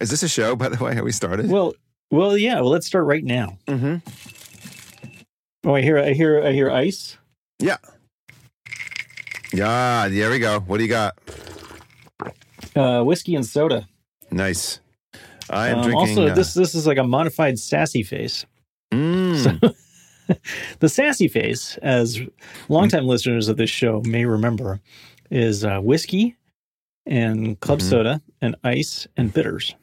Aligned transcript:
Is 0.00 0.10
this 0.10 0.22
a 0.22 0.28
show, 0.28 0.56
by 0.56 0.68
the 0.68 0.82
way? 0.82 0.94
How 0.94 1.02
we 1.02 1.12
started? 1.12 1.48
Well, 1.50 1.74
well, 2.10 2.36
yeah. 2.36 2.56
Well, 2.60 2.70
let's 2.70 2.86
start 2.86 3.04
right 3.06 3.24
now. 3.24 3.58
mm-hmm. 3.66 3.96
Oh, 5.68 5.74
I 5.74 5.82
hear, 5.82 5.98
I 5.98 6.12
hear, 6.12 6.42
I 6.44 6.52
hear 6.52 6.70
ice. 6.70 7.16
Yeah. 7.58 7.78
Yeah, 9.52 10.08
there 10.08 10.30
we 10.30 10.38
go. 10.38 10.60
What 10.60 10.78
do 10.78 10.84
you 10.84 10.88
got? 10.90 11.16
Uh, 12.74 13.02
whiskey 13.02 13.34
and 13.34 13.44
soda. 13.44 13.88
Nice. 14.30 14.80
I 15.48 15.68
am 15.68 15.78
Um, 15.78 15.84
drinking. 15.84 16.08
also, 16.08 16.26
uh, 16.28 16.34
this 16.34 16.54
this 16.54 16.74
is 16.74 16.86
like 16.86 16.98
a 16.98 17.04
modified 17.04 17.58
sassy 17.58 18.02
face. 18.02 18.44
mm, 18.92 19.74
The 20.80 20.88
sassy 20.88 21.28
face, 21.28 21.78
as 21.82 22.20
longtime 22.68 23.06
listeners 23.06 23.48
of 23.48 23.56
this 23.56 23.70
show 23.70 24.02
may 24.04 24.24
remember, 24.24 24.80
is 25.30 25.64
uh, 25.64 25.78
whiskey 25.78 26.34
and 27.06 27.58
club 27.60 27.78
Mhm. 27.78 27.82
soda 27.90 28.22
and 28.40 28.56
ice 28.64 29.06
and 29.16 29.32
bitters. 29.32 29.74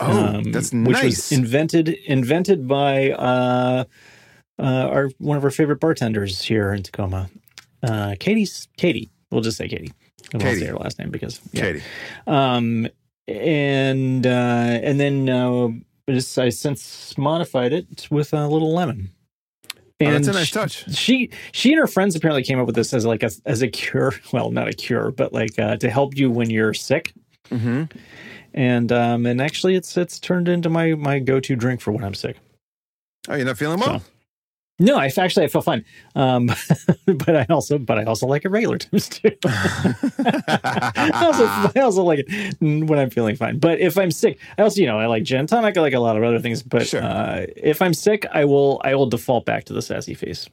Oh, 0.00 0.24
um, 0.26 0.52
that's 0.52 0.72
which 0.72 1.02
was 1.02 1.32
invented 1.32 1.88
invented 1.88 2.66
by 2.68 3.10
uh, 3.12 3.84
uh, 4.58 4.62
our 4.62 5.10
one 5.18 5.36
of 5.36 5.44
our 5.44 5.50
favorite 5.50 5.80
bartenders 5.80 6.42
here 6.42 6.72
in 6.72 6.82
Tacoma, 6.82 7.28
uh, 7.82 8.14
Katie's 8.18 8.68
Katie. 8.76 9.10
We'll 9.30 9.42
just 9.42 9.56
say 9.58 9.68
Katie. 9.68 9.92
I 10.34 10.38
won't 10.38 10.58
say 10.58 10.66
her 10.66 10.76
last 10.76 10.98
name 10.98 11.10
because 11.10 11.40
yeah. 11.52 11.62
Katie. 11.62 11.82
Um, 12.26 12.88
and 13.28 14.26
uh, 14.26 14.30
and 14.30 14.98
then 15.00 15.28
uh, 15.28 15.68
just, 16.08 16.38
I 16.38 16.48
since 16.48 17.16
modified 17.18 17.72
it 17.72 18.08
with 18.10 18.32
a 18.32 18.46
little 18.48 18.72
lemon. 18.74 19.10
Oh, 19.98 20.10
that's 20.10 20.26
a 20.26 20.30
And 20.30 20.38
nice 20.38 20.46
she- 20.48 20.52
touch. 20.52 20.94
She 20.94 21.30
she 21.52 21.72
and 21.72 21.80
her 21.80 21.86
friends 21.86 22.14
apparently 22.16 22.42
came 22.42 22.58
up 22.60 22.66
with 22.66 22.74
this 22.74 22.92
as 22.92 23.04
like 23.06 23.22
a 23.22 23.30
as 23.44 23.62
a 23.62 23.68
cure. 23.68 24.12
Well, 24.32 24.50
not 24.50 24.68
a 24.68 24.72
cure, 24.72 25.10
but 25.10 25.32
like 25.32 25.58
uh, 25.58 25.76
to 25.78 25.90
help 25.90 26.16
you 26.16 26.30
when 26.30 26.50
you're 26.50 26.74
sick. 26.74 27.12
Mm-hmm. 27.50 27.84
And 28.56 28.90
um 28.90 29.26
and 29.26 29.40
actually, 29.40 29.74
it's 29.76 29.96
it's 29.96 30.18
turned 30.18 30.48
into 30.48 30.68
my 30.70 30.94
my 30.94 31.18
go 31.18 31.38
to 31.40 31.54
drink 31.54 31.80
for 31.80 31.92
when 31.92 32.02
I'm 32.02 32.14
sick. 32.14 32.38
Oh, 33.28 33.34
you're 33.36 33.44
not 33.44 33.58
feeling 33.58 33.78
well? 33.80 34.02
No, 34.78 34.96
I 34.98 35.06
actually 35.16 35.44
I 35.44 35.48
feel 35.48 35.62
fine. 35.62 35.84
Um, 36.14 36.46
but 37.06 37.34
I 37.36 37.46
also 37.48 37.78
but 37.78 37.98
I 37.98 38.04
also 38.04 38.26
like 38.26 38.44
it 38.44 38.50
regular 38.50 38.78
times 38.78 39.08
too. 39.08 39.30
I 39.46 41.22
also 41.24 41.44
I 41.46 41.82
also 41.82 42.02
like 42.02 42.24
it 42.26 42.56
when 42.60 42.98
I'm 42.98 43.10
feeling 43.10 43.36
fine. 43.36 43.58
But 43.58 43.80
if 43.80 43.98
I'm 43.98 44.10
sick, 44.10 44.38
I 44.58 44.62
also 44.62 44.80
you 44.80 44.86
know 44.86 44.98
I 44.98 45.06
like 45.06 45.22
gin 45.22 45.46
tonic. 45.46 45.76
I 45.76 45.80
like 45.80 45.94
a 45.94 46.00
lot 46.00 46.16
of 46.16 46.22
other 46.22 46.38
things. 46.38 46.62
But 46.62 46.86
Sure. 46.86 47.02
uh, 47.02 47.46
if 47.56 47.80
I'm 47.82 47.94
sick, 47.94 48.26
I 48.32 48.44
will 48.44 48.80
I 48.84 48.94
will 48.94 49.06
default 49.06 49.44
back 49.46 49.64
to 49.64 49.72
the 49.72 49.82
sassy 49.82 50.14
face. 50.14 50.48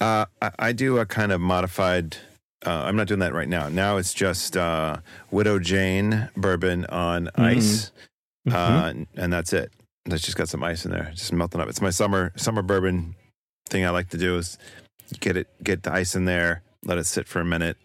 Uh, 0.00 0.26
I, 0.40 0.50
I 0.58 0.72
do 0.72 0.98
a 0.98 1.06
kind 1.06 1.32
of 1.32 1.40
modified. 1.40 2.16
Uh, 2.66 2.82
I'm 2.84 2.96
not 2.96 3.06
doing 3.06 3.20
that 3.20 3.32
right 3.32 3.48
now. 3.48 3.68
Now 3.68 3.96
it's 3.96 4.12
just 4.12 4.56
uh, 4.56 4.98
Widow 5.30 5.58
Jane 5.60 6.28
bourbon 6.36 6.84
on 6.86 7.26
Mm-hmm. 7.26 7.40
ice, 7.42 7.92
Mhm. 8.48 8.52
uh, 8.54 9.04
and 9.20 9.32
that's 9.32 9.52
it. 9.52 9.72
That's 10.04 10.22
just 10.22 10.36
got 10.36 10.48
some 10.48 10.62
ice 10.64 10.84
in 10.84 10.90
there, 10.90 11.10
just 11.14 11.32
melting 11.32 11.60
up. 11.60 11.68
It's 11.68 11.80
my 11.80 11.90
summer 11.90 12.32
summer 12.36 12.62
bourbon 12.62 13.14
thing. 13.68 13.84
I 13.84 13.90
like 13.90 14.08
to 14.10 14.18
do 14.18 14.36
is 14.36 14.58
get 15.20 15.36
it, 15.36 15.48
get 15.62 15.82
the 15.84 15.92
ice 15.92 16.14
in 16.16 16.24
there, 16.24 16.62
let 16.84 16.98
it 16.98 17.06
sit 17.06 17.26
for 17.28 17.40
a 17.40 17.44
minute, 17.44 17.76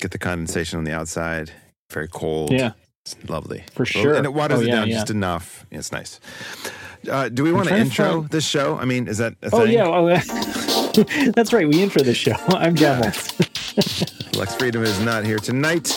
get 0.00 0.10
the 0.10 0.18
condensation 0.18 0.78
on 0.78 0.84
the 0.84 0.92
outside. 0.92 1.50
Very 1.90 2.08
cold. 2.08 2.50
yeah, 2.50 2.72
it's 3.04 3.16
lovely 3.28 3.64
for 3.72 3.84
sure. 3.86 4.14
and 4.14 4.24
it 4.26 4.32
waters 4.34 4.58
Oh, 4.60 4.62
it 4.62 4.68
yeah, 4.68 4.74
down 4.76 4.88
yeah. 4.88 4.94
just 4.96 5.10
enough. 5.10 5.64
It's 5.70 5.92
nice. 5.92 6.18
Uh, 7.10 7.28
do 7.28 7.42
we 7.44 7.52
want 7.52 7.68
to 7.68 7.76
intro 7.76 8.20
find- 8.22 8.30
this 8.30 8.44
show? 8.46 8.76
I 8.78 8.84
mean, 8.86 9.06
is 9.08 9.18
that 9.18 9.34
a 9.42 9.50
Oh 9.52 9.64
thing? 9.64 9.72
yeah, 9.74 9.86
oh, 9.86 11.30
that's 11.32 11.52
right. 11.52 11.68
We 11.68 11.82
intro 11.82 12.02
the 12.02 12.14
show. 12.14 12.34
I'm 12.48 12.74
John. 12.74 13.12
Lex 14.36 14.54
Freedom 14.54 14.82
is 14.82 15.00
not 15.00 15.24
here 15.24 15.38
tonight. 15.38 15.92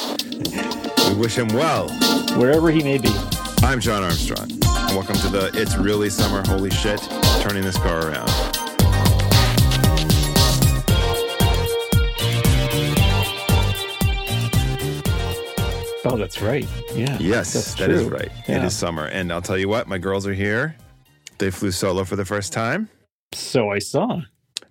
We 1.09 1.15
wish 1.15 1.35
him 1.37 1.47
well. 1.49 1.89
wherever 2.37 2.69
he 2.71 2.83
may 2.83 2.97
be. 2.97 3.09
I'm 3.61 3.79
John 3.79 4.03
Armstrong. 4.03 4.49
And 4.51 4.95
welcome 4.95 5.15
to 5.17 5.29
the 5.29 5.51
It's 5.53 5.75
Really 5.77 6.09
Summer 6.09 6.43
Holy 6.47 6.69
Shit, 6.71 6.99
turning 7.41 7.63
this 7.63 7.77
car 7.77 8.09
around. 8.09 8.29
Oh, 16.09 16.15
that's 16.15 16.41
right. 16.41 16.65
Yeah. 16.93 17.17
Yes, 17.19 17.51
that's 17.53 17.73
that 17.75 17.89
is 17.89 18.05
right. 18.05 18.31
It 18.47 18.49
Yeah. 18.49 18.65
is 18.65 18.73
summer. 18.75 19.05
And 19.07 19.31
I'll 19.31 19.41
tell 19.41 19.57
you 19.57 19.67
what, 19.67 19.87
my 19.87 19.97
girls 19.97 20.25
are 20.25 20.33
here. 20.33 20.75
They 21.37 21.51
flew 21.51 21.71
solo 21.71 22.05
for 22.05 22.15
the 22.15 22.23
first 22.23 22.53
time. 22.53 22.89
So 23.33 23.71
I 23.71 23.79
saw. 23.79 24.21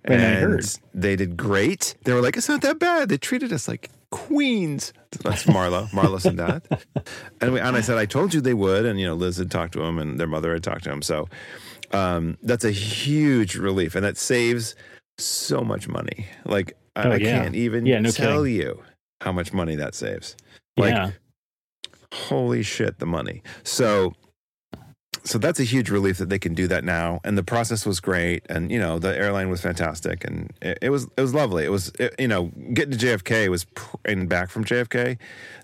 And 0.07 0.21
I 0.21 0.35
heard. 0.39 0.65
they 0.93 1.15
did 1.15 1.35
great. 1.37 1.95
They 2.03 2.13
were 2.13 2.21
like, 2.21 2.37
it's 2.37 2.49
not 2.49 2.61
that 2.61 2.79
bad. 2.79 3.09
They 3.09 3.17
treated 3.17 3.51
us 3.53 3.67
like 3.67 3.89
queens. 4.11 4.93
That's 5.23 5.43
Marla. 5.45 5.89
Marla 5.89 6.21
said 6.21 6.37
that. 6.37 6.63
And, 7.41 7.53
we, 7.53 7.59
and 7.59 7.75
I 7.77 7.81
said, 7.81 7.97
I 7.97 8.05
told 8.05 8.33
you 8.33 8.41
they 8.41 8.53
would. 8.55 8.85
And, 8.85 8.99
you 8.99 9.05
know, 9.05 9.13
Liz 9.13 9.37
had 9.37 9.51
talked 9.51 9.73
to 9.73 9.81
him 9.83 9.99
and 9.99 10.19
their 10.19 10.27
mother 10.27 10.53
had 10.53 10.63
talked 10.63 10.85
to 10.85 10.91
him. 10.91 11.01
So 11.01 11.27
um, 11.91 12.37
that's 12.41 12.63
a 12.65 12.71
huge 12.71 13.55
relief. 13.55 13.93
And 13.95 14.03
that 14.03 14.17
saves 14.17 14.75
so 15.19 15.61
much 15.61 15.87
money. 15.87 16.25
Like, 16.45 16.75
I, 16.95 17.03
Oh, 17.07 17.11
I 17.11 17.15
yeah. 17.17 17.43
can't 17.43 17.55
even 17.55 17.85
Yeah, 17.85 17.99
no 17.99 18.09
tell 18.11 18.43
kidding. 18.43 18.55
you 18.59 18.83
how 19.21 19.31
much 19.31 19.53
money 19.53 19.75
that 19.75 19.93
saves. 19.93 20.35
Like, 20.77 20.93
yeah. 20.95 21.11
holy 22.13 22.63
shit, 22.63 22.97
the 22.99 23.05
money. 23.05 23.43
So, 23.63 24.13
so 25.27 25.37
that's 25.37 25.59
a 25.59 25.63
huge 25.63 25.89
relief 25.89 26.17
that 26.17 26.29
they 26.29 26.39
can 26.39 26.53
do 26.53 26.67
that 26.67 26.83
now. 26.83 27.19
And 27.23 27.37
the 27.37 27.43
process 27.43 27.85
was 27.85 27.99
great. 27.99 28.45
And, 28.49 28.71
you 28.71 28.79
know, 28.79 28.97
the 28.99 29.15
airline 29.15 29.49
was 29.49 29.61
fantastic. 29.61 30.23
And 30.25 30.51
it, 30.61 30.77
it 30.81 30.89
was, 30.89 31.03
it 31.17 31.21
was 31.21 31.33
lovely. 31.33 31.65
It 31.65 31.69
was, 31.71 31.91
it, 31.99 32.15
you 32.17 32.27
know, 32.27 32.51
getting 32.73 32.97
to 32.97 33.05
JFK 33.05 33.49
was, 33.49 33.65
pr- 33.65 33.97
and 34.05 34.29
back 34.29 34.49
from 34.49 34.63
JFK, 34.63 35.17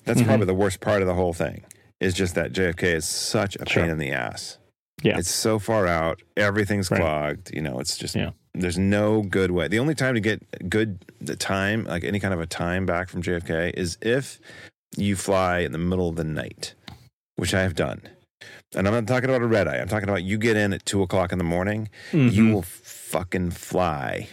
that's 0.05 0.21
Mhm. 0.21 0.25
probably 0.25 0.45
the 0.45 0.53
worst 0.53 0.79
part 0.81 1.01
of 1.01 1.07
the 1.07 1.13
whole 1.13 1.33
thing 1.33 1.63
is 2.01 2.13
just 2.13 2.35
that 2.35 2.51
JFK 2.51 2.83
is 2.95 3.05
such 3.07 3.55
a 3.55 3.67
Sure. 3.69 3.83
pain 3.83 3.91
in 3.91 3.97
the 3.97 4.11
ass. 4.11 4.57
Yeah. 5.01 5.17
It's 5.17 5.31
so 5.31 5.59
far 5.59 5.87
out. 5.87 6.21
Everything's 6.37 6.91
Right. 6.91 6.99
clogged. 7.01 7.51
You 7.53 7.61
know, 7.61 7.79
it's 7.79 7.97
just, 7.97 8.15
Yeah. 8.15 8.31
there's 8.53 8.77
no 8.77 9.21
good 9.21 9.51
way. 9.51 9.67
The 9.67 9.79
only 9.79 9.95
time 9.95 10.13
to 10.15 10.21
get 10.21 10.69
good 10.69 10.99
the 11.21 11.35
time, 11.35 11.85
like 11.85 12.03
any 12.03 12.19
kind 12.19 12.33
of 12.33 12.39
a 12.41 12.45
time 12.45 12.85
back 12.85 13.09
from 13.09 13.21
JFK, 13.21 13.71
is 13.75 13.97
if 14.01 14.39
you 14.97 15.15
fly 15.15 15.59
in 15.59 15.71
the 15.71 15.77
middle 15.77 16.09
of 16.09 16.15
the 16.17 16.23
night, 16.23 16.73
which 17.37 17.53
I 17.53 17.61
have 17.61 17.75
done. 17.75 18.01
And 18.75 18.87
I'm 18.87 18.93
not 18.93 19.07
talking 19.07 19.29
about 19.29 19.41
a 19.41 19.47
red 19.47 19.67
eye. 19.67 19.77
I'm 19.77 19.87
talking 19.87 20.09
about 20.09 20.23
you 20.23 20.37
get 20.37 20.57
in 20.57 20.73
at 20.73 20.85
two 20.85 21.01
o'clock 21.03 21.31
in 21.31 21.37
the 21.37 21.43
morning, 21.43 21.89
you 22.11 22.45
Mhm. 22.45 22.53
will 22.53 22.61
fucking 22.63 23.51
fly. 23.51 24.27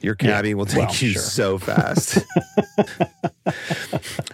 Your 0.00 0.16
Yeah. 0.20 0.40
will 0.54 0.64
take 0.66 0.78
Well, 0.78 0.88
you 1.00 1.12
sure. 1.12 1.22
so 1.22 1.58
fast. 1.58 2.24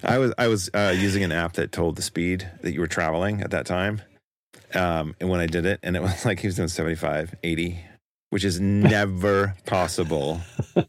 I 0.05 0.19
was 0.19 0.33
I 0.39 0.49
was 0.49 0.71
uh, 0.75 0.95
using 0.97 1.25
an 1.25 1.33
app 1.33 1.55
that 1.55 1.73
told 1.73 1.97
the 1.97 2.03
speed 2.03 2.49
that 2.63 2.73
you 2.73 2.81
were 2.81 2.87
traveling 2.87 3.41
at 3.41 3.51
that 3.51 3.67
time. 3.67 4.03
Um, 4.75 5.15
and 5.21 5.29
when 5.31 5.41
I 5.41 5.47
did 5.47 5.65
it, 5.67 5.81
and 5.83 5.97
it 5.97 6.03
was 6.03 6.25
like 6.25 6.41
he 6.41 6.47
was 6.47 6.57
doing 6.57 6.69
75, 6.69 7.35
80, 7.43 7.79
which 8.31 8.45
is 8.45 8.61
never 8.61 9.55
possible 9.67 10.41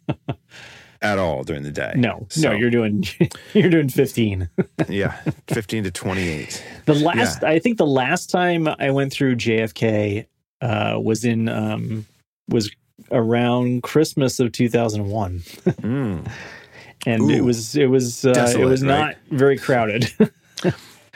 at 1.06 1.20
all 1.20 1.44
during 1.44 1.64
the 1.64 1.72
day. 1.72 1.94
No, 1.96 2.26
So- 2.30 2.50
no, 2.50 2.56
you're 2.56 2.70
doing 2.72 3.04
you're 3.54 3.70
doing 3.70 3.90
15. 3.90 4.50
Yeah, 4.90 5.16
15 5.48 5.86
to 5.86 5.92
28. 5.92 6.64
The 6.86 6.94
last, 6.96 7.44
I 7.44 7.60
think, 7.60 7.78
the 7.78 7.88
last 7.88 8.30
time 8.30 8.68
I 8.68 8.92
went 8.92 9.12
through 9.14 9.36
JFK 9.38 10.26
uh, 10.62 11.00
was 11.02 11.24
in 11.26 11.48
um, 11.50 12.06
was 12.50 12.70
around 13.12 13.84
Christmas 13.84 14.40
of 14.40 14.52
2001, 14.52 15.40
Mm. 15.40 16.32
and 17.06 17.32
it 17.32 17.42
was 17.42 17.76
it 17.76 17.88
was 17.88 18.26
uh, 18.26 18.30
it 18.30 18.34
Desolate, 18.36 18.68
was 18.70 18.84
not 18.84 19.00
right? 19.02 19.18
very 19.32 19.58
crowded. 19.58 20.12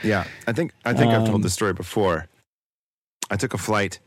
Yeah, 0.03 0.23
I 0.47 0.53
think 0.53 0.71
I 0.85 0.93
think 0.93 1.11
I've 1.11 1.23
told 1.25 1.35
Um, 1.35 1.41
this 1.41 1.53
story 1.53 1.73
before. 1.73 2.27
I 3.29 3.35
took 3.35 3.53
a 3.53 3.57
flight 3.57 3.99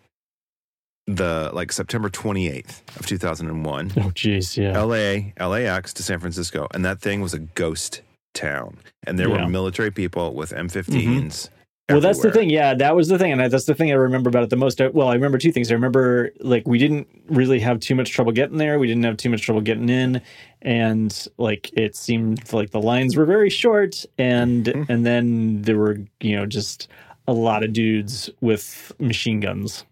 the 1.06 1.50
like 1.52 1.72
September 1.72 2.08
28th 2.08 2.80
of 2.98 3.06
2001, 3.06 3.92
oh, 3.96 4.00
jeez, 4.10 4.56
yeah, 4.56 4.80
LA, 4.80 5.32
LAX 5.48 5.92
to 5.94 6.02
San 6.02 6.18
Francisco, 6.20 6.68
and 6.74 6.84
that 6.84 7.00
thing 7.00 7.20
was 7.20 7.34
a 7.34 7.40
ghost 7.40 8.02
town, 8.34 8.76
and 9.04 9.18
there 9.18 9.28
Yeah. 9.28 9.34
Mm-hmm. 9.36 9.44
were 9.44 9.50
military 9.50 9.90
people 9.90 10.34
with 10.34 10.52
M15s. 10.52 11.48
Well, 11.88 12.00
that's 12.00 12.22
the 12.22 12.30
thing. 12.30 12.48
Yeah, 12.48 12.72
that 12.74 12.96
was 12.96 13.08
the 13.08 13.18
thing, 13.18 13.32
and 13.32 13.42
I, 13.42 13.48
that's 13.48 13.66
the 13.66 13.74
thing 13.74 13.90
I 13.90 13.94
remember 13.96 14.28
about 14.30 14.44
it 14.44 14.50
the 14.50 14.56
most. 14.56 14.80
Well, 14.94 15.08
I 15.08 15.14
remember 15.14 15.36
two 15.36 15.52
things. 15.52 15.70
I 15.70 15.74
remember 15.74 16.30
like 16.40 16.66
we 16.66 16.78
didn't 16.78 17.06
really 17.28 17.58
have 17.60 17.80
too 17.80 17.94
much 17.94 18.12
trouble 18.12 18.32
getting 18.32 18.56
there. 18.56 18.78
We 18.78 18.86
didn't 18.86 19.02
have 19.02 19.18
too 19.18 19.28
much 19.28 19.42
trouble 19.42 19.60
getting 19.60 19.90
in, 19.90 20.22
and 20.62 21.26
like 21.36 21.70
it 21.74 21.94
seemed 21.96 22.50
like 22.52 22.70
the 22.70 22.80
lines 22.80 23.14
were 23.16 23.26
very 23.26 23.50
short, 23.50 24.06
and 24.16 24.66
Mhm. 24.66 24.88
and 24.88 25.04
then 25.04 25.62
there 25.62 25.76
were 25.76 25.98
you 26.20 26.36
know 26.36 26.46
just 26.46 26.88
a 27.28 27.32
lot 27.34 27.62
of 27.62 27.74
dudes 27.74 28.30
with 28.40 28.92
machine 28.98 29.40
guns. 29.40 29.84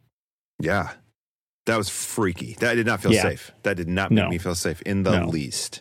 Yeah, 0.58 0.90
that 1.70 1.78
was 1.78 1.88
freaky. 1.88 2.56
That 2.60 2.74
did 2.74 2.86
not 2.86 3.00
feel 3.00 3.12
Yeah. 3.12 3.22
safe. 3.22 3.52
That 3.62 3.76
did 3.76 3.88
not 3.88 4.10
make 4.10 4.24
No. 4.24 4.30
me 4.30 4.38
feel 4.38 4.54
safe 4.54 4.82
in 4.82 5.02
the 5.04 5.20
No. 5.20 5.26
least. 5.28 5.80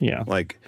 Yeah. 0.00 0.24
Like, 0.26 0.60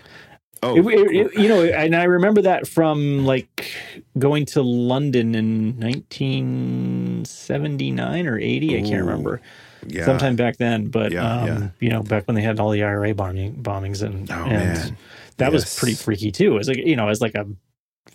oh, 0.62 0.76
It, 0.76 0.86
it- 0.86 1.16
it- 1.16 1.34
you 1.38 1.48
know, 1.48 1.62
and 1.64 1.94
I 1.94 2.04
remember 2.04 2.42
that 2.42 2.66
from 2.66 3.24
like 3.24 3.70
going 4.18 4.46
to 4.46 4.62
London 4.62 5.34
in 5.34 5.78
1979 5.78 8.26
or 8.26 8.38
80. 8.38 8.78
I 8.78 8.82
can't 8.82 9.04
remember. 9.04 9.40
yeah. 9.86 10.06
sometime 10.06 10.34
back 10.36 10.56
then. 10.56 10.86
But 10.86 11.12
Yeah, 11.12 11.40
um, 11.40 11.46
yeah. 11.46 11.68
you 11.80 11.90
know, 11.90 12.02
back 12.02 12.26
when 12.26 12.34
they 12.34 12.42
had 12.42 12.58
all 12.58 12.70
the 12.70 12.82
IRA 12.82 13.14
bombing 13.14 13.62
bombings 13.62 14.02
and, 14.02 14.30
Oh 14.30 14.44
and 14.46 14.96
that 15.36 15.52
was 15.52 15.78
pretty 15.78 15.94
freaky 15.94 16.32
too. 16.32 16.58
As 16.58 16.68
like 16.68 16.78
you 16.78 16.96
know, 16.96 17.08
as 17.08 17.20
like 17.20 17.34
a 17.34 17.46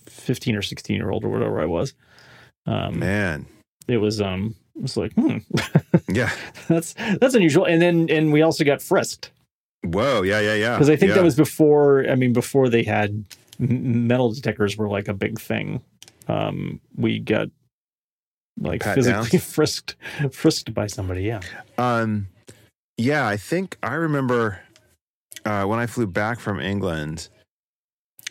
fifteen 0.07 0.55
or 0.55 0.61
sixteen 0.63 0.95
year 0.95 1.11
old 1.11 1.23
or 1.23 1.29
whatever 1.29 1.61
I 1.61 1.65
was. 1.65 1.93
Um, 2.65 2.99
Man. 2.99 3.45
it 3.87 3.97
was 3.97 4.19
um, 4.21 4.55
it 4.79 4.81
was 4.81 4.97
like, 4.97 5.13
hmm, 5.13 5.37
Yeah. 6.09 6.31
that's 6.67 6.95
that's 7.19 7.35
unusual. 7.35 7.65
And 7.65 7.81
then 7.81 8.09
and 8.09 8.31
we 8.31 8.41
also 8.41 8.63
got 8.63 8.81
frisked 8.81 9.31
Whoa. 9.83 10.23
Yeah. 10.23 10.39
Yeah. 10.39 10.55
Yeah. 10.55 10.75
because 10.75 10.89
I 10.89 10.95
think 10.95 11.09
yeah. 11.09 11.15
that 11.15 11.23
was 11.23 11.35
before. 11.35 12.05
I 12.09 12.15
mean, 12.15 12.33
before 12.33 12.69
they 12.69 12.83
had 12.83 13.25
metal 13.59 14.31
detectors 14.31 14.77
were 14.77 14.89
like 14.89 15.07
a 15.07 15.13
big 15.13 15.39
thing. 15.39 15.81
Um, 16.27 16.79
we 16.95 17.19
got 17.19 17.49
like 18.59 18.81
Pat 18.81 18.95
physically 18.95 19.39
downs? 19.39 19.43
frisked 19.53 19.95
frisked 20.31 20.73
by 20.73 20.87
somebody. 20.87 21.23
Yeah. 21.23 21.41
Um, 21.77 22.27
yeah, 22.97 23.27
I 23.27 23.37
think 23.37 23.77
I 23.81 23.93
remember 23.93 24.59
uh, 25.45 25.63
when 25.63 25.79
I 25.79 25.85
flew 25.85 26.07
back 26.07 26.39
from 26.39 26.59
England. 26.59 27.29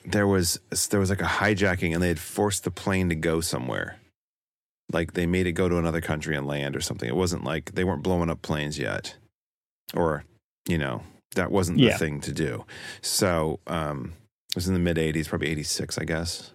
There 0.05 0.27
was 0.27 0.59
there 0.91 1.01
was 1.01 1.11
like 1.11 1.21
a 1.21 1.25
hijacking, 1.25 1.93
and 1.93 2.03
they 2.03 2.09
had 2.09 2.21
forced 2.21 2.65
the 2.65 2.71
plane 2.71 3.11
to 3.11 3.15
go 3.15 3.41
somewhere. 3.43 3.99
Like 4.93 5.13
they 5.13 5.27
made 5.27 5.47
it 5.47 5.53
go 5.53 5.69
to 5.69 5.77
another 5.79 6.01
country 6.01 6.35
and 6.37 6.47
land 6.47 6.75
or 6.75 6.81
something. 6.81 7.09
It 7.09 7.17
wasn't 7.17 7.45
like 7.45 7.73
they 7.73 7.85
weren't 7.85 8.03
blowing 8.03 8.31
up 8.31 8.41
planes 8.43 8.79
yet, 8.79 9.17
or 9.95 10.25
you 10.67 10.79
know 10.79 11.03
that 11.35 11.51
wasn't 11.53 11.79
Yeah. 11.79 11.93
the 11.93 11.99
thing 11.99 12.21
to 12.23 12.33
do. 12.33 12.65
So 13.03 13.61
um, 13.67 14.15
it 14.51 14.55
was 14.57 14.67
in 14.69 14.75
the 14.75 14.81
mid 14.81 14.97
'80s, 14.97 15.29
probably 15.29 15.49
'86, 15.51 15.99
I 15.99 16.05
guess. 16.05 16.53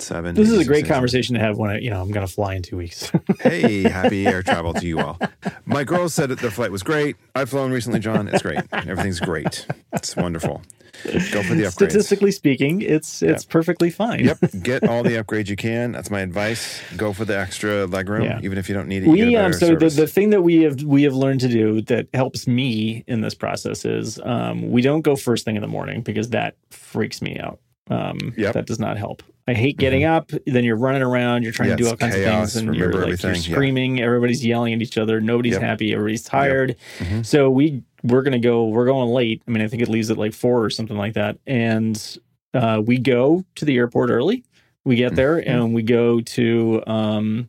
Seven. 0.00 0.34
This 0.34 0.50
is 0.50 0.58
a 0.58 0.64
great 0.64 0.86
conversation 0.88 1.34
to 1.36 1.40
have 1.40 1.56
when 1.56 1.70
I, 1.70 1.78
you 1.78 1.88
know, 1.88 2.00
I'm 2.02 2.10
going 2.10 2.26
to 2.26 2.32
fly 2.32 2.54
in 2.54 2.62
two 2.62 2.76
weeks. 2.76 3.12
Hey, 3.40 3.82
happy 3.82 4.26
air 4.26 4.42
travel 4.42 4.74
to 4.74 4.84
you 4.84 4.98
all. 4.98 5.20
My 5.66 5.84
girls 5.84 6.12
said 6.12 6.30
that 6.30 6.40
their 6.40 6.50
flight 6.50 6.72
was 6.72 6.82
great. 6.82 7.14
I've 7.36 7.48
flown 7.50 7.70
recently, 7.70 8.00
John. 8.00 8.26
It's 8.26 8.42
great. 8.42 8.58
Everything's 8.72 9.20
great. 9.20 9.68
It's 9.92 10.16
wonderful. 10.16 10.62
Go 11.02 11.42
for 11.42 11.54
the 11.54 11.62
upgrades. 11.64 11.72
Statistically 11.72 12.30
speaking, 12.30 12.80
it's 12.80 13.22
it's 13.22 13.44
perfectly 13.44 13.90
fine. 13.90 14.24
Yep. 14.24 14.38
Get 14.62 14.88
all 14.88 15.02
the 15.02 15.16
upgrades 15.22 15.48
you 15.48 15.56
can. 15.56 15.92
That's 15.92 16.10
my 16.10 16.20
advice. 16.20 16.80
Go 16.96 17.12
for 17.12 17.24
the 17.24 17.38
extra 17.38 17.86
legroom, 17.86 18.24
Yeah. 18.24 18.40
even 18.42 18.56
if 18.58 18.68
you 18.68 18.74
don't 18.74 18.88
need 18.88 19.04
it. 19.04 19.08
We 19.08 19.36
um 19.36 19.52
so 19.52 19.58
the, 19.58 19.66
service. 19.72 19.96
the 19.96 20.06
thing 20.06 20.30
that 20.30 20.42
we 20.42 20.62
have 20.62 20.82
we 20.82 21.02
have 21.02 21.14
learned 21.14 21.40
to 21.40 21.48
do 21.48 21.80
that 21.82 22.06
helps 22.14 22.46
me 22.46 23.04
in 23.06 23.20
this 23.20 23.34
process 23.34 23.84
is 23.84 24.18
um 24.24 24.70
we 24.70 24.80
don't 24.82 25.02
go 25.02 25.14
first 25.16 25.44
thing 25.44 25.56
in 25.56 25.62
the 25.62 25.68
morning 25.68 26.00
because 26.02 26.30
that 26.30 26.56
freaks 26.70 27.20
me 27.20 27.38
out. 27.38 27.58
Um 27.90 28.32
Yep. 28.36 28.54
That 28.54 28.66
does 28.66 28.78
not 28.78 28.96
help. 28.96 29.22
I 29.46 29.52
hate 29.54 29.76
getting 29.76 30.04
up, 30.04 30.30
then 30.46 30.64
you're 30.64 30.76
running 30.76 31.02
around, 31.02 31.42
you're 31.42 31.52
trying 31.52 31.68
Yeah, 31.70 31.76
to 31.76 31.82
do 31.82 31.88
all 31.90 31.96
kinds 31.96 32.14
chaos, 32.14 32.48
of 32.48 32.52
things 32.52 32.56
and 32.68 32.74
you're 32.76 32.88
remember 32.88 33.10
like 33.10 33.22
you're 33.22 33.30
everything, 33.30 33.50
yeah. 33.50 33.56
screaming, 33.56 34.00
everybody's 34.00 34.44
yelling 34.44 34.72
at 34.72 34.80
each 34.80 34.96
other, 34.96 35.20
nobody's 35.20 35.52
Yep. 35.54 35.62
happy, 35.62 35.92
everybody's 35.92 36.22
tired. 36.22 36.76
Mhm. 36.98 37.26
So 37.26 37.50
we 37.50 37.82
we're 38.04 38.22
gonna 38.22 38.38
go. 38.38 38.66
We're 38.68 38.84
going 38.86 39.08
late. 39.10 39.42
I 39.48 39.50
mean, 39.50 39.62
I 39.62 39.68
think 39.68 39.82
it 39.82 39.88
leaves 39.88 40.10
at 40.10 40.18
like 40.18 40.34
four 40.34 40.62
or 40.62 40.68
something 40.68 40.96
like 40.96 41.14
that. 41.14 41.38
And 41.46 42.18
uh, 42.52 42.82
we 42.84 42.98
go 42.98 43.44
to 43.54 43.64
the 43.64 43.76
airport 43.76 44.10
early. 44.10 44.44
We 44.84 44.96
get 44.96 45.14
there 45.14 45.36
Mhm. 45.36 45.46
and 45.46 45.74
we 45.74 45.82
go 45.82 46.20
to 46.20 46.82
um, 46.86 47.48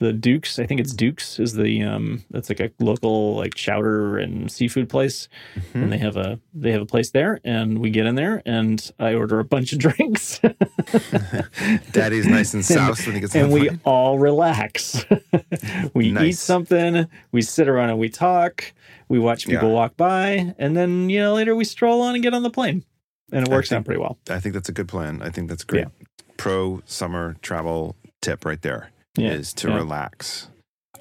the 0.00 0.12
Dukes. 0.12 0.58
I 0.58 0.66
think 0.66 0.80
it's 0.80 0.92
Dukes 0.92 1.38
is 1.38 1.52
the 1.54 1.82
um, 1.82 2.24
that's 2.30 2.48
like 2.48 2.58
a 2.60 2.70
local 2.80 3.36
like 3.36 3.54
chowder 3.54 4.18
and 4.18 4.50
seafood 4.50 4.88
place. 4.88 5.28
Mhm. 5.56 5.82
And 5.82 5.92
they 5.92 5.98
have 5.98 6.16
a 6.16 6.40
they 6.52 6.72
have 6.72 6.82
a 6.82 6.86
place 6.86 7.10
there. 7.10 7.38
And 7.44 7.78
we 7.78 7.90
get 7.90 8.06
in 8.06 8.14
there 8.16 8.42
and 8.44 8.90
I 8.98 9.14
order 9.14 9.38
a 9.38 9.44
bunch 9.44 9.72
of 9.72 9.78
drinks. 9.86 10.40
Daddy's 11.92 12.26
nice 12.26 12.54
and 12.54 12.64
soused 12.74 13.06
when 13.06 13.14
he 13.14 13.20
gets 13.20 13.34
and 13.34 13.52
we 13.52 13.68
plane. 13.68 13.80
all 13.84 14.18
relax. 14.18 15.04
we 15.94 16.16
eat 16.18 16.32
something, 16.36 17.06
we 17.32 17.42
sit 17.42 17.68
around 17.68 17.90
and 17.90 17.98
we 17.98 18.08
talk, 18.08 18.72
we 19.08 19.18
watch 19.18 19.46
people 19.46 19.68
Yeah. 19.68 19.74
walk 19.74 19.96
by, 19.96 20.54
and 20.58 20.76
then 20.76 21.10
you 21.10 21.20
know 21.20 21.34
later 21.34 21.54
we 21.54 21.64
stroll 21.64 22.02
on 22.02 22.14
and 22.14 22.22
get 22.22 22.34
on 22.34 22.42
the 22.42 22.50
plane, 22.50 22.84
and 23.32 23.46
it 23.46 23.50
works 23.50 23.68
think- 23.68 23.80
out 23.80 23.84
pretty 23.84 24.00
well. 24.00 24.18
I 24.28 24.40
think 24.40 24.54
that's 24.54 24.68
a 24.68 24.72
good 24.72 24.88
plan. 24.88 25.20
I 25.22 25.30
think 25.30 25.48
that's 25.48 25.64
great. 25.64 25.86
Pro 26.36 26.82
summer 26.86 27.36
travel 27.42 27.96
tip 28.22 28.44
right 28.44 28.60
there. 28.62 28.90
Yeah, 29.16 29.32
is 29.32 29.52
to 29.54 29.68
yeah. 29.68 29.76
relax. 29.76 30.48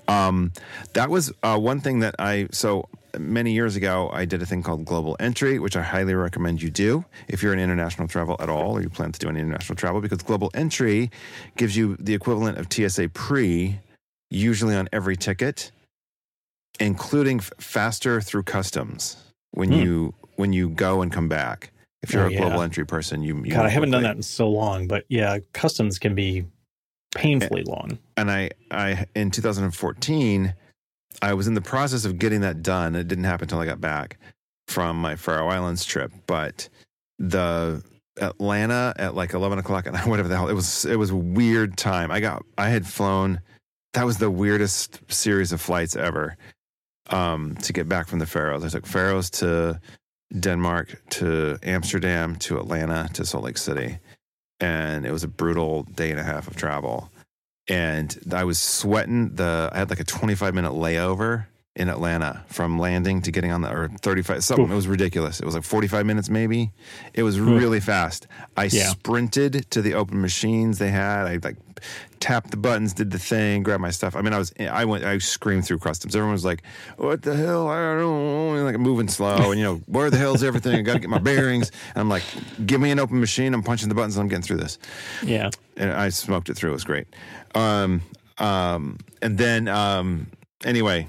Um, 0.08 0.52
that 0.94 1.10
was 1.10 1.32
uh, 1.44 1.58
one 1.58 1.80
thing 1.82 2.00
that 2.00 2.16
I 2.18 2.48
so 2.52 2.90
many 3.18 3.54
years 3.54 3.76
ago 3.76 4.10
I 4.12 4.26
did 4.26 4.42
a 4.42 4.46
thing 4.46 4.64
called 4.64 4.84
Global 4.86 5.16
Entry, 5.20 5.60
which 5.60 5.76
I 5.78 5.84
highly 5.84 6.16
recommend 6.16 6.62
you 6.62 6.70
do 6.72 7.06
if 7.28 7.44
you're 7.44 7.54
in 7.54 7.60
international 7.60 8.08
travel 8.08 8.36
at 8.40 8.50
all 8.50 8.72
or 8.78 8.82
you 8.82 8.90
plan 8.90 9.12
to 9.12 9.20
do 9.20 9.30
any 9.30 9.40
international 9.40 9.76
travel, 9.76 10.02
because 10.02 10.20
Global 10.24 10.50
Entry 10.56 11.12
gives 11.58 11.78
you 11.78 11.96
the 12.00 12.14
equivalent 12.16 12.58
of 12.58 12.72
TSA 12.72 13.10
Pre, 13.10 13.80
usually 14.32 14.76
on 14.76 14.90
every 14.92 15.16
ticket, 15.16 15.72
including 16.80 17.40
f- 17.40 17.52
faster 17.60 18.22
through 18.22 18.44
customs 18.44 19.18
when 19.52 19.72
Hmm. 19.72 19.80
you 19.80 20.14
when 20.36 20.54
you 20.54 20.70
go 20.70 21.02
and 21.02 21.12
come 21.12 21.28
back. 21.28 21.72
If 22.02 22.14
you're 22.14 22.24
Oh, 22.24 22.28
a 22.28 22.32
yeah. 22.32 22.40
Global 22.40 22.62
Entry 22.62 22.86
person, 22.86 23.22
you, 23.22 23.36
you 23.44 23.52
God, 23.52 23.66
I 23.66 23.70
haven't 23.70 23.92
done 23.92 24.04
that 24.04 24.16
in 24.16 24.24
so 24.24 24.50
long, 24.50 24.88
but 24.88 25.04
yeah, 25.10 25.40
customs 25.52 26.00
can 26.00 26.16
be 26.16 26.46
painfully 27.16 27.64
long. 27.64 27.98
and 28.18 28.30
I, 28.32 28.52
I 28.72 29.06
in 29.16 29.32
2014, 29.32 30.54
I 31.22 31.34
was 31.34 31.48
in 31.48 31.54
the 31.54 31.62
process 31.62 32.06
of 32.06 32.20
getting 32.20 32.42
that 32.42 32.62
done. 32.62 32.96
It 32.96 33.08
didn't 33.08 33.24
happen 33.26 33.46
until 33.46 33.60
I 33.60 33.66
got 33.66 33.82
back 33.82 34.18
from 34.68 34.98
my 34.98 35.16
Faroe 35.16 35.48
Islands 35.48 35.84
trip. 35.84 36.12
But 36.28 36.70
the 37.18 37.84
Atlanta 38.22 38.94
at 38.98 39.16
like 39.16 39.34
11 39.34 39.60
o'clock 39.60 39.86
night, 39.92 40.08
whatever 40.08 40.28
the 40.30 40.36
hell, 40.36 40.50
it 40.50 40.54
was. 40.54 40.86
It 40.86 40.98
was 40.98 41.10
a 41.10 41.16
weird 41.16 41.78
time. 41.78 42.12
I 42.12 42.20
got, 42.20 42.44
I 42.58 42.70
had 42.70 42.86
flown. 42.86 43.42
That 43.94 44.06
was 44.06 44.18
the 44.18 44.30
weirdest 44.30 45.00
series 45.12 45.52
of 45.52 45.62
flights 45.62 45.96
ever. 45.96 46.38
Um, 47.10 47.56
to 47.64 47.74
get 47.74 47.90
back 47.90 48.08
from 48.08 48.20
the 48.20 48.28
Faroes, 48.28 48.64
I 48.64 48.70
took 48.70 48.86
Faroes 48.86 49.32
to 49.32 49.82
Denmark 50.40 51.02
to 51.10 51.58
Amsterdam 51.64 52.36
to 52.36 52.60
Atlanta 52.60 53.10
to 53.14 53.26
Salt 53.26 53.44
Lake 53.46 53.58
City, 53.58 53.98
and 54.60 55.06
it 55.06 55.12
was 55.12 55.24
a 55.24 55.28
brutal 55.28 55.84
day 55.84 56.12
and 56.12 56.20
a 56.20 56.24
half 56.24 56.48
of 56.48 56.56
travel 56.56 57.12
and 57.70 58.18
I 58.34 58.44
was 58.44 58.60
sweating. 58.60 59.36
The 59.36 59.70
I 59.72 59.78
had 59.78 59.90
like 59.90 60.00
a 60.00 60.04
25 60.04 60.54
minute 60.54 60.72
layover 60.74 61.46
in 61.80 61.88
Atlanta 61.90 62.44
from 62.48 62.78
landing 62.78 63.22
to 63.24 63.32
getting 63.32 63.52
on 63.52 63.62
the 63.62 63.72
or 63.72 63.88
35 64.02 64.44
something. 64.44 64.66
Oof. 64.66 64.72
It 64.72 64.76
was 64.76 64.88
ridiculous. 64.88 65.40
It 65.40 65.46
was 65.46 65.56
like 65.56 65.64
45 65.64 66.06
minutes 66.06 66.30
maybe. 66.30 66.72
It 67.14 67.24
was 67.24 67.38
Oof. 67.40 67.48
really 67.48 67.80
fast. 67.80 68.28
I 68.58 68.66
Yeah. 68.66 68.90
sprinted 68.90 69.66
to 69.72 69.82
the 69.82 69.94
open 69.94 70.22
machines 70.22 70.78
they 70.78 70.92
had. 70.92 71.26
I 71.26 71.40
like 71.42 71.56
tapped 72.20 72.52
the 72.52 72.58
buttons, 72.58 72.92
did 72.94 73.12
the 73.12 73.18
thing, 73.18 73.64
grabbed 73.64 73.82
my 73.82 73.92
stuff. 73.92 74.14
I 74.18 74.22
mean, 74.22 74.34
I 74.34 74.38
was 74.38 74.52
I 74.60 74.84
went 74.84 75.06
I 75.06 75.18
screamed 75.20 75.66
through 75.66 75.80
customs. 75.80 76.14
Everyone 76.16 76.34
was 76.34 76.44
like, 76.44 76.64
"What 76.98 77.22
the 77.22 77.34
hell? 77.34 77.70
I 77.70 77.78
don't 77.80 78.00
know." 78.00 78.56
And, 78.56 78.66
like 78.66 78.78
moving 78.78 79.08
slow, 79.08 79.52
and 79.52 79.58
you 79.58 79.64
know, 79.66 79.76
where 79.86 80.10
the 80.10 80.18
hell's 80.18 80.44
everything? 80.44 80.76
I 80.76 80.82
got 80.82 80.94
to 80.96 81.00
get 81.00 81.10
my 81.10 81.18
bearings. 81.20 81.72
And 81.96 82.02
I'm 82.02 82.10
like, 82.10 82.24
"Give 82.66 82.82
me 82.82 82.92
an 82.92 83.00
open 83.00 83.22
machine. 83.22 83.54
I'm 83.54 83.64
punching 83.64 83.88
the 83.88 83.96
buttons. 83.96 84.18
and 84.18 84.24
I'm 84.24 84.28
getting 84.28 84.44
through 84.44 84.58
this." 84.58 84.78
Yeah, 85.24 85.50
and 85.78 85.92
I 85.94 86.10
smoked 86.10 86.50
it 86.50 86.56
through. 86.56 86.72
It 86.72 86.74
was 86.74 86.84
great. 86.84 87.08
Um, 87.56 88.02
um, 88.38 88.98
and 89.22 89.38
then 89.38 89.70
um, 89.70 90.28
anyway, 90.66 91.08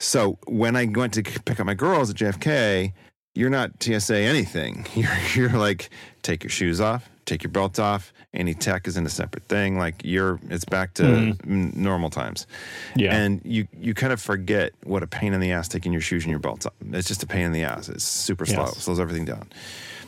so 0.00 0.38
when 0.46 0.74
I 0.76 0.86
went 0.86 1.14
to 1.14 1.22
pick 1.22 1.60
up 1.60 1.66
my 1.66 1.74
girls 1.74 2.10
at 2.10 2.16
JFK, 2.16 2.92
you're 3.34 3.50
not 3.50 3.70
TSA 3.80 4.16
anything. 4.16 4.86
You're 4.94 5.10
you're 5.34 5.58
like 5.58 5.90
take 6.22 6.42
your 6.42 6.50
shoes 6.50 6.80
off, 6.80 7.08
take 7.26 7.42
your 7.44 7.50
belt 7.50 7.78
off. 7.78 8.12
Any 8.34 8.54
tech 8.54 8.86
is 8.88 8.96
in 8.96 9.06
a 9.06 9.08
separate 9.08 9.44
thing. 9.44 9.78
Like 9.78 10.02
you're, 10.04 10.38
it's 10.50 10.64
back 10.64 10.94
to 10.94 11.02
mm-hmm. 11.02 11.52
n- 11.52 11.72
normal 11.74 12.10
times. 12.10 12.46
yeah, 12.94 13.14
And 13.14 13.40
you 13.44 13.66
you 13.78 13.94
kind 13.94 14.12
of 14.12 14.20
forget 14.20 14.72
what 14.84 15.02
a 15.02 15.06
pain 15.06 15.32
in 15.32 15.40
the 15.40 15.52
ass 15.52 15.68
taking 15.68 15.92
your 15.92 16.00
shoes 16.00 16.24
and 16.24 16.30
your 16.30 16.38
belts 16.40 16.66
off. 16.66 16.72
It's 16.92 17.08
just 17.08 17.22
a 17.22 17.26
pain 17.26 17.42
in 17.42 17.52
the 17.52 17.62
ass. 17.62 17.88
It's 17.88 18.04
super 18.04 18.46
slow. 18.46 18.64
Yes. 18.64 18.78
Slows 18.78 19.00
everything 19.00 19.24
down. 19.24 19.48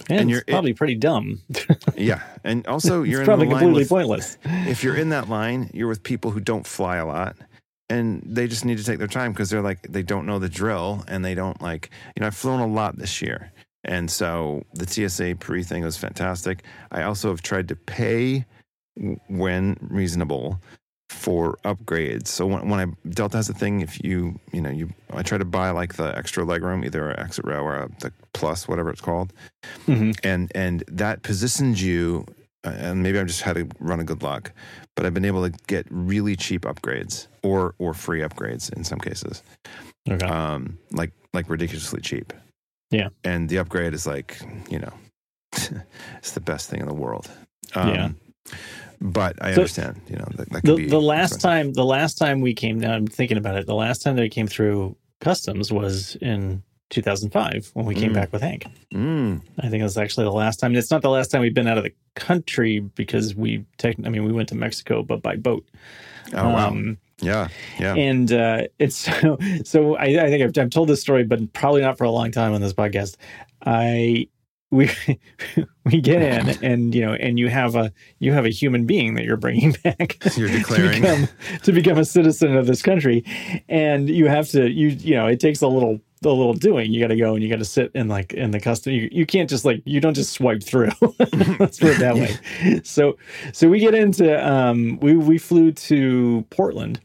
and, 0.09 0.21
and 0.21 0.31
you're- 0.31 0.43
it's 0.47 0.53
probably 0.53 0.75
pretty 0.75 0.95
dumb. 0.97 1.41
Yeah, 1.97 2.23
and 2.43 2.67
also 2.67 3.03
you're 3.03 3.25
probably 3.25 3.47
completely 3.49 3.83
with, 3.83 3.89
pointless. 3.89 4.39
if 4.45 4.83
you're 4.83 4.97
in 4.97 5.11
that 5.11 5.29
line, 5.29 5.71
you're 5.73 5.89
with 5.89 6.03
people 6.03 6.31
who 6.31 6.41
don't 6.41 6.67
fly 6.67 6.97
a 6.97 7.07
lot 7.07 7.37
and 7.93 8.23
they 8.37 8.47
just 8.55 8.65
need 8.65 8.79
to 8.79 8.85
take 8.85 8.99
their 9.03 9.15
time 9.21 9.33
because 9.33 9.49
they're 9.51 9.69
like, 9.71 9.81
they 9.97 10.03
don't 10.13 10.27
know 10.27 10.39
the 10.39 10.49
drill 10.61 10.91
and 11.09 11.19
they 11.27 11.35
don't 11.43 11.61
like, 11.71 11.91
you 12.15 12.21
know, 12.21 12.27
I've 12.29 12.37
flown 12.45 12.61
a 12.61 12.67
lot 12.81 12.93
this 12.99 13.15
year. 13.27 13.41
And 13.85 14.11
so 14.11 14.63
the 14.81 14.87
TSA 14.93 15.37
pre 15.45 15.63
thing 15.71 15.83
was 15.85 15.97
fantastic. 16.07 16.57
I 16.91 17.01
also 17.03 17.29
have 17.33 17.43
tried 17.43 17.69
to 17.69 17.77
pay 17.77 18.45
when 19.29 19.77
reasonable 20.01 20.61
for 21.11 21.59
upgrades. 21.65 22.29
So 22.29 22.47
when, 22.47 22.69
when 22.71 22.81
I 22.81 22.87
Delta 23.09 23.37
has 23.39 23.49
a 23.49 23.55
thing, 23.55 23.81
if 23.83 24.03
you 24.05 24.39
you 24.53 24.61
know 24.65 24.71
you 24.71 24.87
I 25.13 25.23
try 25.23 25.39
to 25.39 25.45
buy 25.45 25.71
like 25.71 25.95
the 25.95 26.17
extra 26.17 26.45
legroom, 26.45 26.85
either 26.87 27.11
an 27.11 27.19
exit 27.21 27.45
row 27.45 27.63
or 27.63 27.75
a, 27.77 27.89
the 28.01 28.13
plus, 28.33 28.69
whatever 28.69 28.91
it's 28.91 29.01
called 29.03 29.33
Mhm. 29.87 30.17
and 30.25 30.51
and 30.55 30.85
that 30.89 31.23
positions 31.23 31.83
you 31.83 32.25
uh, 32.65 32.75
and 32.87 33.03
maybe 33.03 33.19
i 33.19 33.25
just 33.25 33.43
had 33.43 33.57
to 33.57 33.69
run 33.81 34.01
a 34.01 34.05
good 34.05 34.23
luck 34.23 34.53
but 34.97 35.07
i've 35.07 35.15
been 35.15 35.25
able 35.25 35.49
to 35.49 35.57
get 35.67 35.87
really 35.91 36.37
cheap 36.37 36.63
upgrades 36.63 37.27
or 37.43 37.75
or 37.79 37.95
free 37.95 38.21
upgrades 38.21 38.73
in 38.73 38.85
some 38.85 38.99
cases 38.99 39.43
Okay. 40.11 40.27
um 40.27 40.79
like 40.91 41.13
like 41.33 41.49
ridiculously 41.49 42.01
cheap 42.01 42.33
Yeah. 42.91 43.09
and 43.25 43.49
the 43.49 43.59
upgrade 43.59 43.95
is 43.95 44.07
like 44.07 44.41
you 44.71 44.79
know 44.79 44.93
it's 46.19 46.33
the 46.33 46.41
best 46.41 46.69
thing 46.71 46.81
in 46.81 46.89
the 46.89 46.95
world 46.95 47.31
um, 47.75 47.89
Yeah. 47.95 48.09
but 49.01 49.37
i 49.43 49.53
So- 49.55 49.61
understand 49.63 50.01
you 50.09 50.17
know 50.17 50.27
that, 50.37 50.49
that 50.51 50.61
could 50.63 50.71
the 50.71 50.77
be 50.77 50.89
the 50.89 51.01
last 51.01 51.35
expensive. 51.37 51.43
time 51.67 51.73
the 51.75 51.85
last 51.85 52.19
time 52.19 52.41
we 52.41 52.55
came 52.55 52.81
down 52.81 52.93
I'm 52.95 53.07
thinking 53.07 53.39
about 53.39 53.57
it 53.57 53.67
the 53.67 53.75
last 53.75 54.03
time 54.03 54.17
that 54.17 54.23
they 54.23 54.29
came 54.29 54.47
through 54.49 54.97
customs 55.21 55.73
was 55.73 56.17
in 56.17 56.63
2005 56.93 57.71
when 57.75 57.87
we 57.87 57.95
came 57.95 58.11
Mm. 58.13 58.15
back 58.15 58.33
with 58.33 58.43
Hank. 58.43 58.67
Mm. 58.95 59.41
I 59.59 59.69
think 59.69 59.81
it 59.81 59.85
was 59.85 59.99
actually 59.99 60.25
the 60.25 60.31
last 60.33 60.61
time. 60.61 60.77
It's 60.77 60.91
not 60.91 61.03
the 61.03 61.11
last 61.11 61.31
time 61.31 61.41
we've 61.41 61.53
been 61.55 61.67
out 61.67 61.79
of 61.79 61.85
the 61.85 61.93
country 62.15 62.79
because 62.81 63.35
we, 63.35 63.65
tech, 63.79 63.97
I 64.05 64.09
mean, 64.11 64.25
we 64.25 64.33
went 64.33 64.49
to 64.51 64.55
Mexico, 64.55 65.03
but 65.03 65.23
by 65.23 65.37
boat. 65.37 65.67
Oh 66.35 66.49
wow. 66.51 66.69
Um, 66.69 66.99
yeah. 67.21 67.49
Yeah. 67.81 67.95
and 67.95 68.33
uh, 68.33 68.63
it's 68.79 68.97
so. 69.07 69.39
So 69.65 69.97
I, 69.97 70.05
I 70.25 70.29
think 70.31 70.43
I've, 70.43 70.63
I've 70.63 70.71
told 70.71 70.89
this 70.89 71.01
story, 71.01 71.25
but 71.25 71.53
probably 71.53 71.81
not 71.83 71.99
for 71.99 72.05
a 72.05 72.11
long 72.11 72.31
time 72.31 72.53
on 72.53 72.61
this 72.61 72.73
podcast. 72.73 73.17
I 73.65 74.29
we 74.73 74.91
we 75.85 76.01
get 76.01 76.23
in, 76.23 76.65
and 76.65 76.95
you 76.95 77.03
know, 77.07 77.13
and 77.13 77.39
you 77.39 77.49
have 77.49 77.77
a 77.77 77.93
you 78.19 78.33
have 78.33 78.45
a 78.45 78.51
human 78.51 78.87
being 78.87 79.15
that 79.15 79.25
you're 79.25 79.37
bringing 79.37 79.73
back. 79.85 80.19
You're 80.37 80.49
to 80.49 80.89
become, 80.91 81.29
to 81.63 81.73
become 81.73 81.99
a 81.99 82.05
citizen 82.05 82.57
of 82.57 82.67
this 82.67 82.83
country, 82.83 83.25
and 83.69 84.09
you 84.09 84.27
have 84.27 84.49
to 84.49 84.69
you 84.69 84.89
you 84.89 85.15
know 85.15 85.27
it 85.27 85.39
takes 85.39 85.61
a 85.61 85.69
little 85.69 86.01
a 86.25 86.29
little 86.29 86.55
doing. 86.55 86.93
You 86.93 87.01
got 87.01 87.09
to 87.09 87.17
go 87.17 87.35
and 87.35 87.43
you 87.43 87.51
got 87.51 87.59
to 87.59 87.65
sit 87.65 87.91
in 87.95 88.09
like 88.09 88.33
in 88.33 88.51
the 88.51 88.61
custom. 88.61 88.93
You, 88.93 89.09
you 89.13 89.27
can't 89.27 89.51
just 89.51 89.65
like 89.65 89.83
you 89.85 90.01
don't 90.01 90.15
just 90.15 90.33
swipe 90.33 90.63
through. 90.63 90.91
Let's 91.59 91.79
put 91.79 91.91
it 91.91 91.99
that 91.99 92.15
way. 92.15 92.81
So 92.85 93.19
so 93.53 93.69
we 93.69 93.79
get 93.79 93.95
into 93.95 94.45
um 94.45 94.99
we 95.01 95.17
we 95.17 95.39
flew 95.39 95.73
to 95.73 96.47
Portland 96.51 97.01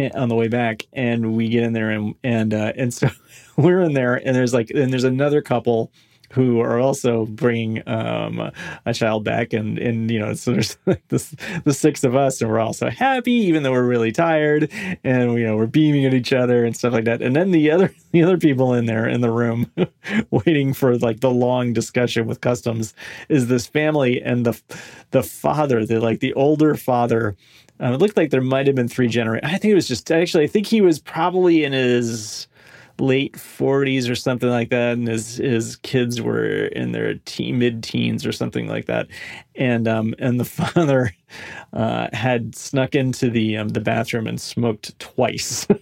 eh, 0.00 0.10
on 0.14 0.28
the 0.28 0.34
way 0.34 0.48
back 0.48 0.86
and 0.92 1.36
we 1.36 1.48
get 1.48 1.62
in 1.62 1.74
there 1.74 1.90
and 1.90 2.14
and 2.24 2.52
uh, 2.54 2.72
and 2.76 2.92
so 2.92 3.08
we're 3.56 3.82
in 3.82 3.92
there 3.92 4.16
and 4.16 4.34
there's 4.34 4.54
like 4.54 4.70
and 4.70 4.92
there's 4.92 5.04
another 5.04 5.42
couple 5.42 5.92
who 6.34 6.60
are 6.60 6.80
also 6.80 7.26
bringing 7.26 7.86
um, 7.88 8.50
a 8.84 8.92
child 8.92 9.24
back. 9.24 9.52
And 9.52 9.78
and 9.78 10.10
you 10.10 10.18
know 10.18 10.34
so 10.34 10.52
there's 10.52 10.76
this 11.08 11.34
the 11.64 11.72
six 11.72 12.04
of 12.04 12.16
us 12.16 12.40
and 12.40 12.50
we're 12.50 12.58
all 12.58 12.72
so 12.72 12.90
happy 12.90 13.32
even 13.32 13.62
though 13.62 13.72
we're 13.72 13.86
really 13.86 14.12
tired. 14.12 14.70
And 15.04 15.34
you 15.34 15.46
know 15.46 15.56
we're 15.56 15.66
beaming 15.66 16.04
at 16.04 16.14
each 16.14 16.32
other 16.32 16.64
and 16.64 16.76
stuff 16.76 16.92
like 16.92 17.04
that. 17.04 17.22
And 17.22 17.34
then 17.34 17.52
the 17.52 17.70
other 17.70 17.94
the 18.10 18.22
other 18.22 18.36
people 18.36 18.74
in 18.74 18.86
there 18.86 19.06
in 19.06 19.20
the 19.20 19.30
room 19.30 19.70
waiting 20.30 20.74
for 20.74 20.96
like 20.98 21.20
the 21.20 21.30
long 21.30 21.72
discussion 21.72 22.26
with 22.26 22.40
customs 22.40 22.94
is 23.28 23.46
this 23.46 23.66
family 23.66 24.20
and 24.20 24.44
the 24.44 24.60
the 25.12 25.22
father 25.22 25.86
the 25.86 26.00
like 26.00 26.20
the 26.20 26.34
older 26.34 26.74
father. 26.74 27.36
Um, 27.80 27.92
it 27.92 28.00
looked 28.00 28.16
like 28.16 28.30
there 28.30 28.40
might 28.40 28.68
have 28.68 28.76
been 28.76 28.86
three 28.86 29.08
generations 29.08 29.52
i 29.52 29.58
think 29.58 29.72
it 29.72 29.74
was 29.74 29.88
just 29.88 30.12
actually 30.12 30.44
i 30.44 30.46
think 30.46 30.68
he 30.68 30.80
was 30.80 31.00
probably 31.00 31.64
in 31.64 31.72
his 31.72 32.46
late 32.98 33.34
40s 33.34 34.08
or 34.08 34.14
something 34.14 34.48
like 34.48 34.70
that 34.70 34.92
and 34.92 35.08
his 35.08 35.36
his 35.36 35.76
kids 35.76 36.20
were 36.20 36.66
in 36.66 36.92
their 36.92 37.14
teen, 37.24 37.58
mid-teens 37.58 38.24
or 38.24 38.32
something 38.32 38.68
like 38.68 38.86
that. 38.86 39.08
And 39.56 39.88
um 39.88 40.14
and 40.18 40.38
the 40.38 40.44
father 40.44 41.12
uh 41.72 42.08
had 42.12 42.54
snuck 42.54 42.94
into 42.94 43.30
the 43.30 43.56
um 43.56 43.68
the 43.70 43.80
bathroom 43.80 44.26
and 44.26 44.40
smoked 44.40 44.98
twice. 44.98 45.66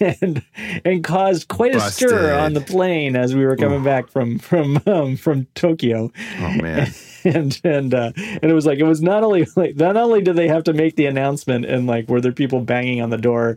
And 0.00 0.42
and 0.84 1.04
caused 1.04 1.48
quite 1.48 1.74
a 1.74 1.80
stir 1.80 2.38
on 2.38 2.54
the 2.54 2.60
plane 2.60 3.16
as 3.16 3.34
we 3.34 3.44
were 3.44 3.56
coming 3.56 3.82
back 3.82 4.08
from 4.08 4.38
from 4.38 4.80
um, 4.86 5.16
from 5.16 5.46
Tokyo. 5.54 6.10
Oh 6.38 6.52
man. 6.52 6.92
and 7.28 7.60
and 7.64 7.94
uh, 7.94 8.12
and 8.16 8.44
it 8.44 8.54
was 8.54 8.66
like 8.66 8.78
it 8.78 8.84
was 8.84 9.02
not 9.02 9.22
only 9.22 9.46
like 9.56 9.76
not 9.76 9.96
only 9.96 10.22
did 10.22 10.36
they 10.36 10.48
have 10.48 10.64
to 10.64 10.72
make 10.72 10.96
the 10.96 11.06
announcement 11.06 11.64
and 11.64 11.86
like 11.86 12.08
were 12.08 12.20
there 12.20 12.32
people 12.32 12.60
banging 12.60 13.00
on 13.00 13.10
the 13.10 13.18
door, 13.18 13.56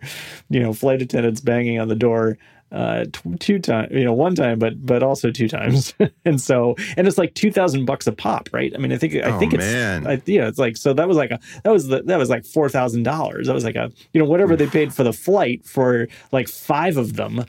you 0.50 0.60
know, 0.60 0.74
flight 0.74 1.01
attendants 1.01 1.42
banging 1.42 1.80
on 1.80 1.88
the 1.88 1.96
door 1.96 2.38
uh 2.72 3.06
two 3.40 3.60
times 3.60 3.90
you 3.92 4.04
know 4.04 4.13
one 4.13 4.34
time 4.34 4.58
but 4.58 4.86
but 4.86 5.04
also 5.04 5.30
two 5.30 5.48
times 5.48 5.94
and 6.25 6.40
so 6.40 6.74
and 6.96 7.06
it's 7.08 7.18
like 7.18 7.34
2000 7.34 7.84
bucks 7.86 8.08
a 8.08 8.12
pop 8.13 8.48
right 8.54 8.72
i 8.74 8.78
mean 8.78 8.94
i 8.94 8.98
think 8.98 9.13
i 9.16 9.30
Oh, 9.30 9.40
think 9.40 9.54
it's 9.54 9.63
man. 9.66 10.08
I, 10.08 10.22
yeah 10.25 10.48
it's 10.48 10.58
like 10.58 10.78
so 10.78 10.94
that 10.94 11.08
was 11.08 11.18
like 11.18 11.32
a 11.32 11.40
that 11.63 11.72
was 11.72 11.88
the, 11.88 12.01
that 12.04 12.18
was 12.18 12.30
like 12.30 12.46
four 12.46 12.70
thousand 12.70 13.04
dollars 13.04 13.48
that 13.48 13.54
was 13.54 13.66
like 13.66 13.75
a 13.75 13.92
you 14.13 14.22
know 14.22 14.25
whatever 14.30 14.56
they 14.56 14.68
paid 14.68 14.94
for 14.94 15.04
the 15.04 15.12
flight 15.13 15.66
for 15.66 16.08
like 16.32 16.48
five 16.48 16.96
of 16.98 17.18
them 17.18 17.40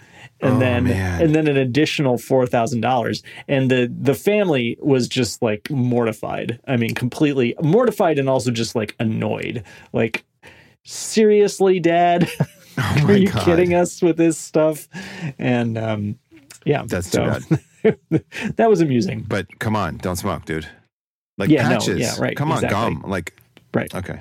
and 0.40 0.56
Oh, 0.56 0.58
then 0.58 0.84
man. 0.84 1.22
and 1.22 1.34
then 1.34 1.46
an 1.46 1.56
additional 1.56 2.18
four 2.18 2.46
thousand 2.48 2.80
dollars. 2.80 3.22
And 3.46 3.70
the 3.70 3.92
the 3.96 4.14
family 4.14 4.76
was 4.80 5.06
just 5.06 5.40
like 5.40 5.70
mortified. 5.70 6.58
I 6.66 6.76
mean, 6.76 6.94
completely 6.94 7.54
mortified 7.62 8.18
and 8.18 8.28
also 8.28 8.50
just 8.50 8.74
like 8.74 8.96
annoyed. 8.98 9.62
Like, 9.92 10.24
seriously, 10.84 11.78
Dad, 11.80 12.28
Oh 12.78 13.04
are 13.08 13.16
you 13.16 13.30
God. 13.30 13.44
kidding 13.44 13.74
us 13.74 14.00
with 14.02 14.16
this 14.16 14.38
stuff? 14.38 14.88
And 15.38 15.76
um, 15.78 16.18
yeah, 16.64 16.84
That's 16.86 17.10
so 17.10 17.38
too 17.40 17.58
that 18.56 18.68
was 18.70 18.80
amusing. 18.80 19.24
But 19.28 19.58
come 19.58 19.74
on, 19.76 19.96
don't 19.98 20.16
smoke, 20.16 20.44
dude. 20.44 20.68
Like 21.38 21.50
Yeah, 21.50 21.68
no, 21.68 21.78
patches. 21.78 22.00
yeah, 22.00 22.14
right, 22.20 22.36
Come 22.36 22.52
on, 22.52 22.62
gum. 22.62 23.02
Like 23.06 23.34
Right. 23.74 23.92
Okay. 23.94 24.20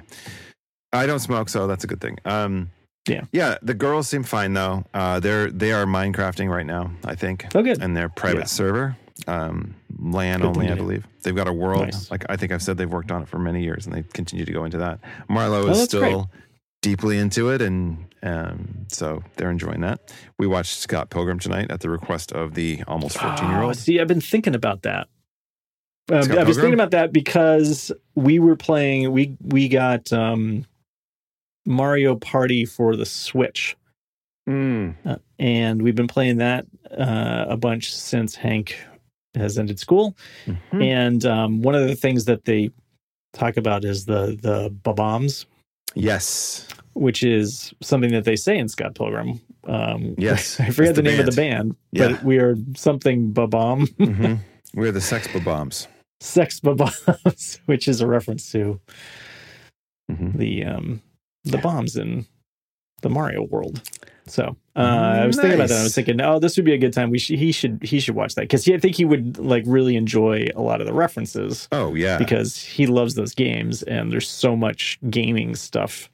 I 0.93 1.05
don't 1.05 1.19
smoke, 1.19 1.49
so 1.49 1.67
that's 1.67 1.83
a 1.83 1.87
good 1.87 2.01
thing. 2.01 2.17
Um 2.25 2.71
Yeah. 3.07 3.25
Yeah, 3.31 3.57
the 3.61 3.73
girls 3.73 4.07
seem 4.07 4.23
fine 4.23 4.53
though. 4.53 4.83
Uh 4.93 5.19
they're 5.19 5.51
they 5.51 5.71
are 5.73 5.85
Minecrafting 5.85 6.49
right 6.49 6.65
now, 6.65 6.91
I 7.05 7.15
think. 7.15 7.45
Oh, 7.53 7.61
good. 7.61 7.81
And 7.81 7.95
their 7.95 8.09
private 8.09 8.39
Yeah. 8.39 8.45
server. 8.45 8.97
Um 9.27 9.75
LAN 9.99 10.41
only, 10.41 10.71
I 10.71 10.75
believe. 10.75 11.05
They've 11.21 11.35
got 11.35 11.47
a 11.47 11.53
world. 11.53 11.83
Nice. 11.83 12.09
Like 12.09 12.25
I 12.29 12.37
think 12.37 12.51
I've 12.51 12.63
said 12.63 12.77
they've 12.77 12.89
worked 12.91 13.11
on 13.11 13.21
it 13.21 13.27
for 13.27 13.37
many 13.37 13.61
years 13.63 13.85
and 13.85 13.93
they 13.95 14.01
continue 14.13 14.45
to 14.45 14.51
go 14.51 14.65
into 14.65 14.79
that. 14.79 14.99
Marlo 15.29 15.65
Oh, 15.65 15.69
is 15.69 15.83
still 15.83 15.99
great. 16.01 16.40
Deeply 16.81 17.17
into 17.17 17.49
it 17.49 17.61
and 17.61 18.05
um, 18.23 18.85
so 18.87 19.23
they're 19.35 19.49
enjoying 19.49 19.81
that. 19.81 20.13
We 20.37 20.45
watched 20.47 20.77
Scott 20.77 21.09
Pilgrim 21.09 21.39
tonight 21.39 21.71
at 21.71 21.79
the 21.79 21.89
request 21.89 22.31
of 22.33 22.53
the 22.53 22.83
almost 22.87 23.17
14 23.17 23.49
year 23.49 23.61
Oh, 23.61 23.67
old. 23.67 23.77
see, 23.77 23.99
I've 23.99 24.07
been 24.07 24.21
thinking 24.21 24.53
about 24.55 24.83
that. 24.83 25.07
Um, 26.09 26.15
I 26.15 26.17
was 26.19 26.27
Pilgrim? 26.27 26.53
thinking 26.55 26.73
about 26.73 26.91
that 26.91 27.13
because 27.13 27.91
we 28.15 28.37
were 28.39 28.55
playing. 28.55 29.11
We 29.11 29.37
we 29.41 29.69
got 29.69 30.11
um, 30.11 30.65
Mario 31.65 32.15
Party 32.15 32.65
for 32.65 32.95
the 32.95 33.05
Switch, 33.05 33.75
Mm. 34.49 34.95
uh, 35.05 35.17
and 35.39 35.81
we've 35.81 35.95
been 35.95 36.07
playing 36.07 36.37
that 36.37 36.65
uh, 36.91 37.45
a 37.47 37.55
bunch 37.57 37.93
since 37.95 38.35
Hank 38.35 38.75
has 39.35 39.57
ended 39.57 39.79
school. 39.79 40.15
Mhm. 40.47 40.83
And 40.83 41.25
um, 41.25 41.61
one 41.61 41.75
of 41.75 41.87
the 41.87 41.95
things 41.95 42.25
that 42.25 42.45
they 42.45 42.71
talk 43.33 43.57
about 43.57 43.85
is 43.85 44.05
the 44.05 44.37
the 44.41 44.69
bombs, 44.93 45.45
Yes. 45.95 46.67
which 46.93 47.23
is 47.23 47.73
something 47.81 48.11
that 48.11 48.23
they 48.25 48.35
say 48.35 48.57
in 48.57 48.67
Scott 48.67 48.95
Pilgrim. 48.95 49.39
Um, 49.65 50.15
Yes. 50.17 50.59
I 50.59 50.69
forget 50.71 50.95
the, 50.95 51.01
the 51.01 51.09
name 51.09 51.19
of 51.19 51.25
the 51.25 51.31
band. 51.35 51.75
Yeah. 51.91 52.09
but 52.13 52.23
we 52.23 52.37
are 52.39 52.55
something 52.75 53.33
babam. 53.33 53.87
hmm 53.97 54.35
We're 54.73 54.91
the 54.93 55.01
sex 55.01 55.27
bombs. 55.43 55.87
sex 56.21 56.59
bombs, 56.61 57.59
which 57.65 57.87
is 57.87 57.99
a 58.01 58.07
reference 58.07 58.51
to 58.53 58.79
hmm 60.09 60.37
the 60.37 60.63
um 60.65 61.01
the 61.43 61.57
bombs 61.57 61.95
in 61.97 62.25
the 63.01 63.09
Mario 63.09 63.43
world. 63.43 63.81
So 64.27 64.55
uh, 64.75 64.79
I 64.79 65.25
was 65.25 65.35
thinking 65.35 65.55
about 65.55 65.69
that. 65.69 65.79
I 65.79 65.83
was 65.83 65.95
thinking, 65.95 66.21
oh, 66.21 66.39
this 66.39 66.55
would 66.55 66.65
be 66.65 66.73
a 66.73 66.77
good 66.77 66.93
time. 66.93 67.09
We 67.09 67.19
should 67.19 67.37
he 67.39 67.51
should 67.51 67.79
he 67.83 67.99
should 67.99 68.15
watch 68.15 68.35
that 68.35 68.41
because 68.41 68.67
I 68.69 68.77
think 68.77 68.95
he 68.95 69.03
would 69.03 69.37
like 69.39 69.63
really 69.65 69.95
enjoy 69.95 70.47
a 70.55 70.61
lot 70.61 70.79
of 70.79 70.87
the 70.87 70.93
references 70.93 71.67
Oh 71.71 71.95
yeah. 71.95 72.17
because 72.17 72.57
he 72.61 72.85
loves 72.87 73.15
those 73.15 73.33
games 73.33 73.83
and 73.83 74.11
there's 74.11 74.29
so 74.29 74.55
much 74.55 74.99
gaming 75.09 75.55
stuff, 75.55 76.09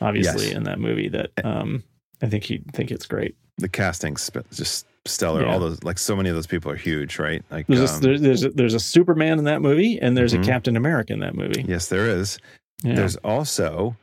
obviously 0.00 0.46
Yes. 0.48 0.54
in 0.54 0.62
that 0.64 0.78
movie 0.78 1.08
that 1.08 1.30
um 1.44 1.82
I 2.22 2.26
think 2.28 2.44
he'd 2.44 2.70
think 2.72 2.90
it's 2.90 3.06
great. 3.06 3.34
the 3.58 3.68
casting's 3.68 4.22
sp- 4.22 4.46
just 4.52 4.86
stellar. 5.06 5.42
Yeah. 5.42 5.52
All 5.54 5.58
those 5.58 5.82
like 5.82 5.98
so 5.98 6.14
many 6.14 6.28
of 6.28 6.34
those 6.36 6.46
people 6.46 6.70
are 6.70 6.76
huge, 6.76 7.18
right? 7.18 7.42
Like 7.50 7.66
There's 7.68 7.90
um, 7.92 7.98
a, 7.98 8.00
there's 8.00 8.20
there's 8.20 8.44
a, 8.44 8.50
there's 8.50 8.74
a 8.74 8.80
Superman 8.80 9.38
in 9.38 9.44
that 9.44 9.62
movie 9.62 9.98
and 9.98 10.16
there's 10.16 10.34
Mhm. 10.34 10.42
a 10.42 10.46
Captain 10.46 10.76
America 10.76 11.12
in 11.14 11.20
that 11.20 11.34
movie. 11.34 11.64
yes, 11.66 11.88
there 11.88 12.06
is. 12.08 12.38
Yeah. 12.82 12.94
There's 12.96 13.16
also 13.16 13.96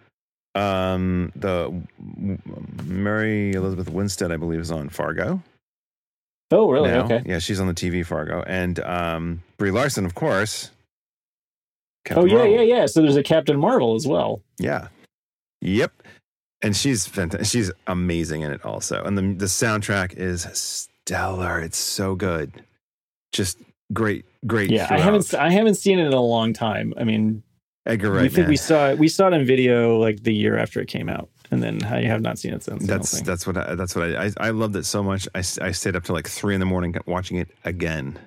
um 0.56 1.32
the 1.36 1.74
Mary 2.84 3.54
Elizabeth 3.54 3.90
Winstead, 3.90 4.32
I 4.32 4.38
believe, 4.38 4.60
is 4.60 4.72
on 4.72 4.90
Fargo. 4.90 5.42
oh, 6.52 6.70
really? 6.70 6.90
now. 6.92 7.06
Okay. 7.06 7.24
Yeah, 7.26 7.40
she's 7.40 7.60
on 7.60 7.68
the 7.68 7.74
TV 7.74 8.06
Fargo, 8.06 8.44
and 8.46 8.80
um 8.82 9.44
Brie 9.58 9.72
Larson, 9.72 10.06
of 10.06 10.16
course. 10.16 10.72
Oh 12.12 12.26
yeah, 12.26 12.36
Marvel. 12.38 12.54
yeah, 12.54 12.62
yeah. 12.62 12.86
So 12.86 13.02
there's 13.02 13.16
a 13.16 13.24
Captain 13.24 13.58
Marvel 13.58 13.96
as 13.96 14.06
well. 14.06 14.42
Yeah. 14.60 14.90
Yep. 15.62 15.94
And 16.62 16.76
she's 16.76 17.08
fantastic. 17.08 17.48
She's 17.48 17.72
amazing 17.88 18.42
in 18.42 18.52
it 18.52 18.64
also. 18.66 19.04
And 19.04 19.18
the 19.18 19.22
the 19.22 19.46
soundtrack 19.46 20.14
is 20.16 20.48
stellar. 20.54 21.60
It's 21.60 21.78
so 21.78 22.16
good. 22.16 22.52
Just 23.32 23.58
great, 23.94 24.26
great. 24.46 24.70
Yeah, 24.70 24.88
I 24.90 25.00
haven't 25.00 25.34
I 25.34 25.50
haven't 25.50 25.76
seen 25.76 26.00
it 26.00 26.06
in 26.06 26.14
a 26.14 26.22
long 26.22 26.54
time. 26.54 26.94
I 26.98 27.04
mean, 27.06 27.42
Edgar 27.86 28.12
Wright. 28.12 28.32
think 28.32 28.46
man. 28.46 28.50
we 28.50 28.56
saw 28.58 28.90
it 28.90 28.98
we 29.00 29.08
saw 29.08 29.28
it 29.28 29.34
in 29.34 29.46
video 29.46 29.98
like 29.98 30.24
the 30.24 30.34
year 30.34 30.58
after 30.58 30.80
it 30.80 30.88
came 30.88 31.10
out, 31.10 31.30
and 31.52 31.62
then 31.62 31.84
I 31.84 32.04
have 32.04 32.22
not 32.22 32.40
seen 32.40 32.54
it 32.54 32.64
since. 32.64 32.86
That's 32.86 33.22
that's 33.22 33.46
what 33.46 33.58
I, 33.58 33.76
that's 33.76 33.96
what 33.96 34.16
I, 34.16 34.26
I 34.26 34.32
I 34.40 34.50
loved 34.52 34.76
it 34.76 34.86
so 34.86 35.04
much. 35.04 35.28
I 35.36 35.40
I 35.40 35.72
stayed 35.72 35.96
up 35.96 36.04
till 36.04 36.16
like 36.16 36.28
three 36.28 36.54
in 36.54 36.60
the 36.60 36.66
morning 36.66 36.96
watching 37.06 37.38
it 37.38 37.50
again. 37.66 38.18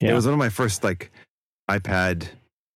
It 0.00 0.12
was 0.14 0.24
one 0.24 0.32
of 0.32 0.38
my 0.38 0.48
first 0.48 0.82
like 0.82 1.12
iPad 1.70 2.26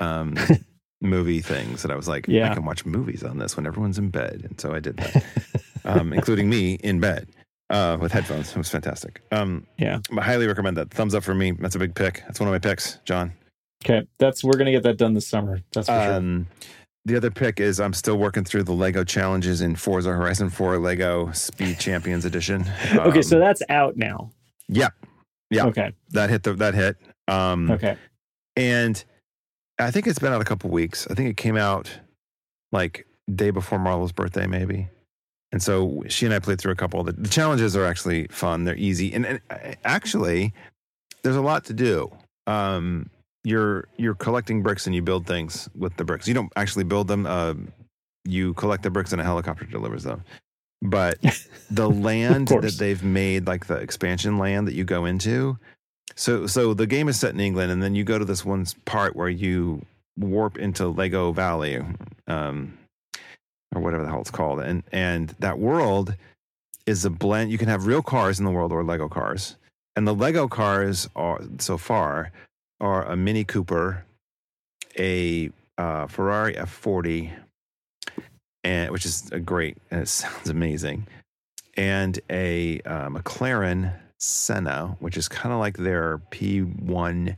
um, 0.00 0.36
movie 1.00 1.40
things 1.40 1.82
that 1.82 1.90
I 1.90 1.96
was 1.96 2.08
like, 2.08 2.26
Yeah. 2.28 2.50
I 2.50 2.54
can 2.54 2.64
watch 2.64 2.86
movies 2.86 3.22
on 3.22 3.38
this 3.38 3.56
when 3.56 3.66
everyone's 3.66 3.98
in 3.98 4.10
bed, 4.10 4.42
and 4.44 4.60
so 4.60 4.72
I 4.74 4.80
did 4.80 4.96
that, 4.98 5.24
um, 5.84 6.12
including 6.12 6.48
me 6.48 6.74
in 6.74 7.00
bed 7.00 7.28
uh, 7.70 7.98
with 8.00 8.12
headphones. 8.12 8.50
It 8.50 8.56
was 8.56 8.68
fantastic. 8.68 9.22
Um, 9.32 9.66
Yeah. 9.78 9.98
I 10.16 10.22
highly 10.22 10.46
recommend 10.46 10.76
that. 10.76 10.90
Thumbs 10.90 11.14
up 11.14 11.24
for 11.24 11.34
me. 11.34 11.52
That's 11.52 11.74
a 11.74 11.78
big 11.78 11.94
pick. 11.94 12.22
That's 12.26 12.38
one 12.40 12.48
of 12.48 12.52
my 12.52 12.58
picks, 12.58 12.98
John. 13.04 13.32
Okay, 13.84 14.06
that's 14.18 14.42
we're 14.44 14.56
gonna 14.56 14.72
get 14.72 14.82
that 14.84 14.96
done 14.96 15.14
this 15.14 15.26
summer. 15.26 15.60
That's 15.72 15.88
for 15.88 15.92
sure. 16.00 16.14
Um, 16.14 16.46
the 17.04 17.16
other 17.16 17.30
pick 17.30 17.60
is 17.60 17.78
I'm 17.78 17.92
still 17.92 18.16
working 18.16 18.44
through 18.44 18.64
the 18.64 18.72
Lego 18.72 19.04
challenges 19.04 19.60
in 19.60 19.76
Forza 19.76 20.10
Horizon 20.10 20.50
4 20.50 20.78
Lego 20.78 21.30
Speed 21.32 21.78
Champions 21.78 22.24
Edition. 22.24 22.62
okay, 22.96 23.18
Um, 23.18 23.22
so 23.22 23.38
that's 23.38 23.62
out 23.68 23.96
now. 23.96 24.30
yeah, 24.68 24.88
Yeah. 25.50 25.66
Okay. 25.66 25.92
that 26.10 26.30
hit 26.30 26.42
the 26.42 26.54
that 26.54 26.74
hit. 26.74 26.96
Um, 27.28 27.70
Okay. 27.70 27.96
and 28.56 29.02
I 29.78 29.90
think 29.92 30.06
it's 30.08 30.18
been 30.18 30.32
out 30.32 30.40
a 30.40 30.44
couple 30.44 30.70
weeks. 30.70 31.06
I 31.08 31.14
think 31.14 31.28
it 31.30 31.36
came 31.36 31.56
out 31.56 31.90
like 32.72 33.06
day 33.32 33.50
before 33.50 33.78
Marlo's 33.78 34.10
birthday, 34.12 34.46
maybe. 34.48 34.88
And 35.52 35.62
so 35.62 36.02
she 36.08 36.26
and 36.26 36.34
I 36.34 36.40
played 36.40 36.60
through 36.60 36.72
a 36.72 36.76
couple 36.76 36.98
of 36.98 37.06
the, 37.06 37.12
the 37.12 37.28
challenges 37.28 37.76
are 37.76 37.84
actually 37.86 38.26
fun. 38.28 38.64
They're 38.64 38.74
easy, 38.76 39.12
and, 39.14 39.24
and 39.24 39.40
uh, 39.48 39.74
actually, 39.84 40.52
there's 41.22 41.36
a 41.36 41.40
lot 41.40 41.64
to 41.66 41.72
do. 41.72 42.10
Um, 42.48 43.10
you're 43.46 43.86
you're 43.96 44.16
collecting 44.16 44.60
bricks 44.60 44.86
and 44.86 44.94
you 44.94 45.02
build 45.02 45.24
things 45.24 45.68
with 45.76 45.96
the 45.96 46.04
bricks. 46.04 46.26
You 46.26 46.34
don't 46.34 46.52
actually 46.56 46.82
build 46.82 47.06
them. 47.06 47.26
Uh, 47.26 47.54
you 48.24 48.54
collect 48.54 48.82
the 48.82 48.90
bricks 48.90 49.12
and 49.12 49.20
a 49.20 49.24
helicopter 49.24 49.64
delivers 49.64 50.02
them. 50.02 50.24
But 50.82 51.18
the 51.70 51.88
land 51.88 52.48
that 52.48 52.74
they've 52.76 53.04
made, 53.04 53.46
like 53.46 53.66
the 53.66 53.76
expansion 53.76 54.38
land 54.38 54.66
that 54.66 54.74
you 54.74 54.82
go 54.82 55.04
into, 55.04 55.58
so 56.16 56.48
so 56.48 56.74
the 56.74 56.88
game 56.88 57.08
is 57.08 57.20
set 57.20 57.34
in 57.34 57.40
England, 57.40 57.70
and 57.70 57.80
then 57.80 57.94
you 57.94 58.02
go 58.02 58.18
to 58.18 58.24
this 58.24 58.44
one 58.44 58.66
part 58.84 59.14
where 59.14 59.28
you 59.28 59.80
warp 60.18 60.58
into 60.58 60.88
Lego 60.88 61.30
Valley, 61.30 61.80
um, 62.26 62.76
or 63.72 63.80
whatever 63.80 64.02
the 64.02 64.08
hell 64.08 64.22
it's 64.22 64.30
called, 64.32 64.58
and 64.58 64.82
and 64.90 65.36
that 65.38 65.60
world 65.60 66.16
is 66.84 67.04
a 67.04 67.10
blend. 67.10 67.52
You 67.52 67.58
can 67.58 67.68
have 67.68 67.86
real 67.86 68.02
cars 68.02 68.40
in 68.40 68.44
the 68.44 68.50
world 68.50 68.72
or 68.72 68.82
Lego 68.82 69.08
cars, 69.08 69.54
and 69.94 70.04
the 70.04 70.14
Lego 70.14 70.48
cars 70.48 71.08
are 71.14 71.40
so 71.60 71.78
far 71.78 72.32
are 72.80 73.04
a 73.04 73.16
Mini 73.16 73.44
Cooper, 73.44 74.04
a 74.98 75.50
uh, 75.78 76.06
Ferrari 76.06 76.54
F40, 76.54 77.32
and 78.64 78.90
which 78.90 79.04
is 79.04 79.30
a 79.32 79.40
great 79.40 79.78
and 79.90 80.02
it 80.02 80.08
sounds 80.08 80.48
amazing, 80.48 81.06
and 81.76 82.18
a 82.30 82.80
uh, 82.80 83.08
McLaren 83.08 83.92
Senna, 84.18 84.96
which 85.00 85.16
is 85.16 85.28
kind 85.28 85.52
of 85.52 85.60
like 85.60 85.76
their 85.76 86.18
P1 86.30 87.36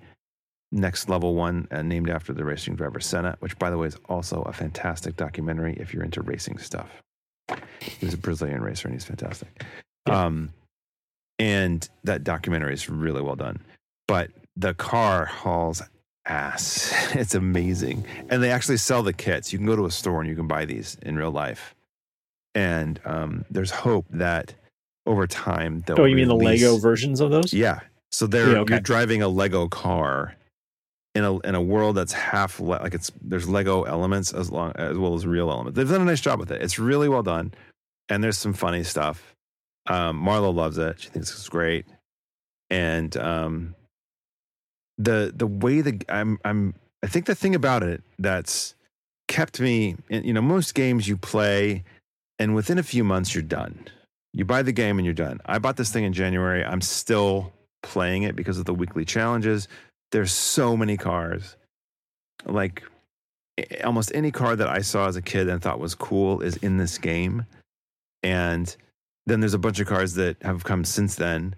next 0.70 1.08
level 1.08 1.34
one, 1.34 1.66
uh, 1.70 1.82
named 1.82 2.10
after 2.10 2.32
the 2.32 2.44
racing 2.44 2.76
driver 2.76 3.00
Senna, 3.00 3.36
which 3.40 3.58
by 3.58 3.70
the 3.70 3.78
way 3.78 3.88
is 3.88 3.96
also 4.08 4.42
a 4.42 4.52
fantastic 4.52 5.16
documentary 5.16 5.76
if 5.80 5.92
you're 5.92 6.04
into 6.04 6.20
racing 6.22 6.58
stuff. 6.58 7.02
He 7.80 8.04
was 8.04 8.14
a 8.14 8.18
Brazilian 8.18 8.62
racer 8.62 8.88
and 8.88 8.94
he's 8.94 9.04
fantastic. 9.04 9.64
Yeah. 10.06 10.26
Um, 10.26 10.50
and 11.38 11.88
that 12.04 12.24
documentary 12.24 12.74
is 12.74 12.88
really 12.88 13.22
well 13.22 13.36
done. 13.36 13.60
But 14.06 14.30
the 14.58 14.74
car 14.74 15.24
hauls 15.26 15.82
ass. 16.26 16.92
It's 17.14 17.34
amazing. 17.34 18.04
And 18.28 18.42
they 18.42 18.50
actually 18.50 18.76
sell 18.76 19.02
the 19.02 19.12
kits. 19.14 19.52
You 19.52 19.58
can 19.58 19.66
go 19.66 19.76
to 19.76 19.86
a 19.86 19.90
store 19.90 20.20
and 20.20 20.28
you 20.28 20.36
can 20.36 20.46
buy 20.46 20.64
these 20.66 20.96
in 21.02 21.16
real 21.16 21.30
life. 21.30 21.74
And 22.54 23.00
um, 23.04 23.44
there's 23.50 23.70
hope 23.70 24.06
that 24.10 24.52
over 25.06 25.26
time 25.26 25.82
they'll 25.86 26.00
Oh, 26.00 26.04
you 26.04 26.16
mean 26.16 26.28
the 26.28 26.34
Lego 26.36 26.76
versions 26.76 27.20
of 27.20 27.30
those? 27.30 27.52
yeah. 27.54 27.80
So 28.10 28.26
they're 28.26 28.52
Yeah, 28.52 28.58
okay. 28.60 28.74
you're 28.74 28.80
driving 28.80 29.22
a 29.22 29.28
Lego 29.28 29.68
car 29.68 30.34
in 31.14 31.24
a 31.24 31.38
in 31.40 31.54
a 31.54 31.62
world 31.62 31.96
that's 31.96 32.12
half 32.12 32.58
le- 32.60 32.80
like 32.82 32.94
it's 32.94 33.10
there's 33.22 33.48
Lego 33.48 33.82
elements 33.84 34.32
as 34.32 34.50
long 34.50 34.72
as 34.76 34.96
well 34.98 35.14
as 35.14 35.26
real 35.26 35.50
elements. 35.50 35.76
They've 35.76 35.88
done 35.88 36.02
a 36.02 36.04
nice 36.06 36.20
job 36.20 36.38
with 36.40 36.50
it. 36.50 36.60
It's 36.62 36.78
really 36.78 37.08
well 37.08 37.22
done, 37.22 37.52
and 38.08 38.22
there's 38.24 38.38
some 38.38 38.52
funny 38.54 38.82
stuff. 38.82 39.34
Um, 39.86 40.22
Marlo 40.22 40.54
loves 40.54 40.78
it. 40.78 41.00
She 41.00 41.08
thinks 41.10 41.30
it's 41.30 41.48
great, 41.48 41.84
and 42.70 43.14
um, 43.16 43.74
the 44.98 45.32
the 45.34 45.46
way 45.46 45.80
the 45.80 46.00
I'm 46.08 46.38
I'm 46.44 46.74
I 47.02 47.06
think 47.06 47.26
the 47.26 47.34
thing 47.34 47.54
about 47.54 47.82
it 47.82 48.02
that's 48.18 48.74
kept 49.28 49.60
me 49.60 49.96
you 50.08 50.32
know 50.32 50.42
most 50.42 50.74
games 50.74 51.06
you 51.06 51.16
play 51.16 51.84
and 52.38 52.54
within 52.54 52.78
a 52.78 52.82
few 52.82 53.04
months 53.04 53.34
you're 53.34 53.42
done. 53.42 53.86
You 54.34 54.44
buy 54.44 54.62
the 54.62 54.72
game 54.72 54.98
and 54.98 55.06
you're 55.06 55.14
done. 55.14 55.40
I 55.46 55.58
bought 55.58 55.76
this 55.76 55.90
thing 55.90 56.04
in 56.04 56.12
january. 56.12 56.64
I'm 56.64 56.80
still 56.80 57.52
playing 57.82 58.24
it 58.24 58.36
because 58.36 58.58
of 58.58 58.64
the 58.64 58.74
weekly 58.74 59.04
challenges. 59.04 59.68
There's 60.10 60.32
so 60.32 60.76
many 60.76 60.96
cars. 60.96 61.56
Like 62.44 62.82
almost 63.82 64.12
any 64.14 64.30
car 64.30 64.54
that 64.54 64.68
i 64.68 64.80
saw 64.80 65.08
as 65.08 65.16
a 65.16 65.22
kid 65.22 65.48
and 65.48 65.60
thought 65.60 65.80
was 65.80 65.94
cool 65.94 66.40
is 66.40 66.56
in 66.58 66.76
this 66.76 66.98
game. 66.98 67.46
And 68.22 68.74
then 69.26 69.40
there's 69.40 69.54
a 69.54 69.58
bunch 69.58 69.78
of 69.78 69.86
cars 69.86 70.14
that 70.14 70.42
have 70.42 70.64
come 70.64 70.84
since 70.84 71.14
then. 71.14 71.54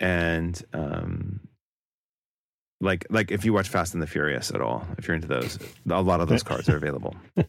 And 0.00 0.62
um 0.72 1.45
like 2.86 3.04
like 3.10 3.30
if 3.30 3.44
you 3.44 3.52
watch 3.52 3.68
fast 3.68 3.92
and 3.92 4.02
the 4.02 4.06
furious 4.06 4.50
at 4.50 4.60
all 4.62 4.86
if 4.96 5.06
you're 5.06 5.14
into 5.14 5.28
those 5.28 5.58
a 5.90 6.00
lot 6.02 6.20
of 6.20 6.28
those 6.28 6.42
cards 6.42 6.68
are 6.68 6.76
available 6.76 7.14
to 7.36 7.44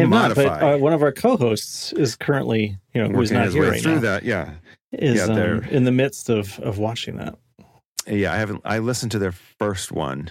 have 0.00 0.08
not, 0.08 0.34
but 0.34 0.46
modify 0.46 0.72
uh, 0.72 0.78
one 0.78 0.94
of 0.94 1.02
our 1.02 1.12
co-hosts 1.12 1.92
is 1.92 2.16
currently, 2.16 2.78
you 2.94 3.02
know, 3.02 3.08
who's 3.08 3.30
working 3.30 3.36
not 3.36 3.44
his 3.44 3.54
here 3.54 3.62
way 3.64 3.68
right 3.68 3.82
through 3.82 3.94
now, 3.96 4.00
that 4.00 4.22
yeah 4.24 4.54
is 4.92 5.16
Yeah, 5.16 5.24
um, 5.34 5.64
in 5.64 5.84
the 5.84 5.92
midst 5.92 6.30
of 6.30 6.58
of 6.60 6.78
watching 6.78 7.16
that. 7.16 7.36
Yeah, 8.06 8.32
I 8.32 8.36
haven't. 8.36 8.60
I 8.64 8.78
listened 8.78 9.12
to 9.12 9.18
their 9.18 9.32
first 9.32 9.92
one, 9.92 10.30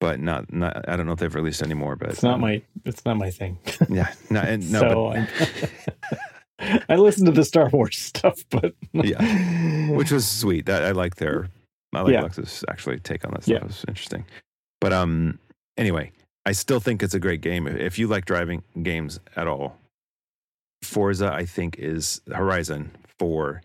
but 0.00 0.18
not. 0.20 0.52
not 0.52 0.88
I 0.88 0.96
don't 0.96 1.06
know 1.06 1.12
if 1.12 1.20
they've 1.20 1.34
released 1.34 1.62
any 1.62 1.74
more. 1.74 1.94
But 1.96 2.10
It's 2.10 2.22
not 2.22 2.34
um, 2.34 2.40
my 2.40 2.62
it's 2.84 3.04
not 3.04 3.16
my 3.16 3.30
thing. 3.30 3.58
Yeah, 3.88 4.12
no, 4.30 4.40
and, 4.52 4.70
no. 4.72 4.80
so 4.80 5.06
I, 5.12 5.28
I 6.88 6.96
listen 6.96 7.24
to 7.26 7.32
the 7.32 7.44
Star 7.44 7.68
Wars 7.68 7.96
stuff, 7.98 8.44
but 8.50 8.74
Yeah. 8.92 9.90
which 9.90 10.10
was 10.10 10.26
sweet. 10.26 10.66
That 10.66 10.84
I 10.84 10.90
like 10.90 11.16
their. 11.16 11.48
I 11.92 12.00
like 12.02 12.12
Yeah. 12.12 12.44
Actually 12.68 12.98
take 13.00 13.24
on 13.24 13.32
that 13.32 13.42
stuff. 13.44 13.52
Yeah. 13.52 13.58
It 13.58 13.66
was 13.66 13.84
interesting. 13.88 14.24
But 14.80 14.92
um, 14.92 15.38
anyway, 15.76 16.12
I 16.44 16.52
still 16.52 16.80
think 16.80 17.02
it's 17.02 17.14
a 17.14 17.20
great 17.20 17.40
game. 17.40 17.66
If 17.66 17.98
you 17.98 18.08
like 18.08 18.24
driving 18.24 18.62
games 18.82 19.20
at 19.36 19.46
all, 19.46 19.78
Forza 20.82 21.32
I 21.32 21.44
think 21.44 21.78
is 21.78 22.20
Horizon 22.32 22.90
Four 23.18 23.62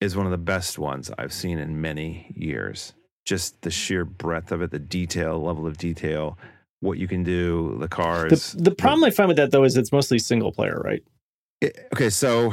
is 0.00 0.16
one 0.16 0.26
of 0.26 0.32
the 0.32 0.38
best 0.38 0.78
ones 0.78 1.10
I've 1.18 1.32
seen 1.32 1.58
in 1.58 1.80
many 1.80 2.32
years. 2.36 2.92
Just 3.24 3.62
the 3.62 3.70
sheer 3.70 4.04
breadth 4.04 4.52
of 4.52 4.62
it, 4.62 4.70
the 4.70 4.78
detail, 4.78 5.40
level 5.40 5.66
of 5.66 5.78
detail, 5.78 6.38
what 6.80 6.98
you 6.98 7.06
can 7.06 7.22
do, 7.22 7.76
the 7.80 7.88
cars. 7.88 8.52
the 8.52 8.62
the 8.62 8.74
problem 8.74 9.04
I 9.04 9.10
find 9.10 9.28
with 9.28 9.36
that 9.36 9.50
though 9.50 9.64
is 9.64 9.76
it's 9.76 9.92
mostly 9.92 10.18
single 10.18 10.52
player, 10.52 10.80
right? 10.84 11.02
It- 11.62 11.88
okay, 11.94 12.10
so 12.10 12.52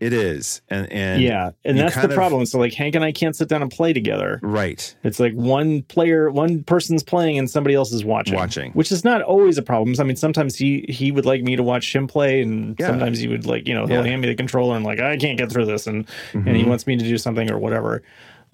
it 0.00 0.12
is, 0.12 0.62
and 0.68 0.90
and 0.92 1.20
yeah, 1.22 1.50
and 1.64 1.78
that's 1.78 1.94
the 1.96 2.04
of- 2.08 2.12
problem. 2.14 2.46
So 2.46 2.58
like 2.58 2.72
Hank 2.74 2.94
and 2.94 3.04
I 3.04 3.12
can't 3.12 3.34
sit 3.36 3.48
down 3.48 3.60
and 3.62 3.70
play 3.70 3.92
together. 3.92 4.38
right, 4.42 4.94
It's 5.04 5.20
like 5.20 5.32
one 5.34 5.82
player, 5.82 6.30
one 6.30 6.62
person's 6.64 7.02
playing 7.02 7.38
and 7.38 7.50
somebody 7.50 7.74
else 7.74 7.92
is 7.92 8.04
watching. 8.04 8.34
Watching. 8.34 8.72
which 8.72 8.90
is 8.92 9.04
not 9.04 9.20
always 9.22 9.58
a 9.58 9.62
problem. 9.62 9.94
I 9.98 10.04
mean, 10.04 10.16
sometimes 10.16 10.56
he 10.56 10.84
he 10.88 11.12
would 11.12 11.26
like 11.26 11.42
me 11.42 11.56
to 11.56 11.62
watch 11.62 11.94
him 11.94 12.06
play, 12.06 12.40
and 12.42 12.76
Yeah. 12.78 12.86
sometimes 12.86 13.18
he 13.18 13.28
would 13.28 13.44
like 13.46 13.66
you 13.68 13.74
know 13.74 13.86
he'll 13.86 14.04
Yeah. 14.04 14.10
hand 14.10 14.22
me 14.22 14.28
the 14.28 14.34
controller 14.34 14.76
and 14.76 14.84
like 14.84 15.00
I 15.00 15.16
can't 15.16 15.36
get 15.38 15.50
through 15.50 15.66
this, 15.66 15.86
and 15.86 16.06
and 16.32 16.56
he 16.56 16.62
Mhm. 16.62 16.68
wants 16.68 16.86
me 16.86 16.96
to 16.96 17.04
do 17.04 17.18
something 17.18 17.50
or 17.50 17.58
whatever. 17.58 18.02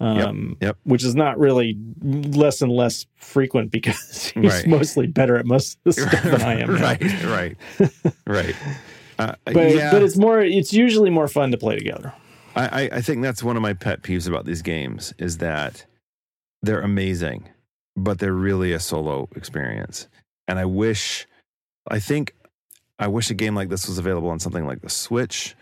Um, 0.01 0.55
yep. 0.61 0.77
Which 0.85 1.03
is 1.03 1.13
not 1.13 1.37
really 1.37 1.77
less 2.01 2.61
and 2.61 2.71
less 2.71 3.05
frequent 3.17 3.69
because 3.77 4.31
he's 4.33 4.43
Right. 4.53 4.67
mostly 4.67 5.07
better 5.07 5.35
at 5.35 5.45
most 5.45 5.77
of 5.85 5.95
the 5.95 6.01
stuff 6.01 6.23
than 6.23 6.41
I 6.41 6.61
am. 6.61 6.69
right, 6.81 7.23
right, 7.25 7.57
right. 8.25 8.55
Uh, 9.19 9.35
But 9.45 9.75
yeah, 9.75 9.91
but 9.91 10.01
it's 10.01 10.17
more. 10.17 10.41
It's 10.41 10.73
usually 10.73 11.09
more 11.09 11.27
fun 11.27 11.51
to 11.51 11.57
play 11.57 11.77
together. 11.77 12.13
I, 12.55 12.83
I, 12.83 12.89
I 12.93 13.01
think 13.01 13.21
that's 13.21 13.43
one 13.43 13.55
of 13.55 13.61
my 13.61 13.73
pet 13.73 14.01
peeves 14.01 14.27
about 14.27 14.45
these 14.45 14.61
games 14.61 15.13
is 15.19 15.37
that 15.37 15.85
they're 16.63 16.81
amazing, 16.81 17.47
but 17.95 18.19
they're 18.19 18.33
really 18.33 18.71
a 18.73 18.79
solo 18.79 19.29
experience. 19.35 20.07
And 20.47 20.57
I 20.57 20.65
wish, 20.65 21.27
I 21.89 21.99
think, 21.99 22.33
I 22.97 23.07
wish 23.07 23.29
a 23.29 23.35
game 23.35 23.55
like 23.55 23.69
this 23.69 23.87
was 23.87 23.97
available 23.97 24.29
on 24.29 24.39
something 24.39 24.65
like 24.65 24.81
the 24.81 24.89
Switch 24.89 25.55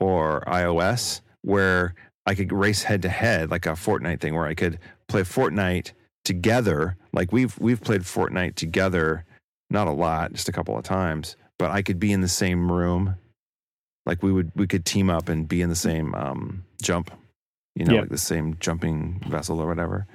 or 0.00 0.42
iOS, 0.46 1.22
where 1.42 1.94
I 2.26 2.34
could 2.34 2.52
race 2.52 2.82
head 2.82 3.02
to 3.02 3.08
head, 3.08 3.50
like 3.50 3.66
a 3.66 3.70
Fortnite 3.70 4.20
thing, 4.20 4.34
where 4.34 4.46
I 4.46 4.54
could 4.54 4.78
play 5.08 5.22
Fortnite 5.22 5.92
together. 6.24 6.96
Like 7.12 7.32
we've 7.32 7.58
we've 7.58 7.80
played 7.80 8.02
Fortnite 8.02 8.56
together, 8.56 9.24
not 9.70 9.86
a 9.88 9.92
lot, 9.92 10.32
just 10.32 10.48
a 10.48 10.52
couple 10.52 10.76
of 10.76 10.84
times, 10.84 11.36
but 11.58 11.70
I 11.70 11.82
could 11.82 11.98
be 11.98 12.12
in 12.12 12.20
the 12.20 12.28
same 12.28 12.70
room. 12.70 13.16
Like 14.06 14.22
we 14.22 14.32
would 14.32 14.52
we 14.54 14.66
could 14.66 14.84
team 14.84 15.08
up 15.10 15.28
and 15.28 15.48
be 15.48 15.62
in 15.62 15.68
the 15.70 15.76
same 15.76 16.14
um 16.14 16.64
jump 16.82 17.10
you 17.74 17.84
know 17.84 17.94
Yeah. 17.94 18.00
like 18.02 18.10
the 18.10 18.18
same 18.18 18.56
jumping 18.60 19.20
vessel 19.28 19.60
or 19.60 19.66
whatever. 19.66 20.06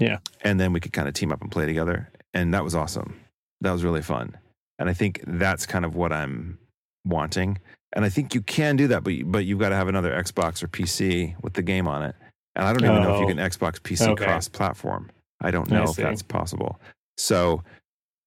Yeah. 0.00 0.18
and 0.42 0.58
then 0.60 0.72
we 0.72 0.80
could 0.80 0.92
kind 0.92 1.08
of 1.08 1.14
team 1.14 1.32
up 1.32 1.40
and 1.42 1.50
play 1.50 1.64
together. 1.66 2.10
And 2.34 2.52
that 2.54 2.64
was 2.64 2.74
awesome. 2.74 3.18
That 3.62 3.72
was 3.72 3.82
really 3.84 4.02
fun. 4.02 4.36
And 4.78 4.88
i 4.88 4.92
think 4.94 5.22
that's 5.26 5.64
kind 5.66 5.84
of 5.84 5.94
what 5.94 6.12
i'm 6.12 6.58
wanting. 7.04 7.58
And 7.94 8.04
i 8.04 8.08
think 8.08 8.34
you 8.34 8.40
can 8.42 8.76
do 8.76 8.88
that 8.88 9.04
but 9.04 9.12
but 9.26 9.44
you've 9.46 9.58
got 9.58 9.68
to 9.70 9.76
have 9.76 9.88
another 9.88 10.12
xbox 10.22 10.62
or 10.62 10.68
pc 10.68 11.34
with 11.42 11.52
the 11.54 11.62
game 11.62 11.86
on 11.88 12.02
it. 12.02 12.14
And 12.54 12.66
i 12.66 12.72
don't 12.72 12.84
even 12.84 13.02
know 13.02 13.14
if 13.14 13.20
you 13.20 13.26
Oh. 13.26 13.28
can 13.28 13.38
xbox 13.38 13.80
pc 13.80 14.06
Okay. 14.08 14.24
cross 14.24 14.48
platform 14.48 15.10
i 15.42 15.50
don't 15.50 15.70
I 15.72 15.76
know 15.76 15.90
if 15.90 15.96
that's 15.96 16.22
possible. 16.22 16.80
So 17.18 17.62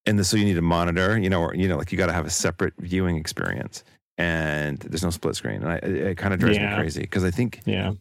and 0.06 0.18
the, 0.18 0.24
so 0.24 0.36
you 0.36 0.44
need 0.44 0.58
a 0.58 0.62
monitor 0.62 1.18
you 1.18 1.28
know 1.30 1.40
or 1.40 1.54
you 1.54 1.68
know 1.68 1.76
like 1.76 1.92
you 1.92 1.98
got 1.98 2.06
to 2.06 2.12
have 2.12 2.26
a 2.26 2.30
separate 2.30 2.74
viewing 2.78 3.16
experience 3.16 3.84
and 4.18 4.78
there's 4.80 5.02
no 5.02 5.10
split 5.10 5.34
screen 5.36 5.62
and 5.62 5.72
I, 5.72 5.76
it, 5.76 5.84
it 5.94 6.16
kind 6.18 6.32
of 6.34 6.40
drives 6.40 6.56
Yeah. 6.58 6.70
me 6.70 6.76
crazy 6.76 7.00
because 7.02 7.24
i 7.24 7.30
think 7.30 7.60
Yeah. 7.66 7.92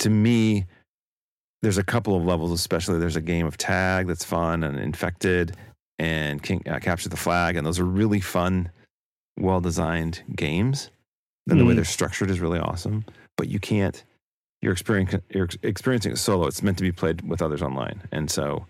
to 0.00 0.10
me 0.10 0.66
there's 1.62 1.78
a 1.78 1.84
couple 1.84 2.14
of 2.16 2.24
levels 2.24 2.52
especially 2.52 2.98
there's 2.98 3.16
a 3.16 3.20
game 3.20 3.46
of 3.46 3.56
tag 3.56 4.06
that's 4.06 4.24
fun 4.24 4.62
and 4.64 4.78
infected 4.78 5.56
and 5.98 6.42
King, 6.42 6.62
uh, 6.68 6.78
Capture 6.78 7.08
the 7.08 7.16
Flag, 7.16 7.56
and 7.56 7.66
those 7.66 7.78
are 7.80 7.84
really 7.86 8.20
fun, 8.20 8.70
well 9.40 9.62
designed 9.62 10.22
games. 10.36 10.90
And 11.48 11.58
the 11.58 11.64
way 11.64 11.72
Mm. 11.72 11.76
they're 11.76 11.84
structured 11.86 12.30
is 12.30 12.38
really 12.38 12.58
awesome. 12.58 13.06
But 13.38 13.48
you 13.48 13.58
can't. 13.58 14.04
You're 14.60 14.72
experiencing 14.74 15.22
you're 15.30 15.48
experiencing 15.62 16.12
it 16.12 16.18
solo. 16.18 16.48
It's 16.48 16.62
meant 16.62 16.76
to 16.76 16.82
be 16.84 16.92
played 16.92 17.22
with 17.26 17.40
others 17.40 17.62
online, 17.62 18.02
and 18.12 18.30
so 18.30 18.66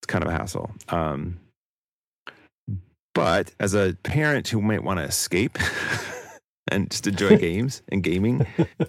it's 0.00 0.06
kind 0.06 0.24
of 0.24 0.30
a 0.30 0.32
hassle. 0.32 0.70
Um, 0.88 1.38
but 3.14 3.52
as 3.60 3.74
a 3.74 3.96
parent 4.02 4.48
who 4.48 4.60
might 4.60 4.84
want 4.84 4.98
to 4.98 5.04
escape 5.04 5.58
and 6.70 6.90
just 6.90 7.06
enjoy 7.06 7.36
games 7.38 7.82
and 7.88 8.02
gaming, 8.02 8.46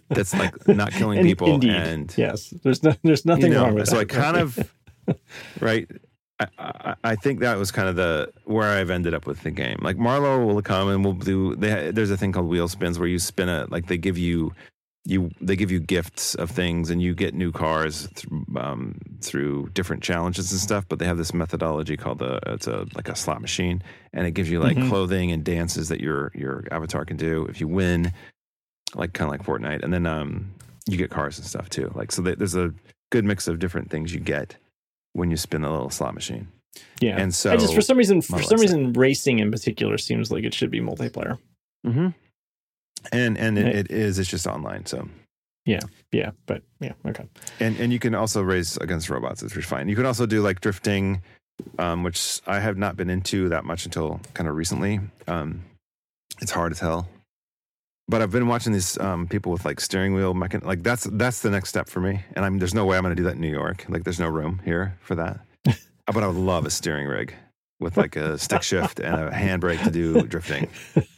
that's 0.09 0.33
like 0.33 0.67
not 0.67 0.91
killing 0.91 1.19
In- 1.19 1.25
people. 1.25 1.53
indeed. 1.55 1.71
And 1.71 2.13
Yes, 2.17 2.49
there's 2.63 2.83
no, 2.83 2.93
there's 3.03 3.25
nothing 3.25 3.47
you 3.47 3.53
know, 3.53 3.63
wrong 3.65 3.75
with 3.75 3.87
so 3.87 3.97
that. 3.99 4.11
So 4.11 4.17
I 4.19 4.21
kind 4.21 4.37
of 4.37 4.73
right. 5.59 5.89
I, 6.39 6.47
I, 6.59 6.95
I 7.03 7.15
think 7.15 7.39
that 7.39 7.57
was 7.57 7.71
kind 7.71 7.87
of 7.87 7.95
the 7.95 8.31
where 8.43 8.69
I've 8.77 8.89
ended 8.89 9.13
up 9.13 9.25
with 9.25 9.43
the 9.43 9.51
game. 9.51 9.77
Like 9.81 9.95
Marlo 9.97 10.45
will 10.45 10.61
come 10.61 10.89
and 10.89 11.03
we'll 11.03 11.13
do. 11.13 11.55
They, 11.55 11.91
there's 11.91 12.11
a 12.11 12.17
thing 12.17 12.33
called 12.33 12.47
wheel 12.47 12.67
spins 12.67 12.99
where 12.99 13.07
you 13.07 13.19
spin 13.19 13.47
it. 13.47 13.71
Like 13.71 13.87
they 13.87 13.97
give 13.97 14.17
you 14.17 14.53
you 15.05 15.29
they 15.39 15.55
give 15.55 15.71
you 15.71 15.79
gifts 15.79 16.35
of 16.35 16.49
things 16.51 16.89
and 16.89 17.01
you 17.01 17.13
get 17.15 17.35
new 17.35 17.51
cars 17.53 18.07
through, 18.15 18.43
um, 18.57 18.99
through 19.25 19.69
different 19.73 20.01
challenges 20.03 20.51
and 20.51 20.61
stuff. 20.61 20.85
But 20.87 20.99
they 20.99 21.05
have 21.05 21.17
this 21.17 21.33
methodology 21.33 21.97
called 21.97 22.19
the 22.19 22.39
it's 22.47 22.67
a 22.67 22.85
like 22.95 23.09
a 23.09 23.15
slot 23.15 23.41
machine 23.41 23.81
and 24.13 24.25
it 24.27 24.31
gives 24.31 24.49
you 24.49 24.59
like 24.59 24.77
Mhm. 24.77 24.89
clothing 24.89 25.31
and 25.31 25.43
dances 25.43 25.89
that 25.89 25.99
your 26.01 26.31
your 26.35 26.63
avatar 26.71 27.03
can 27.05 27.17
do 27.17 27.45
if 27.47 27.59
you 27.59 27.67
win. 27.67 28.11
Like 28.93 29.13
kind 29.13 29.27
of 29.27 29.31
like 29.37 29.43
Fortnite, 29.45 29.83
and 29.83 29.91
then 29.93 30.05
um, 30.05 30.53
you 30.87 30.95
get 30.97 31.09
cars 31.09 31.37
and 31.37 31.45
stuff 31.45 31.69
too. 31.69 31.91
Like 31.95 32.11
so, 32.13 32.21
they, 32.21 32.35
there's 32.35 32.55
a 32.55 32.73
good 33.11 33.25
mix 33.25 33.47
of 33.49 33.59
different 33.59 33.89
things 33.89 34.13
you 34.13 34.21
get 34.21 34.55
when 35.13 35.29
you 35.31 35.35
spin 35.37 35.63
the 35.63 35.69
little 35.69 35.89
slot 35.89 36.13
machine. 36.13 36.47
yeah. 37.01 37.17
And 37.19 37.33
so, 37.35 37.51
I 37.51 37.57
just 37.57 37.73
for 37.75 37.81
some 37.81 37.97
reason, 37.97 38.21
for 38.21 38.41
some 38.41 38.59
reason, 38.59 38.93
racing 38.93 39.39
in 39.39 39.51
particular 39.51 39.97
seems 39.97 40.31
like 40.31 40.43
it 40.45 40.53
should 40.53 40.71
be 40.71 40.79
multiplayer. 40.79 41.37
Mhm. 41.85 42.13
and 43.11 43.37
and 43.37 43.57
it, 43.57 43.75
it 43.75 43.91
is. 43.91 44.17
It's 44.17 44.29
just 44.29 44.47
online. 44.47 44.85
So 44.85 45.09
Yeah, 45.65 45.79
yeah, 46.11 46.31
but 46.45 46.61
yeah, 46.79 46.93
okay. 47.07 47.25
and 47.59 47.75
and 47.79 47.91
you 47.91 47.99
can 47.99 48.13
also 48.13 48.41
race 48.41 48.77
against 48.77 49.09
robots, 49.09 49.41
which 49.41 49.57
is 49.57 49.65
fine. 49.65 49.89
You 49.89 49.95
can 49.95 50.05
also 50.05 50.25
do 50.27 50.41
like 50.41 50.61
drifting, 50.61 51.21
um, 51.79 52.03
which 52.03 52.41
I 52.45 52.59
have 52.59 52.77
not 52.77 52.95
been 52.95 53.09
into 53.09 53.49
that 53.49 53.65
much 53.65 53.85
until 53.85 54.19
kind 54.35 54.47
of 54.47 54.55
recently. 54.55 54.99
Um, 55.27 55.63
it's 56.41 56.51
hard 56.51 56.71
as 56.71 56.79
hell. 56.79 57.07
But 58.07 58.21
I've 58.21 58.29
been 58.29 58.47
watching 58.47 58.71
these 58.73 58.99
um, 58.99 59.27
people 59.27 59.51
with 59.51 59.65
like 59.65 59.79
steering 59.79 60.13
wheel 60.13 60.35
mechan 60.35 60.63
like 60.63 60.83
that's 60.83 61.05
that's 61.13 61.41
the 61.41 61.49
next 61.49 61.69
step 61.69 61.89
for 61.89 61.99
me. 61.99 62.21
And 62.35 62.45
I'm 62.45 62.59
there's 62.59 62.75
no 62.75 62.85
way 62.85 62.97
I'm 62.97 63.03
going 63.03 63.15
to 63.15 63.19
do 63.19 63.23
that 63.27 63.33
in 63.35 63.41
New 63.41 63.51
York. 63.51 63.85
Like 63.89 64.03
there's 64.03 64.19
no 64.19 64.29
room 64.29 64.61
here 64.63 64.97
for 65.01 65.15
that. 65.15 65.39
But 66.05 66.23
I 66.23 66.27
would 66.27 66.35
love 66.35 66.67
a 66.67 66.69
steering 66.69 67.07
rig 67.07 67.33
with 67.79 67.97
like 67.97 68.15
a 68.15 68.37
stick 68.37 68.61
shift 68.61 68.99
and 68.99 69.15
a 69.15 69.31
handbrake 69.31 69.83
to 69.83 69.89
do 69.89 70.21
drifting. 70.27 70.69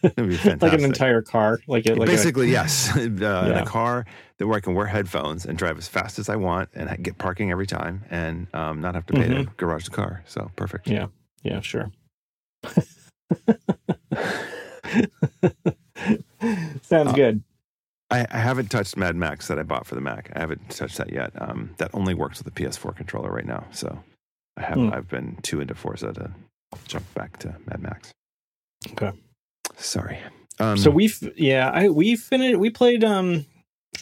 It'd 0.01 0.15
be 0.15 0.37
fantastic. 0.37 0.61
Like 0.61 0.73
an 0.73 0.85
entire 0.85 1.21
car, 1.21 1.59
like 1.67 1.85
a, 1.87 1.93
like 1.95 2.07
a- 2.07 2.11
Basically, 2.13 2.49
yes. 2.59 2.95
Uh, 2.95 3.01
In 3.01 3.21
a 3.23 3.65
car 3.65 4.05
that 4.37 4.47
where 4.47 4.57
I 4.57 4.59
can 4.61 4.73
wear 4.75 4.85
headphones 4.85 5.45
and 5.45 5.57
drive 5.57 5.77
as 5.77 5.87
fast 5.87 6.19
as 6.19 6.29
I 6.29 6.35
want 6.35 6.69
and 6.73 7.03
get 7.03 7.17
parking 7.17 7.51
every 7.51 7.67
time 7.67 8.03
and 8.09 8.47
um, 8.53 8.81
not 8.81 8.95
have 8.95 9.05
to 9.07 9.13
pay 9.13 9.27
to 9.27 9.45
garage 9.57 9.85
the 9.85 9.91
car. 9.91 10.23
So 10.25 10.51
perfect. 10.55 10.87
Yeah. 10.87 11.07
yeah, 11.43 11.59
sure. 11.61 11.91
Sounds 16.81 17.09
Uh, 17.09 17.13
good. 17.13 17.43
I, 18.09 18.25
I 18.31 18.37
haven't 18.37 18.71
touched 18.71 18.95
Mad 18.95 19.15
Max 19.17 19.47
that 19.49 19.59
I 19.59 19.63
bought 19.63 19.85
for 19.85 19.95
the 19.95 20.01
Mac. 20.01 20.31
I 20.35 20.39
haven't 20.39 20.69
touched 20.69 20.97
that 20.97 21.11
yet. 21.11 21.31
Um, 21.41 21.71
that 21.77 21.89
only 21.93 22.13
works 22.13 22.41
with 22.41 22.53
the 22.53 22.63
PS4 22.63 22.95
controller 22.95 23.29
right 23.31 23.45
now. 23.45 23.65
So 23.71 24.01
I 24.55 24.61
have 24.61 24.77
Hmm. 24.77 24.93
I've 24.93 25.09
been 25.09 25.37
too 25.41 25.59
into 25.59 25.75
Forza 25.75 26.13
to 26.13 26.31
jump 26.87 27.11
back 27.15 27.37
to 27.39 27.55
Mad 27.65 27.81
Max. 27.81 28.11
Okay. 28.91 29.11
Sorry. 29.75 30.19
Um, 30.59 30.77
so 30.77 30.89
we've 30.89 31.19
yeah, 31.35 31.69
I 31.69 31.89
we 31.89 32.15
finished. 32.15 32.57
We 32.57 32.69
played. 32.69 33.03
Um, 33.03 33.45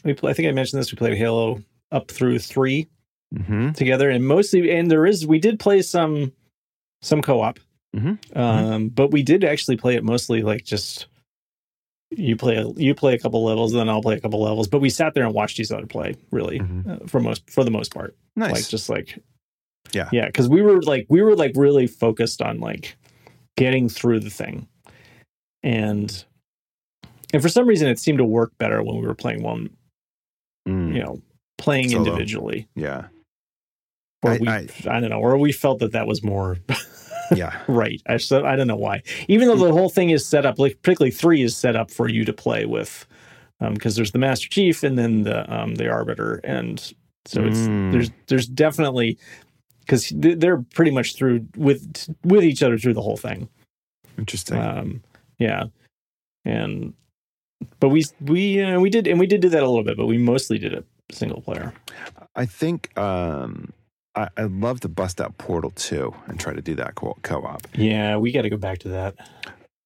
we 0.03 0.13
play, 0.13 0.31
I 0.31 0.33
think 0.33 0.47
I 0.47 0.51
mentioned 0.51 0.79
this. 0.79 0.91
We 0.91 0.97
played 0.97 1.17
Halo 1.17 1.61
up 1.91 2.09
through 2.11 2.39
three 2.39 2.87
mhm. 3.33 3.75
together, 3.75 4.09
and 4.09 4.25
mostly. 4.27 4.71
And 4.71 4.89
there 4.89 5.05
is 5.05 5.25
we 5.25 5.39
did 5.39 5.59
play 5.59 5.81
some 5.81 6.31
some 7.01 7.21
co 7.21 7.41
op. 7.41 7.59
Mhm. 7.95 8.17
Um, 8.35 8.89
but 8.89 9.11
we 9.11 9.23
did 9.23 9.43
actually 9.43 9.77
play 9.77 9.95
it 9.95 10.03
mostly 10.03 10.41
like 10.41 10.65
just 10.65 11.07
you 12.11 12.35
play 12.35 12.55
a, 12.57 12.67
you 12.71 12.93
play 12.95 13.13
a 13.13 13.19
couple 13.19 13.43
levels, 13.43 13.73
and 13.73 13.79
then 13.79 13.89
I'll 13.89 14.01
play 14.01 14.15
a 14.15 14.19
couple 14.19 14.41
levels. 14.41 14.67
But 14.67 14.79
we 14.79 14.89
sat 14.89 15.13
there 15.13 15.25
and 15.25 15.33
watched 15.33 15.59
each 15.59 15.71
other 15.71 15.85
play 15.85 16.15
really 16.31 16.59
Mhm. 16.59 17.03
uh, 17.03 17.07
for 17.07 17.19
most 17.19 17.49
for 17.49 17.63
the 17.63 17.71
most 17.71 17.93
part. 17.93 18.15
nice. 18.35 18.51
like 18.51 18.67
just 18.67 18.89
like 18.89 19.19
Yeah. 19.93 20.09
yeah 20.11 20.25
because 20.25 20.49
we 20.49 20.61
were 20.61 20.81
like 20.81 21.05
we 21.09 21.21
were 21.21 21.35
like 21.35 21.53
really 21.55 21.87
focused 21.87 22.41
on 22.41 22.59
like 22.59 22.97
getting 23.55 23.87
through 23.87 24.19
the 24.19 24.29
thing 24.29 24.67
and 25.63 26.25
and 27.33 27.41
for 27.41 27.47
some 27.49 27.65
reason 27.67 27.87
it 27.87 27.97
seemed 27.99 28.17
to 28.17 28.25
work 28.25 28.51
better 28.57 28.83
when 28.83 28.97
we 28.99 29.07
were 29.07 29.15
playing 29.15 29.41
one 29.41 29.69
Mm, 30.67 30.95
you 30.95 31.03
know 31.03 31.21
playing 31.57 31.89
Solo. 31.89 32.03
individually 32.05 32.67
yeah. 32.75 33.05
or 34.23 34.31
I- 34.31 34.37
we 34.39 34.47
I- 34.47 34.67
I, 34.89 34.99
don't 34.99 35.09
know 35.09 35.19
or 35.19 35.37
we 35.37 35.51
felt 35.51 35.79
that 35.79 35.91
that 35.93 36.07
was 36.07 36.23
more 36.23 36.57
Yeah. 37.35 37.57
right 37.67 38.01
I, 38.07 38.17
so 38.17 38.45
I 38.45 38.55
don't 38.55 38.67
know 38.67 38.75
why 38.75 39.01
even 39.27 39.47
though 39.47 39.55
the 39.57 39.71
whole 39.71 39.89
thing 39.89 40.09
is 40.09 40.25
set 40.25 40.45
up 40.45 40.59
like 40.59 40.81
particularly 40.81 41.11
three 41.11 41.41
is 41.43 41.55
set 41.55 41.75
up 41.75 41.91
for 41.91 42.09
you 42.09 42.25
to 42.25 42.33
play 42.33 42.65
with 42.65 43.05
because 43.73 43.95
there's 43.95 44.11
the 44.11 44.19
master 44.19 44.47
chief 44.49 44.83
and 44.83 44.97
then 44.97 45.23
the 45.23 45.51
um 45.53 45.75
the 45.75 45.87
arbiter 45.89 46.39
and 46.43 46.93
so 47.25 47.43
it's 47.43 47.57
Mm. 47.59 47.91
there's 47.91 48.11
there's 48.27 48.47
definitely 48.47 49.17
because 49.81 50.11
they're 50.15 50.63
pretty 50.73 50.91
much 50.91 51.15
through 51.15 51.45
with 51.55 52.09
with 52.23 52.43
each 52.43 52.61
other 52.63 52.77
through 52.77 52.93
the 52.95 53.01
whole 53.01 53.17
thing. 53.17 53.47
Interesting. 54.17 54.57
Um, 54.57 55.03
yeah, 55.39 55.65
and 56.43 56.93
but 57.79 57.89
we 57.89 58.05
we 58.21 58.61
uh, 58.61 58.79
we 58.79 58.89
did 58.89 59.07
and 59.07 59.19
we 59.19 59.27
did 59.27 59.41
do 59.41 59.49
that 59.49 59.63
a 59.63 59.67
little 59.67 59.83
bit, 59.83 59.97
but 59.97 60.05
we 60.05 60.17
mostly 60.17 60.57
did 60.57 60.73
it 60.73 60.85
single 61.11 61.41
player. 61.41 61.73
I 62.35 62.45
think 62.45 62.97
um, 62.97 63.71
I, 64.15 64.29
I'd 64.37 64.51
love 64.51 64.79
to 64.81 64.89
bust 64.89 65.21
out 65.21 65.37
Portal 65.37 65.71
2 65.71 66.13
and 66.27 66.39
try 66.39 66.53
to 66.53 66.61
do 66.61 66.75
that 66.75 66.95
co- 66.95 67.17
co-op. 67.21 67.67
Yeah, 67.73 68.17
we 68.17 68.31
got 68.31 68.41
to 68.41 68.49
go 68.49 68.57
back 68.57 68.79
to 68.79 68.89
that. 68.89 69.15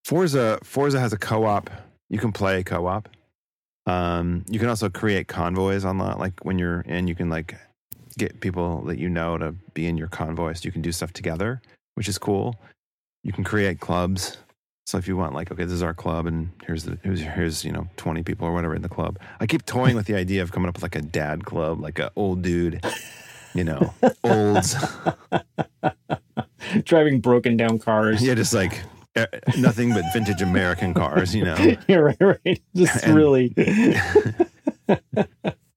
Forza 0.05 0.59
Forza 0.63 0.99
has 0.99 1.13
a 1.13 1.17
co-op. 1.17 1.69
You 2.09 2.19
can 2.19 2.31
play 2.31 2.63
co-op. 2.63 3.09
Um, 3.85 4.45
you 4.49 4.59
can 4.59 4.69
also 4.69 4.89
create 4.89 5.27
convoys 5.27 5.85
online. 5.85 6.17
Like 6.17 6.43
when 6.43 6.59
you're 6.59 6.81
in, 6.81 7.07
you 7.07 7.15
can 7.15 7.29
like 7.29 7.55
get 8.17 8.39
people 8.39 8.81
that 8.85 8.97
you 8.97 9.09
know 9.09 9.37
to 9.37 9.53
be 9.73 9.87
in 9.87 9.97
your 9.97 10.07
convoy, 10.07 10.53
so 10.53 10.61
you 10.63 10.71
can 10.71 10.81
do 10.81 10.91
stuff 10.91 11.13
together, 11.13 11.61
which 11.95 12.07
is 12.07 12.17
cool. 12.17 12.55
You 13.23 13.33
can 13.33 13.43
create 13.43 13.79
clubs. 13.79 14.37
So 14.89 14.97
if 14.97 15.07
you 15.07 15.15
want, 15.15 15.35
like, 15.35 15.51
okay, 15.51 15.65
this 15.65 15.73
is 15.73 15.83
our 15.83 15.93
club, 15.93 16.25
and 16.25 16.49
here's 16.65 16.83
the 16.83 16.97
here's, 17.03 17.21
here's 17.21 17.63
you 17.63 17.71
know 17.71 17.87
twenty 17.95 18.23
people 18.23 18.47
or 18.47 18.53
whatever 18.55 18.73
in 18.73 18.81
the 18.81 18.89
club. 18.89 19.19
I 19.39 19.45
keep 19.45 19.63
toying 19.67 19.95
with 19.95 20.07
the 20.07 20.15
idea 20.15 20.41
of 20.41 20.51
coming 20.51 20.67
up 20.67 20.73
with 20.73 20.81
like 20.81 20.95
a 20.95 21.01
dad 21.03 21.45
club, 21.45 21.79
like 21.79 21.99
a 21.99 22.11
old 22.15 22.41
dude, 22.41 22.83
you 23.53 23.63
know, 23.63 23.93
olds. 24.23 24.75
Driving 26.85 27.19
broken 27.19 27.55
down 27.55 27.77
cars. 27.77 28.23
Yeah, 28.23 28.33
just 28.33 28.51
like 28.51 28.81
eh, 29.15 29.27
nothing 29.59 29.93
but 29.93 30.05
vintage 30.11 30.41
American 30.41 30.95
cars, 30.95 31.35
you 31.35 31.43
know. 31.43 31.55
yeah, 31.87 31.97
right, 31.97 32.17
right. 32.19 32.61
Just 32.73 33.05
And- 33.05 33.15
really. 33.15 33.53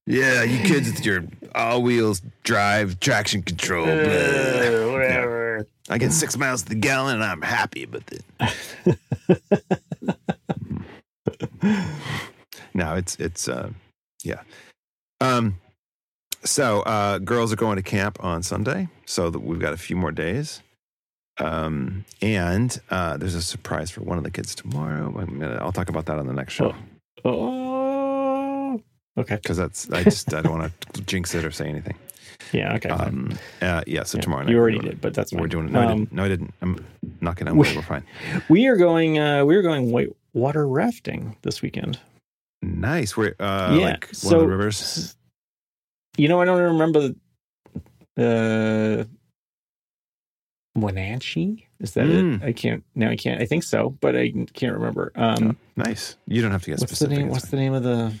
Yeah, 0.05 0.43
you 0.43 0.57
kids 0.67 0.91
with 0.91 1.05
your 1.05 1.23
all 1.55 1.81
wheels 1.81 2.21
drive, 2.43 2.99
traction 2.99 3.41
control. 3.41 3.85
Uh, 3.85 4.91
whatever. 4.91 5.65
I 5.89 5.97
get 5.97 6.11
six 6.11 6.37
miles 6.37 6.63
to 6.63 6.69
the 6.69 6.75
gallon 6.75 7.15
and 7.15 7.23
I'm 7.23 7.41
happy, 7.41 7.85
but 7.85 8.03
the... 8.07 8.97
no, 12.73 12.95
it's 12.95 13.15
it's 13.17 13.47
uh 13.47 13.69
yeah. 14.23 14.41
Um 15.21 15.59
so 16.43 16.81
uh 16.81 17.19
girls 17.19 17.53
are 17.53 17.57
going 17.57 17.77
to 17.77 17.83
camp 17.83 18.17
on 18.23 18.43
Sunday, 18.43 18.89
so 19.05 19.29
that 19.29 19.39
we've 19.39 19.59
got 19.59 19.73
a 19.73 19.77
few 19.77 19.95
more 19.95 20.11
days. 20.11 20.61
Um 21.39 22.05
and 22.21 22.79
uh 22.89 23.17
there's 23.17 23.35
a 23.35 23.41
surprise 23.41 23.89
for 23.91 24.01
one 24.01 24.17
of 24.17 24.23
the 24.23 24.31
kids 24.31 24.53
tomorrow. 24.55 25.13
I'm 25.17 25.39
gonna, 25.39 25.57
I'll 25.61 25.71
talk 25.71 25.89
about 25.89 26.05
that 26.07 26.17
on 26.19 26.27
the 26.27 26.33
next 26.33 26.53
show 26.53 26.75
Oh, 27.25 28.81
okay. 29.17 29.35
because 29.37 29.57
that's 29.57 29.89
I 29.91 30.03
just 30.03 30.33
I 30.33 30.41
don't 30.41 30.59
want 30.59 30.71
to 30.93 31.01
jinx 31.01 31.33
it 31.33 31.45
or 31.45 31.51
say 31.51 31.67
anything. 31.67 31.95
Yeah, 32.53 32.75
okay. 32.75 32.89
Um, 32.89 33.37
uh, 33.61 33.81
yeah, 33.87 34.03
so 34.03 34.17
Yeah, 34.17 34.21
tomorrow 34.21 34.43
night 34.43 34.51
you 34.51 34.57
already 34.59 34.79
did, 34.79 35.01
but 35.01 35.13
that's 35.13 35.33
We're 35.33 35.47
doing 35.47 35.65
it. 35.67 35.71
No, 35.71 35.81
I 35.81 35.85
Um, 35.85 35.99
didn't. 35.99 36.13
No, 36.13 36.23
I 36.23 36.27
didn't. 36.29 36.53
I'm 36.61 36.85
knocking 37.21 37.47
on 37.47 37.57
We- 37.57 37.67
wood. 37.67 37.75
We're 37.77 37.81
fine. 37.81 38.03
We 38.49 38.67
are 38.67 38.77
going. 38.77 39.17
uh 39.19 39.43
We 39.45 39.55
are 39.55 39.61
going 39.63 39.91
white 39.91 40.09
water 40.33 40.67
rafting 40.67 41.35
this 41.41 41.61
weekend. 41.61 41.99
Nice. 42.61 43.17
We're 43.17 43.35
uh, 43.39 43.75
Yeah, 43.77 43.85
like 43.91 44.05
one 44.05 44.13
so- 44.13 44.35
of 44.35 44.41
the 44.41 44.47
rivers. 44.47 45.15
You 46.17 46.27
know, 46.27 46.39
I 46.39 46.45
don't 46.45 46.61
remember 46.61 47.09
the 48.15 49.07
uh, 50.75 50.79
Wenatchee. 50.79 51.67
Is 51.79 51.93
that 51.93 52.05
Mm. 52.05 52.41
it? 52.41 52.45
I 52.45 52.53
can't. 52.53 52.83
No, 52.95 53.09
I 53.09 53.15
can't. 53.15 53.41
I 53.41 53.45
think 53.45 53.63
so, 53.63 53.89
but 53.99 54.15
I 54.15 54.31
can't 54.53 54.73
remember. 54.73 55.11
Um, 55.15 55.57
Nice. 55.75 56.15
You 56.27 56.41
don't 56.41 56.51
have 56.51 56.63
to 56.63 56.69
get 56.71 56.79
what's 56.79 56.91
the 56.91 56.95
specific. 56.95 57.17
name? 57.17 57.29
What's 57.29 57.45
fine. 57.45 57.51
the 57.51 57.57
name 57.57 57.73
of 57.73 57.83
the 57.83 58.13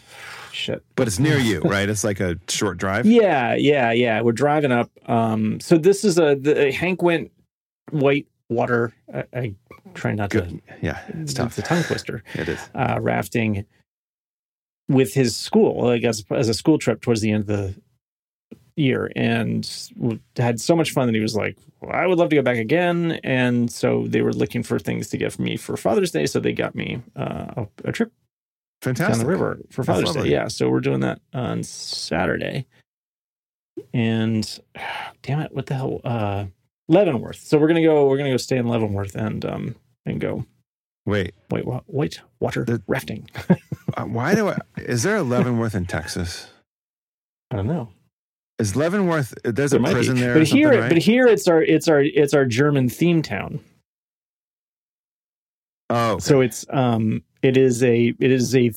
shit? 0.53 0.83
But 0.95 1.07
it's 1.07 1.19
near 1.19 1.37
you, 1.37 1.61
right? 1.61 1.87
It's 1.89 2.03
like 2.03 2.19
a 2.19 2.37
short 2.47 2.77
drive. 2.77 3.05
Yeah, 3.13 3.55
yeah, 3.55 3.91
yeah. 3.91 4.21
We're 4.21 4.31
driving 4.31 4.71
up. 4.71 4.89
Um, 5.09 5.59
so 5.59 5.77
this 5.77 6.03
is 6.03 6.17
a 6.17 6.35
the 6.35 6.71
Hank 6.71 7.01
went 7.01 7.31
white 7.91 8.27
water. 8.49 8.93
I, 9.13 9.23
I 9.33 9.55
try 9.93 10.13
not 10.13 10.31
to. 10.31 10.59
Yeah, 10.81 10.99
it's 11.09 11.31
It's, 11.31 11.33
tough. 11.33 11.57
a 11.57 11.61
tongue 11.61 11.83
twister. 11.83 12.23
It 12.35 12.49
is. 12.49 12.59
Uh, 12.75 12.99
rafting 13.01 13.65
with 14.89 15.13
his 15.13 15.35
school, 15.35 15.83
like 15.85 16.03
as, 16.03 16.23
as 16.29 16.49
a 16.49 16.53
school 16.53 16.77
trip 16.77 17.01
towards 17.01 17.21
the 17.21 17.31
end 17.31 17.41
of 17.41 17.47
the 17.47 17.75
year, 18.75 19.11
and 19.15 19.69
had 20.37 20.59
so 20.59 20.75
much 20.75 20.91
fun 20.91 21.07
that 21.07 21.15
he 21.15 21.21
was 21.21 21.35
like, 21.35 21.57
well, 21.81 21.91
"I 21.93 22.07
would 22.07 22.17
love 22.17 22.29
to 22.29 22.35
go 22.35 22.41
back 22.41 22.57
again." 22.57 23.13
And 23.23 23.71
so 23.71 24.07
they 24.07 24.21
were 24.21 24.33
looking 24.33 24.63
for 24.63 24.79
things 24.79 25.09
to 25.09 25.17
get 25.17 25.31
for 25.33 25.41
me 25.41 25.57
for 25.57 25.77
Father's 25.77 26.11
Day, 26.11 26.25
so 26.25 26.39
they 26.39 26.53
got 26.53 26.73
me 26.75 27.01
uh, 27.15 27.53
a, 27.57 27.67
a 27.85 27.91
trip 27.91 28.11
Fantastic. 28.83 29.15
down 29.15 29.19
the 29.25 29.31
river 29.31 29.59
for 29.71 29.83
Father's 29.83 30.11
Day. 30.13 30.27
Yeah, 30.29 30.47
so 30.49 30.69
we're 30.69 30.81
doing 30.81 30.99
that 31.01 31.19
on 31.33 31.63
Saturday. 31.63 32.65
And 33.93 34.59
damn 35.21 35.39
it, 35.39 35.53
what 35.53 35.65
the 35.67 35.75
hell? 35.75 36.01
Uh 36.03 36.45
Leavenworth. 36.89 37.37
So 37.39 37.57
we're 37.57 37.67
gonna 37.69 37.81
go. 37.81 38.07
We're 38.07 38.17
gonna 38.17 38.31
go 38.31 38.37
stay 38.37 38.57
in 38.57 38.67
Leavenworth 38.67 39.15
and 39.15 39.43
um 39.45 39.75
and 40.05 40.19
go 40.19 40.45
Wait, 41.05 41.33
wait 41.49 41.65
wa- 41.65 41.81
wait 41.87 42.21
water 42.39 42.63
The- 42.65 42.81
rafting. 42.87 43.29
uh, 43.97 44.03
why 44.05 44.35
do 44.35 44.47
I? 44.49 44.57
Is 44.77 45.03
there 45.03 45.17
a 45.17 45.23
Leavenworth 45.23 45.75
in 45.75 45.85
Texas? 45.85 46.47
I 47.51 47.57
don't 47.57 47.67
know. 47.67 47.89
Is 48.59 48.75
Leavenworth? 48.75 49.33
There's 49.43 49.71
There 49.71 49.79
a 49.79 49.81
might 49.81 49.89
be. 49.89 49.95
prison 49.95 50.15
there. 50.17 50.31
or 50.35 50.39
but 50.39 50.47
here, 50.47 50.69
right? 50.81 50.89
but 50.89 50.97
here 50.97 51.27
it's 51.27 51.47
our 51.47 51.61
it's 51.61 51.87
our 51.89 52.01
it's 52.01 52.33
our 52.33 52.45
German 52.45 52.87
theme 52.89 53.21
town. 53.21 53.59
oh, 55.89 56.19
So 56.19 56.41
it's 56.41 56.65
um 56.69 57.23
it 57.43 57.55
is 57.57 57.83
a 57.83 58.13
it 58.19 58.31
is 58.31 58.55
a 58.55 58.71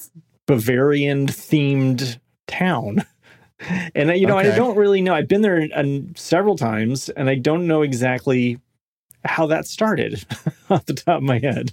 Bavarian 0.47 1.27
themed 1.27 2.19
town. 2.47 3.05
And 3.95 4.11
I- 4.11 4.15
you 4.17 4.27
know, 4.27 4.37
I 4.37 4.55
don't 4.55 4.77
really 4.77 5.01
know. 5.01 5.15
I've 5.15 5.29
been 5.29 5.41
there 5.41 5.67
um, 5.75 6.15
several 6.15 6.57
times, 6.57 7.09
and 7.09 7.31
I 7.31 7.37
don't 7.37 7.67
know 7.67 7.81
exactly 7.81 8.59
how 9.25 9.47
that 9.47 9.67
started 9.67 10.23
off 10.71 10.85
the 10.85 10.93
top 10.93 11.17
of 11.17 11.23
my 11.23 11.39
head. 11.39 11.73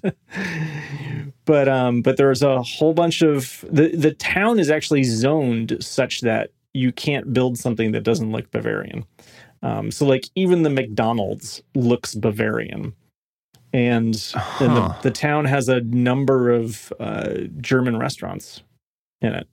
but 1.45 1.67
um, 1.67 2.01
but 2.01 2.15
there's 2.15 2.41
a 2.41 2.61
whole 2.63 2.93
bunch 2.93 3.21
of 3.21 3.65
the 3.69 3.89
the 3.97 4.13
town 4.13 4.59
is 4.59 4.71
actually 4.71 5.03
zoned 5.03 5.75
such 5.81 6.21
that 6.21 6.51
you 6.73 6.93
can't 6.93 7.33
build 7.33 7.57
something 7.57 7.91
that 7.91 8.03
doesn't 8.03 8.31
look 8.31 8.49
Bavarian. 8.51 9.03
Um, 9.61 9.91
so 9.91 10.05
like 10.05 10.25
even 10.35 10.63
the 10.63 10.69
McDonald's 10.69 11.61
looks 11.75 12.15
Bavarian. 12.15 12.93
And, 13.73 14.15
and 14.59 14.77
the, 14.77 14.95
the 15.01 15.11
town 15.11 15.45
has 15.45 15.67
a 15.67 15.81
number 15.81 16.51
of 16.51 16.93
uh, 16.99 17.33
German 17.59 17.97
restaurants 17.97 18.61
in 19.21 19.33
it. 19.33 19.47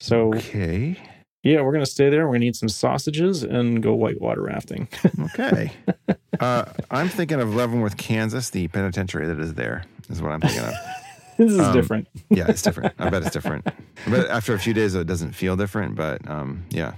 So 0.00 0.34
okay, 0.34 0.96
yeah, 1.42 1.60
we're 1.60 1.72
gonna 1.72 1.84
stay 1.86 2.08
there. 2.08 2.26
We're 2.26 2.34
gonna 2.34 2.46
eat 2.46 2.56
some 2.56 2.68
sausages 2.70 3.42
and 3.42 3.82
go 3.82 3.94
whitewater 3.94 4.42
rafting. 4.42 4.88
okay. 5.34 5.70
uh, 6.40 6.64
I'm 6.90 7.08
thinking 7.08 7.40
of 7.40 7.54
Leavenworth, 7.54 7.96
Kansas. 7.98 8.50
The 8.50 8.68
penitentiary 8.68 9.26
that 9.26 9.38
is 9.38 9.54
there 9.54 9.84
is 10.08 10.22
what 10.22 10.32
I'm 10.32 10.40
thinking 10.40 10.60
of. 10.64 10.74
this 11.36 11.52
is 11.52 11.60
Um, 11.60 11.72
different. 11.74 12.08
Yeah, 12.30 12.46
it's 12.48 12.62
different. 12.62 12.94
I 12.98 13.10
bet 13.10 13.22
it's 13.22 13.32
different. 13.32 13.66
But 14.08 14.28
after 14.30 14.54
a 14.54 14.58
few 14.58 14.74
days, 14.74 14.94
it 14.96 15.06
doesn't 15.06 15.32
feel 15.32 15.54
different. 15.56 15.94
But 15.94 16.28
um, 16.28 16.64
yeah, 16.70 16.94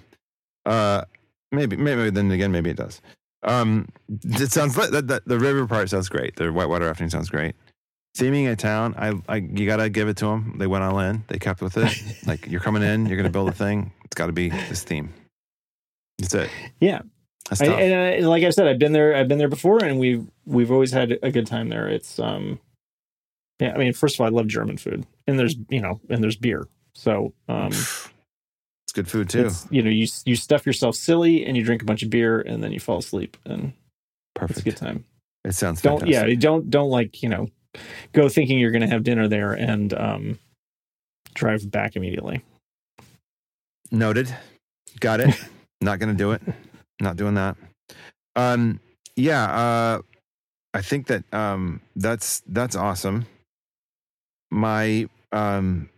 uh, 0.64 1.02
maybe, 1.52 1.76
maybe 1.76 2.08
then 2.10 2.30
again, 2.30 2.52
maybe 2.52 2.70
it 2.70 2.76
does. 2.78 3.02
Um, 3.44 3.88
it 4.08 4.52
sounds 4.52 4.76
like 4.76 4.90
that, 4.90 5.08
that, 5.08 5.24
the 5.26 5.38
river 5.38 5.66
part 5.66 5.90
sounds 5.90 6.08
great. 6.08 6.36
The 6.36 6.52
whitewater 6.52 6.86
rafting 6.86 7.10
sounds 7.10 7.28
great. 7.28 7.54
Theming 8.16 8.50
a 8.50 8.56
town, 8.56 8.94
I, 8.96 9.12
I, 9.28 9.36
you 9.36 9.66
gotta 9.66 9.88
give 9.88 10.08
it 10.08 10.16
to 10.18 10.26
them. 10.26 10.56
They 10.58 10.66
went 10.66 10.84
all 10.84 10.98
in. 11.00 11.24
They 11.28 11.38
kept 11.38 11.60
with 11.60 11.76
it. 11.76 11.92
like 12.26 12.46
you're 12.46 12.60
coming 12.60 12.82
in, 12.82 13.06
you're 13.06 13.16
gonna 13.16 13.30
build 13.30 13.48
a 13.48 13.52
thing. 13.52 13.92
It's 14.04 14.14
got 14.14 14.26
to 14.26 14.32
be 14.32 14.50
this 14.50 14.84
theme. 14.84 15.12
That's 16.18 16.34
it. 16.34 16.50
Yeah. 16.80 17.02
That's 17.48 17.60
I, 17.60 17.66
tough. 17.66 17.78
and 17.80 17.94
I, 17.94 18.26
like 18.26 18.44
I 18.44 18.50
said, 18.50 18.66
I've 18.66 18.78
been 18.78 18.92
there. 18.92 19.14
I've 19.14 19.28
been 19.28 19.38
there 19.38 19.48
before, 19.48 19.84
and 19.84 19.98
we've 19.98 20.26
we've 20.46 20.70
always 20.70 20.92
had 20.92 21.18
a 21.22 21.30
good 21.30 21.46
time 21.46 21.68
there. 21.68 21.88
It's 21.88 22.18
um, 22.18 22.58
yeah. 23.60 23.74
I 23.74 23.78
mean, 23.78 23.92
first 23.92 24.16
of 24.16 24.20
all, 24.20 24.26
I 24.26 24.30
love 24.30 24.46
German 24.46 24.78
food, 24.78 25.06
and 25.26 25.38
there's 25.38 25.56
you 25.68 25.80
know, 25.80 26.00
and 26.08 26.22
there's 26.22 26.36
beer. 26.36 26.68
So 26.94 27.34
um, 27.48 27.72
good 28.94 29.08
food 29.08 29.28
too. 29.28 29.50
you 29.70 29.82
know, 29.82 29.90
you 29.90 30.06
you 30.24 30.36
stuff 30.36 30.64
yourself 30.66 30.96
silly, 30.96 31.44
and 31.44 31.56
you 31.56 31.62
drink 31.64 31.82
a 31.82 31.84
bunch 31.84 32.02
of 32.02 32.10
beer, 32.10 32.40
and 32.40 32.62
then 32.64 32.72
you 32.72 32.80
fall 32.80 32.98
asleep, 32.98 33.36
and 33.44 33.64
it's 33.64 33.74
a 34.34 34.40
Perfect. 34.40 34.64
good 34.64 34.76
time. 34.76 35.04
It 35.44 35.54
sounds 35.54 35.82
Don't 35.82 36.00
fantastic. 36.00 36.28
yeah, 36.30 36.34
don't 36.40 36.70
don't 36.70 36.88
like 36.90 37.22
you 37.22 37.28
know, 37.28 37.48
go 38.12 38.28
thinking 38.28 38.58
you're 38.58 38.70
going 38.70 38.82
to 38.82 38.88
have 38.88 39.02
dinner 39.04 39.28
there 39.28 39.52
and 39.52 39.92
um, 39.92 40.38
drive 41.34 41.70
back 41.70 41.96
immediately. 41.96 42.42
Noted. 43.90 44.34
Got 45.00 45.20
it. 45.20 45.34
Not 45.80 45.98
gonna 45.98 46.14
do 46.14 46.32
it. 46.32 46.40
Not 47.00 47.16
doing 47.16 47.34
that. 47.34 47.56
Um 48.36 48.80
yeah, 49.16 49.44
uh 49.44 50.02
I 50.72 50.80
think 50.82 51.08
that 51.08 51.24
um 51.34 51.80
that's 51.94 52.42
that's 52.46 52.74
awesome. 52.74 53.26
My 54.50 55.08
um 55.32 55.90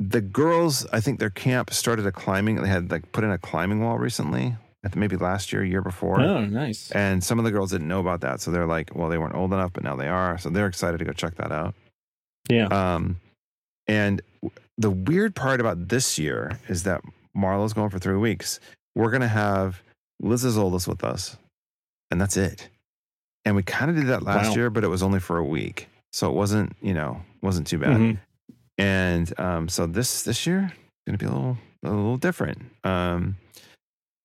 the 0.00 0.20
girls, 0.20 0.86
I 0.92 1.00
think 1.00 1.18
their 1.20 1.30
camp 1.30 1.72
started 1.72 2.06
a 2.06 2.12
climbing 2.12 2.56
they 2.56 2.68
had 2.68 2.90
like 2.90 3.10
put 3.12 3.24
in 3.24 3.30
a 3.30 3.38
climbing 3.38 3.80
wall 3.80 3.98
recently. 3.98 4.56
Maybe 4.94 5.16
last 5.16 5.50
year, 5.50 5.64
year 5.64 5.80
before. 5.80 6.20
Oh, 6.20 6.44
nice. 6.44 6.90
And 6.90 7.24
some 7.24 7.38
of 7.38 7.46
the 7.46 7.50
girls 7.50 7.70
didn't 7.70 7.88
know 7.88 8.00
about 8.00 8.20
that. 8.20 8.42
So 8.42 8.50
they're 8.50 8.66
like, 8.66 8.94
well, 8.94 9.08
they 9.08 9.16
weren't 9.16 9.34
old 9.34 9.54
enough, 9.54 9.72
but 9.72 9.82
now 9.82 9.96
they 9.96 10.08
are. 10.08 10.36
So 10.36 10.50
they're 10.50 10.66
excited 10.66 10.98
to 10.98 11.06
go 11.06 11.12
check 11.12 11.36
that 11.36 11.50
out. 11.50 11.74
Yeah. 12.50 12.66
Um, 12.66 13.18
and 13.86 14.20
the 14.76 14.90
weird 14.90 15.34
part 15.34 15.60
about 15.60 15.88
this 15.88 16.18
year 16.18 16.58
is 16.68 16.82
that 16.82 17.00
Marlo's 17.34 17.72
going 17.72 17.88
for 17.88 17.98
three 17.98 18.18
weeks. 18.18 18.60
We're 18.94 19.08
going 19.10 19.22
to 19.22 19.28
have 19.28 19.80
Liz's 20.20 20.58
oldest 20.58 20.86
with 20.86 21.02
us, 21.02 21.38
and 22.10 22.20
that's 22.20 22.36
it. 22.36 22.68
And 23.46 23.56
we 23.56 23.62
kind 23.62 23.90
of 23.90 23.96
did 23.96 24.08
that 24.08 24.22
last 24.22 24.50
Wow. 24.50 24.54
year, 24.54 24.70
but 24.70 24.84
it 24.84 24.88
was 24.88 25.02
only 25.02 25.18
for 25.20 25.38
a 25.38 25.44
week. 25.44 25.88
So 26.12 26.28
it 26.28 26.34
wasn't, 26.34 26.76
you 26.82 26.92
know, 26.92 27.22
wasn't 27.40 27.66
too 27.66 27.78
bad. 27.78 27.96
Mhm. 27.98 28.18
And 28.78 29.32
um, 29.38 29.68
so 29.68 29.86
this 29.86 30.22
this 30.22 30.46
year 30.46 30.72
going 31.06 31.18
to 31.18 31.24
be 31.24 31.26
a 31.26 31.32
little 31.34 31.58
a 31.84 31.90
little 31.90 32.16
different. 32.16 32.62
Um, 32.82 33.36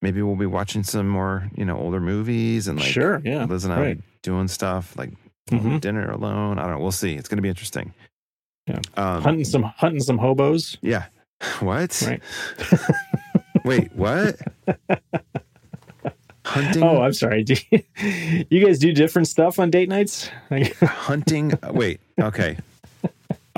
maybe 0.02 0.22
we'll 0.22 0.36
be 0.38 0.46
watching 0.46 0.84
some 0.84 1.08
more, 1.10 1.50
you 1.56 1.66
know, 1.66 1.78
older 1.78 2.00
movies 2.00 2.68
and 2.68 2.80
like 2.80 2.88
sure. 2.92 3.22
Yeah. 3.24 3.46
Liz 3.46 3.66
and 3.66 3.74
I 3.74 3.80
right. 3.82 4.00
doing 4.24 4.48
stuff 4.48 4.96
like 4.98 5.12
Mhm. 5.52 5.82
dinner 5.82 6.10
alone. 6.12 6.58
I 6.60 6.64
don't 6.64 6.74
know. 6.74 6.80
We'll 6.80 6.92
see. 6.92 7.16
It's 7.16 7.28
going 7.28 7.38
to 7.38 7.42
be 7.42 7.50
interesting. 7.50 7.94
Yeah. 8.68 8.80
Um, 8.98 9.24
hunting 9.24 9.46
some 9.46 9.64
hunting 9.64 10.02
some 10.02 10.18
hobos. 10.18 10.78
yeah. 10.82 11.06
What? 11.60 12.02
Right. 12.06 12.22
Wait, 13.66 13.92
what? 13.96 14.38
Hunting? 16.46 16.84
Oh, 16.84 17.02
I'm 17.02 17.14
sorry. 17.14 17.46
You, 17.72 18.46
you 18.50 18.66
guys 18.66 18.80
do 18.80 18.92
different 18.94 19.28
stuff 19.28 19.60
on 19.60 19.70
date 19.70 19.90
nights? 19.90 20.30
Hunting. 20.82 21.54
Wait, 21.72 22.00
okay. 22.20 22.58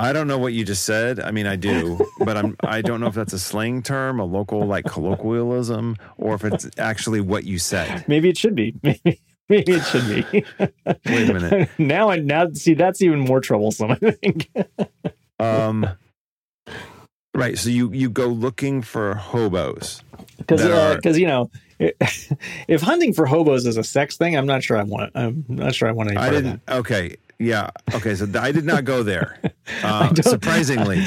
I 0.01 0.13
don't 0.13 0.27
know 0.27 0.37
what 0.39 0.53
you 0.53 0.65
just 0.65 0.83
said. 0.85 1.19
I 1.19 1.31
mean, 1.31 1.45
I 1.45 1.55
do, 1.55 1.99
but 2.19 2.35
I'm. 2.37 2.55
I 2.63 2.81
don't 2.81 2.99
know 2.99 3.07
if 3.07 3.13
that's 3.13 3.33
a 3.33 3.39
slang 3.39 3.83
term, 3.83 4.19
a 4.19 4.25
local 4.25 4.65
like 4.65 4.85
colloquialism, 4.85 5.95
or 6.17 6.33
if 6.35 6.43
it's 6.43 6.67
actually 6.77 7.21
what 7.21 7.43
you 7.43 7.59
said. 7.59 8.07
maybe 8.07 8.29
it 8.29 8.37
should 8.37 8.55
be. 8.55 8.73
Maybe, 8.81 9.21
maybe 9.49 9.73
it 9.73 9.83
should 9.83 10.07
be. 10.07 10.43
Wait 11.05 11.29
a 11.29 11.33
minute. 11.33 11.69
now 11.77 12.09
I 12.09 12.17
now 12.17 12.49
see 12.53 12.73
that's 12.73 13.01
even 13.01 13.19
more 13.19 13.39
troublesome. 13.41 13.91
I 13.91 13.95
think. 13.95 14.49
Um. 15.39 15.87
Right. 17.33 17.57
So 17.57 17.69
you 17.69 17.91
you 17.93 18.09
go 18.09 18.27
looking 18.27 18.81
for 18.81 19.15
hobos. 19.15 20.01
Because 20.37 20.61
That 20.63 20.71
are- 20.71 20.95
because 20.95 21.17
you 21.17 21.27
know, 21.27 21.49
if 22.67 22.81
hunting 22.81 23.13
for 23.13 23.25
hobos 23.25 23.65
is 23.65 23.77
a 23.77 23.83
sex 23.83 24.17
thing, 24.17 24.35
I'm 24.35 24.45
not 24.45 24.63
sure 24.63 24.77
I 24.77 24.83
want. 24.83 25.11
I'm 25.15 25.45
not 25.47 25.75
sure 25.75 25.87
I 25.87 25.91
want 25.91 26.09
any 26.09 26.17
I 26.17 26.29
didn't. 26.29 26.61
Okay. 26.67 27.15
Yeah. 27.41 27.71
Okay. 27.93 28.15
So 28.15 28.27
I 28.39 28.51
did 28.51 28.65
not 28.65 28.85
go 28.85 29.03
there. 29.03 29.39
Uh, 29.83 30.13
surprisingly. 30.15 30.99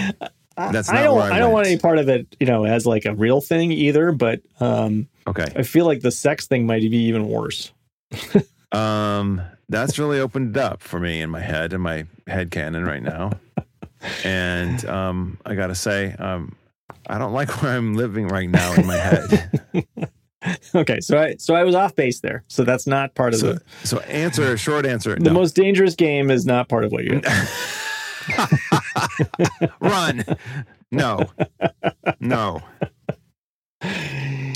I- 0.57 0.73
That's 0.73 0.89
I 0.89 0.95
not 0.95 1.03
don't. 1.05 1.21
I 1.21 1.37
I 1.37 1.39
don't 1.39 1.53
want 1.53 1.67
any 1.67 1.77
part 1.79 1.99
of 1.99 2.09
it. 2.09 2.35
You 2.41 2.47
know, 2.47 2.65
as 2.65 2.87
like 2.87 3.05
a 3.05 3.15
real 3.15 3.41
thing 3.41 3.73
either. 3.73 4.11
But 4.13 4.41
um, 4.61 5.07
okay. 5.27 5.47
I 5.55 5.63
feel 5.65 5.85
like 5.85 6.01
the 6.01 6.11
sex 6.11 6.47
thing 6.47 6.65
might 6.67 6.81
be 6.81 6.97
even 6.97 7.29
worse. 7.29 7.73
Um, 8.73 9.41
that's 9.69 10.01
really 10.01 10.19
opened 10.19 10.57
up 10.57 10.83
for 10.83 10.99
me 10.99 11.21
in 11.21 11.31
my 11.31 11.39
head 11.41 11.73
and 11.73 11.81
my 11.81 12.07
head 12.27 12.51
canon 12.51 12.85
right 12.85 13.03
now. 13.03 13.31
And 14.25 14.85
um, 14.87 15.39
I 15.47 15.55
got 15.55 15.69
to 15.69 15.77
say, 15.77 16.13
um, 16.15 16.57
I 17.07 17.19
don't 17.19 17.33
like 17.33 17.63
where 17.63 17.77
I'm 17.77 17.95
living 17.95 18.27
right 18.27 18.51
now 18.51 18.73
in 18.75 18.85
my 18.85 18.97
head. 18.97 19.61
okay, 20.75 21.01
so 21.01 21.19
I 21.19 21.37
so 21.39 21.55
I 21.55 21.65
was 21.65 21.75
off 21.75 21.95
base 21.97 22.21
there. 22.21 22.45
So 22.49 22.65
that's 22.65 22.87
not 22.87 23.15
part 23.15 23.35
of 23.35 23.41
So, 23.41 23.55
the 23.55 23.63
so 23.85 23.99
answer, 24.01 24.57
short 24.57 24.87
answer, 24.87 25.15
the 25.15 25.31
no. 25.31 25.33
most 25.33 25.55
dangerous 25.55 25.95
game 25.95 26.31
is 26.31 26.47
not 26.47 26.69
part 26.69 26.85
of 26.85 26.93
what 26.93 27.05
you're. 27.05 27.21
Run. 29.81 30.25
No. 30.91 31.27
No. 32.21 32.63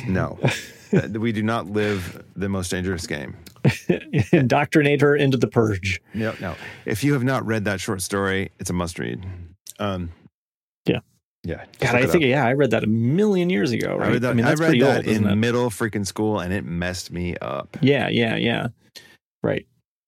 No. 0.07 0.39
We 1.13 1.33
do 1.33 1.43
not 1.43 1.67
live 1.67 2.25
the 2.35 2.49
most 2.49 2.71
dangerous 2.71 3.07
game. 3.07 3.37
Indoctrinate 4.33 5.01
her 5.03 5.15
into 5.17 5.37
the 5.37 5.49
purge. 5.49 6.01
No, 6.15 6.35
no. 6.41 6.55
If 6.87 7.05
you 7.05 7.13
have 7.13 7.25
not 7.25 7.45
read 7.45 7.67
that 7.67 7.79
short 7.81 8.01
story, 8.01 8.51
it's 8.59 8.71
a 8.71 8.73
must 8.73 8.99
read. 8.99 9.27
Um, 9.79 10.11
Yeah. 11.45 11.65
God, 11.79 11.95
I 11.95 12.01
think 12.07 12.17
up. 12.25 12.29
yeah, 12.29 12.45
I 12.47 12.53
read 12.53 12.71
that 12.73 12.85
a 12.85 12.89
million 12.89 13.49
years 13.49 13.71
ago. 13.73 13.97
Right? 13.97 14.09
I 14.09 14.13
read 14.15 14.23
that, 14.23 14.37
mean, 14.37 14.45
I 14.45 14.51
that's 14.51 14.61
read 14.61 14.67
pretty 14.69 14.81
that 14.83 15.07
old, 15.07 15.17
in 15.17 15.27
it? 15.27 15.37
middle 15.37 15.71
freaking 15.71 16.07
school 16.07 16.41
and 16.41 16.53
it 16.53 16.65
messed 16.65 17.11
me 17.13 17.37
up. 17.37 17.77
Yeah, 17.81 18.09
yeah, 18.09 18.37
yeah. 18.37 18.69
Right. 19.43 19.67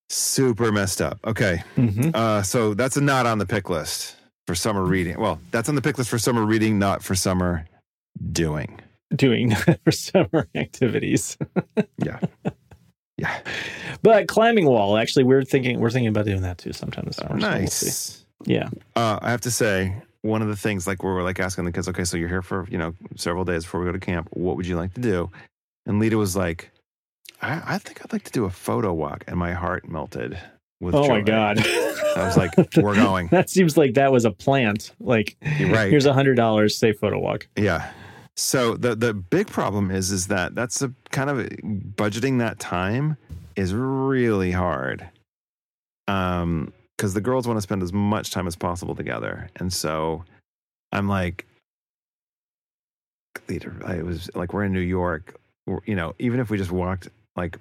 Super 0.08 0.72
messed 0.72 1.00
up. 1.00 1.18
Okay. 1.24 1.62
Mhm. 1.76 2.14
Uh, 2.14 2.42
so 2.42 2.74
that's 2.74 2.96
a 2.96 3.00
not 3.00 3.26
on 3.26 3.38
the 3.38 3.46
pick 3.46 3.70
list 3.70 4.16
for 4.48 4.54
summer 4.56 4.84
reading. 4.84 5.18
Well, 5.20 5.40
that's 5.52 5.68
on 5.68 5.76
the 5.76 5.82
pick 5.82 5.98
list 5.98 6.10
for 6.10 6.18
summer 6.18 6.44
reading, 6.44 6.78
not 6.78 7.02
for 7.02 7.14
summer 7.14 7.64
doing. 8.32 8.80
Doing 9.14 9.54
for 9.84 9.92
summer 9.92 10.48
activities. 10.54 11.38
Yeah. 12.04 12.18
Yeah. 13.18 13.38
But 14.02 14.26
climbing 14.28 14.64
wall, 14.64 14.96
actually, 14.96 15.24
we're 15.24 15.44
thinking 15.44 15.78
we're 15.78 15.90
thinking 15.90 16.08
about 16.08 16.24
doing 16.24 16.40
that 16.42 16.56
too 16.58 16.72
sometimes. 16.72 17.08
this 17.08 17.16
summer. 17.16 17.38
so 17.40 17.46
we'll 17.48 17.58
nice. 17.60 18.24
Yeah. 18.46 18.68
Uh, 18.96 19.18
I 19.20 19.30
have 19.30 19.42
to 19.42 19.50
say, 19.50 19.94
one 20.22 20.42
of 20.42 20.48
the 20.48 20.56
things 20.56 20.86
like 20.86 21.02
where 21.02 21.14
we're 21.14 21.22
like 21.22 21.40
asking 21.40 21.64
the 21.64 21.72
kids, 21.72 21.88
okay, 21.88 22.04
so 22.04 22.16
you're 22.16 22.28
here 22.28 22.42
for 22.42 22.66
you 22.70 22.78
know 22.78 22.94
several 23.16 23.44
days 23.44 23.64
before 23.64 23.80
we 23.80 23.86
go 23.86 23.92
to 23.92 23.98
camp. 23.98 24.28
What 24.32 24.56
would 24.56 24.66
you 24.66 24.76
like 24.76 24.94
to 24.94 25.00
do? 25.00 25.30
And 25.86 25.98
Lita 25.98 26.16
was 26.18 26.36
like, 26.36 26.70
I, 27.42 27.74
I 27.74 27.78
think 27.78 28.02
I'd 28.04 28.12
like 28.12 28.24
to 28.24 28.32
do 28.32 28.44
a 28.44 28.50
photo 28.50 28.92
walk, 28.92 29.24
and 29.26 29.36
my 29.36 29.52
heart 29.52 29.88
melted. 29.88 30.38
With 30.80 30.94
Oh 30.94 31.06
my 31.08 31.20
god. 31.20 31.58
I 31.58 32.24
was 32.24 32.38
like, 32.38 32.52
we're 32.76 32.94
going. 32.94 33.28
that 33.28 33.50
seems 33.50 33.76
like 33.76 33.94
that 33.94 34.12
was 34.12 34.24
a 34.24 34.30
plant. 34.30 34.92
Like 34.98 35.36
You're 35.58 35.70
right. 35.70 35.90
here's 35.90 36.06
a 36.06 36.12
hundred 36.14 36.36
dollars, 36.36 36.74
say 36.76 36.92
photo 36.92 37.18
walk. 37.18 37.48
Yeah. 37.56 37.90
So 38.36 38.76
the 38.76 38.94
the 38.94 39.12
big 39.12 39.46
problem 39.48 39.90
is 39.90 40.10
is 40.10 40.28
that 40.28 40.54
that's 40.54 40.80
a 40.80 40.92
kind 41.10 41.28
of 41.28 41.36
budgeting 41.96 42.38
that 42.38 42.58
time 42.58 43.18
is 43.56 43.74
really 43.74 44.52
hard. 44.52 45.06
Um 46.08 46.72
because 47.00 47.14
the 47.14 47.20
girls 47.22 47.48
want 47.48 47.56
to 47.56 47.62
spend 47.62 47.82
as 47.82 47.94
much 47.94 48.30
time 48.30 48.46
as 48.46 48.54
possible 48.54 48.94
together. 48.94 49.48
And 49.56 49.72
so 49.72 50.22
I'm 50.92 51.08
like 51.08 51.46
Lita 53.48 53.72
it 53.96 54.04
was 54.04 54.28
like 54.34 54.52
we're 54.52 54.64
in 54.64 54.72
New 54.74 54.80
York, 54.80 55.34
or, 55.66 55.82
you 55.86 55.94
know, 55.94 56.14
even 56.18 56.40
if 56.40 56.50
we 56.50 56.58
just 56.58 56.70
walked 56.70 57.08
like 57.36 57.56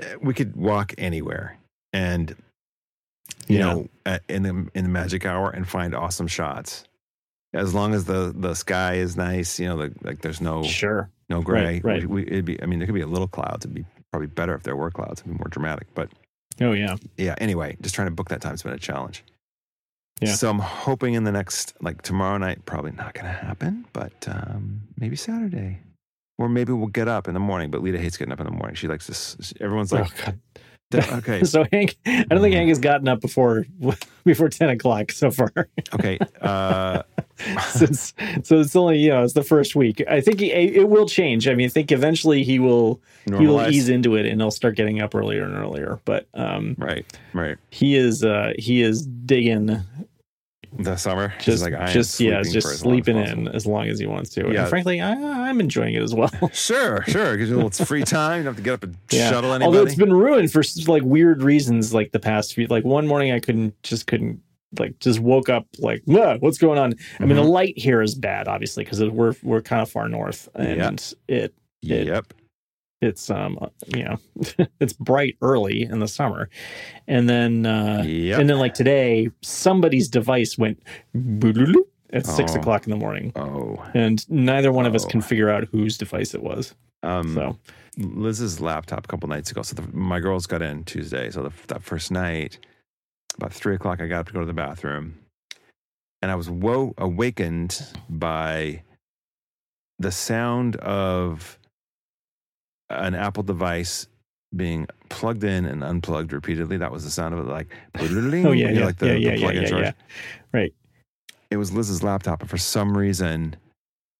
eh, 0.00 0.14
we 0.22 0.34
could 0.34 0.54
walk 0.54 0.94
anywhere 0.98 1.56
and 1.92 2.30
you 3.48 3.58
Yeah. 3.58 3.64
know 3.74 3.88
at, 4.04 4.22
in 4.28 4.44
the 4.44 4.68
in 4.74 4.84
the 4.84 4.88
magic 4.88 5.26
hour 5.26 5.50
and 5.50 5.66
find 5.68 5.92
awesome 5.92 6.28
shots 6.28 6.84
as 7.54 7.74
long 7.74 7.92
as 7.92 8.04
the 8.04 8.32
the 8.36 8.54
sky 8.54 8.94
is 8.94 9.16
nice 9.16 9.58
you 9.58 9.66
know 9.66 9.74
like, 9.74 9.92
like 10.02 10.20
there's 10.20 10.40
no 10.40 10.62
Sure. 10.62 11.10
no 11.28 11.40
gray 11.42 11.80
Right, 11.80 11.84
right. 11.84 12.00
We, 12.02 12.22
we, 12.24 12.26
it'd 12.30 12.44
be 12.44 12.62
i 12.62 12.66
mean 12.66 12.78
there 12.78 12.86
could 12.86 12.94
be 12.94 13.00
a 13.00 13.06
little 13.06 13.28
clouds 13.28 13.64
it'd 13.64 13.74
be 13.74 13.84
probably 14.12 14.26
better 14.28 14.54
if 14.54 14.62
there 14.62 14.76
were 14.76 14.90
clouds 14.90 15.20
it'd 15.20 15.32
be 15.32 15.38
more 15.38 15.48
dramatic 15.48 15.86
but 15.94 16.08
Oh 16.60 16.72
yeah. 16.72 16.96
yeah 17.16 17.34
anyway 17.38 17.76
just 17.82 17.94
trying 17.94 18.08
to 18.08 18.14
book 18.14 18.28
that 18.30 18.40
time's 18.40 18.62
been 18.62 18.72
a 18.72 18.78
challenge 18.78 19.22
Yeah. 20.20 20.34
so 20.34 20.48
i'm 20.48 20.58
hoping 20.58 21.14
in 21.14 21.24
the 21.24 21.32
next 21.32 21.74
like 21.80 22.02
tomorrow 22.02 22.38
night 22.38 22.64
probably 22.64 22.92
not 22.92 23.14
gonna 23.14 23.32
happen 23.32 23.86
but 23.92 24.26
um 24.28 24.82
maybe 24.98 25.16
saturday 25.16 25.80
or 26.38 26.48
maybe 26.48 26.72
we'll 26.72 26.86
get 26.88 27.08
up 27.08 27.28
in 27.28 27.34
the 27.34 27.40
morning 27.40 27.70
but 27.70 27.82
lita 27.82 27.98
hates 27.98 28.16
getting 28.16 28.32
up 28.32 28.40
in 28.40 28.46
the 28.46 28.52
morning 28.52 28.74
she 28.74 28.88
likes 28.88 29.06
this 29.06 29.52
everyone's 29.60 29.92
like 29.92 30.10
oh, 30.10 30.24
God. 30.26 30.40
okay 30.94 31.42
So 31.44 31.64
Hank, 31.72 31.96
I 32.06 32.24
don't 32.30 32.40
think 32.40 32.54
Hank 32.54 32.68
has 32.68 32.78
gotten 32.78 33.08
up 33.08 33.20
before 33.20 33.66
before 34.24 34.48
ten 34.48 34.70
o'clock 34.70 35.12
so 35.12 35.30
far. 35.30 35.52
okay 35.94 36.18
uh 36.40 37.02
Since 37.68 38.14
so 38.44 38.60
it's 38.60 38.74
only 38.74 38.98
you 38.98 39.10
know 39.10 39.22
it's 39.22 39.34
the 39.34 39.42
first 39.42 39.76
week. 39.76 40.02
I 40.08 40.22
think 40.22 40.40
he, 40.40 40.50
it 40.50 40.88
will 40.88 41.06
change. 41.06 41.48
I 41.48 41.54
mean, 41.54 41.66
I 41.66 41.68
think 41.68 41.92
eventually 41.92 42.42
he 42.44 42.58
will 42.58 43.00
he 43.26 43.46
will 43.46 43.68
ease 43.68 43.90
into 43.90 44.16
it 44.16 44.24
and 44.24 44.40
he'll 44.40 44.50
start 44.50 44.74
getting 44.74 45.02
up 45.02 45.14
earlier 45.14 45.44
and 45.44 45.54
earlier. 45.54 46.00
But 46.06 46.28
um, 46.32 46.76
right 46.78 47.04
right 47.34 47.58
he 47.70 47.94
is 47.96 48.24
uh 48.24 48.52
he 48.58 48.80
is 48.80 49.04
digging 49.04 49.82
the 50.78 50.96
summer 50.96 51.32
just 51.40 51.62
like 51.62 51.74
I 51.74 51.92
just 51.92 52.18
yeah 52.20 52.42
just 52.42 52.52
for 52.52 52.58
as 52.72 52.74
as 52.74 52.78
sleeping 52.80 53.16
in 53.16 53.48
as 53.48 53.66
long 53.66 53.86
as 53.88 53.98
he 53.98 54.06
wants 54.06 54.30
to. 54.30 54.50
Yeah. 54.52 54.60
And 54.62 54.68
frankly, 54.68 55.00
I, 55.00 55.12
I'm 55.12 55.60
enjoying 55.60 55.94
it 55.94 56.02
as 56.02 56.14
well. 56.14 56.30
Sure, 56.52 57.02
sure. 57.06 57.36
Because 57.36 57.50
it's 57.50 57.84
free 57.84 58.02
time. 58.02 58.38
You 58.38 58.44
don't 58.44 58.54
have 58.54 58.56
to 58.56 58.62
get 58.62 58.74
up 58.74 58.82
and 58.84 58.96
Yeah. 59.10 59.30
shuttle 59.30 59.50
anybody. 59.52 59.64
Although 59.66 59.82
it's 59.86 59.94
been 59.96 60.12
ruined 60.12 60.52
for 60.52 60.62
like 60.86 61.02
weird 61.02 61.42
reasons, 61.42 61.92
like 61.94 62.12
the 62.12 62.18
past 62.20 62.54
few. 62.54 62.66
Like 62.66 62.84
one 62.84 63.06
morning, 63.06 63.32
I 63.32 63.40
couldn't 63.40 63.80
just 63.82 64.06
couldn't 64.06 64.40
like 64.78 64.98
just 64.98 65.20
woke 65.20 65.48
up 65.48 65.66
like 65.78 66.02
"Ah, 66.10 66.36
what's 66.40 66.58
going 66.58 66.78
on. 66.78 66.94
I 67.20 67.24
mean, 67.24 67.36
the 67.36 67.42
Mhm. 67.42 67.48
light 67.50 67.78
here 67.78 68.02
is 68.02 68.14
bad, 68.14 68.48
obviously, 68.48 68.84
because 68.84 69.02
we're 69.04 69.34
we're 69.42 69.62
kind 69.62 69.80
of 69.82 69.90
far 69.90 70.08
north, 70.08 70.48
and 70.54 71.14
it 71.28 71.54
it- 71.82 72.06
yep. 72.06 72.32
It's 73.06 73.30
um 73.30 73.58
you 73.86 74.04
know 74.04 74.18
it's 74.80 74.92
bright 74.92 75.36
early 75.40 75.82
in 75.82 75.98
the 76.00 76.08
summer, 76.08 76.48
and 77.08 77.28
then 77.28 77.64
uh, 77.66 78.02
Yep. 78.06 78.40
and 78.40 78.50
then 78.50 78.58
like 78.58 78.74
today, 78.74 79.30
somebody's 79.42 80.08
device 80.08 80.58
went 80.58 80.82
at 82.12 82.26
six 82.26 82.52
Oh. 82.54 82.58
o'clock 82.60 82.84
in 82.86 82.90
the 82.90 82.96
morning. 82.96 83.32
oh. 83.36 83.84
And 83.94 84.28
neither 84.30 84.72
one 84.72 84.86
of 84.86 84.94
us 84.94 85.04
Oh. 85.04 85.08
can 85.08 85.20
figure 85.20 85.48
out 85.50 85.64
whose 85.72 85.96
device 85.98 86.34
it 86.34 86.42
was. 86.42 86.74
Um, 87.02 87.34
So 87.34 87.58
Liz's 87.98 88.60
laptop 88.60 89.04
a 89.04 89.08
couple 89.08 89.28
nights 89.28 89.50
ago. 89.50 89.62
So 89.62 89.74
the, 89.74 89.96
my 89.96 90.20
girls 90.20 90.46
got 90.46 90.62
in 90.62 90.84
Tuesday. 90.84 91.30
So 91.30 91.42
the, 91.42 91.52
that 91.68 91.82
first 91.82 92.10
night, 92.10 92.58
about 93.36 93.52
three 93.52 93.74
o'clock, 93.74 94.00
I 94.00 94.06
got 94.06 94.20
up 94.20 94.26
to 94.28 94.32
go 94.32 94.40
to 94.40 94.46
the 94.46 94.52
bathroom, 94.52 95.18
and 96.22 96.30
I 96.30 96.34
was 96.34 96.48
wo- 96.48 96.94
awakened 96.98 97.82
by 98.08 98.82
the 99.98 100.12
sound 100.12 100.76
of 100.76 101.58
an 102.90 103.14
Apple 103.14 103.42
device 103.42 104.06
being 104.54 104.86
plugged 105.08 105.44
in 105.44 105.64
and 105.66 105.82
unplugged 105.82 106.32
repeatedly. 106.32 106.76
That 106.76 106.92
was 106.92 107.04
the 107.04 107.10
sound 107.10 107.34
of 107.34 107.40
it, 107.40 107.50
like 107.50 107.68
oh 107.98 108.52
yeah, 108.52 108.70
yeah, 108.70 108.84
like 108.84 108.96
the, 108.98 109.06
yeah, 109.06 109.12
the 109.14 109.20
yeah, 109.20 109.30
yeah, 109.32 109.38
plug-in 109.40 109.62
yeah, 109.62 109.68
charge. 109.68 109.84
yeah. 109.84 109.92
Right. 110.52 110.74
It 111.50 111.56
was 111.58 111.72
Liz's 111.72 112.02
laptop, 112.02 112.40
and 112.40 112.50
for 112.50 112.58
some 112.58 112.96
reason, 112.96 113.54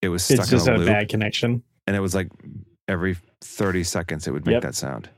it 0.02 0.08
was 0.08 0.24
stuck 0.24 0.40
It's 0.40 0.50
just 0.50 0.68
in 0.68 0.74
a 0.76 0.82
a 0.82 0.86
bad 0.86 1.08
connection. 1.08 1.62
and 1.86 1.96
it 1.96 2.00
was 2.00 2.14
like 2.14 2.28
every 2.88 3.16
thirty 3.40 3.82
seconds 3.84 4.26
it 4.26 4.32
would 4.32 4.46
make 4.46 4.54
Yep. 4.54 4.62
that 4.62 4.74
sound. 4.74 5.08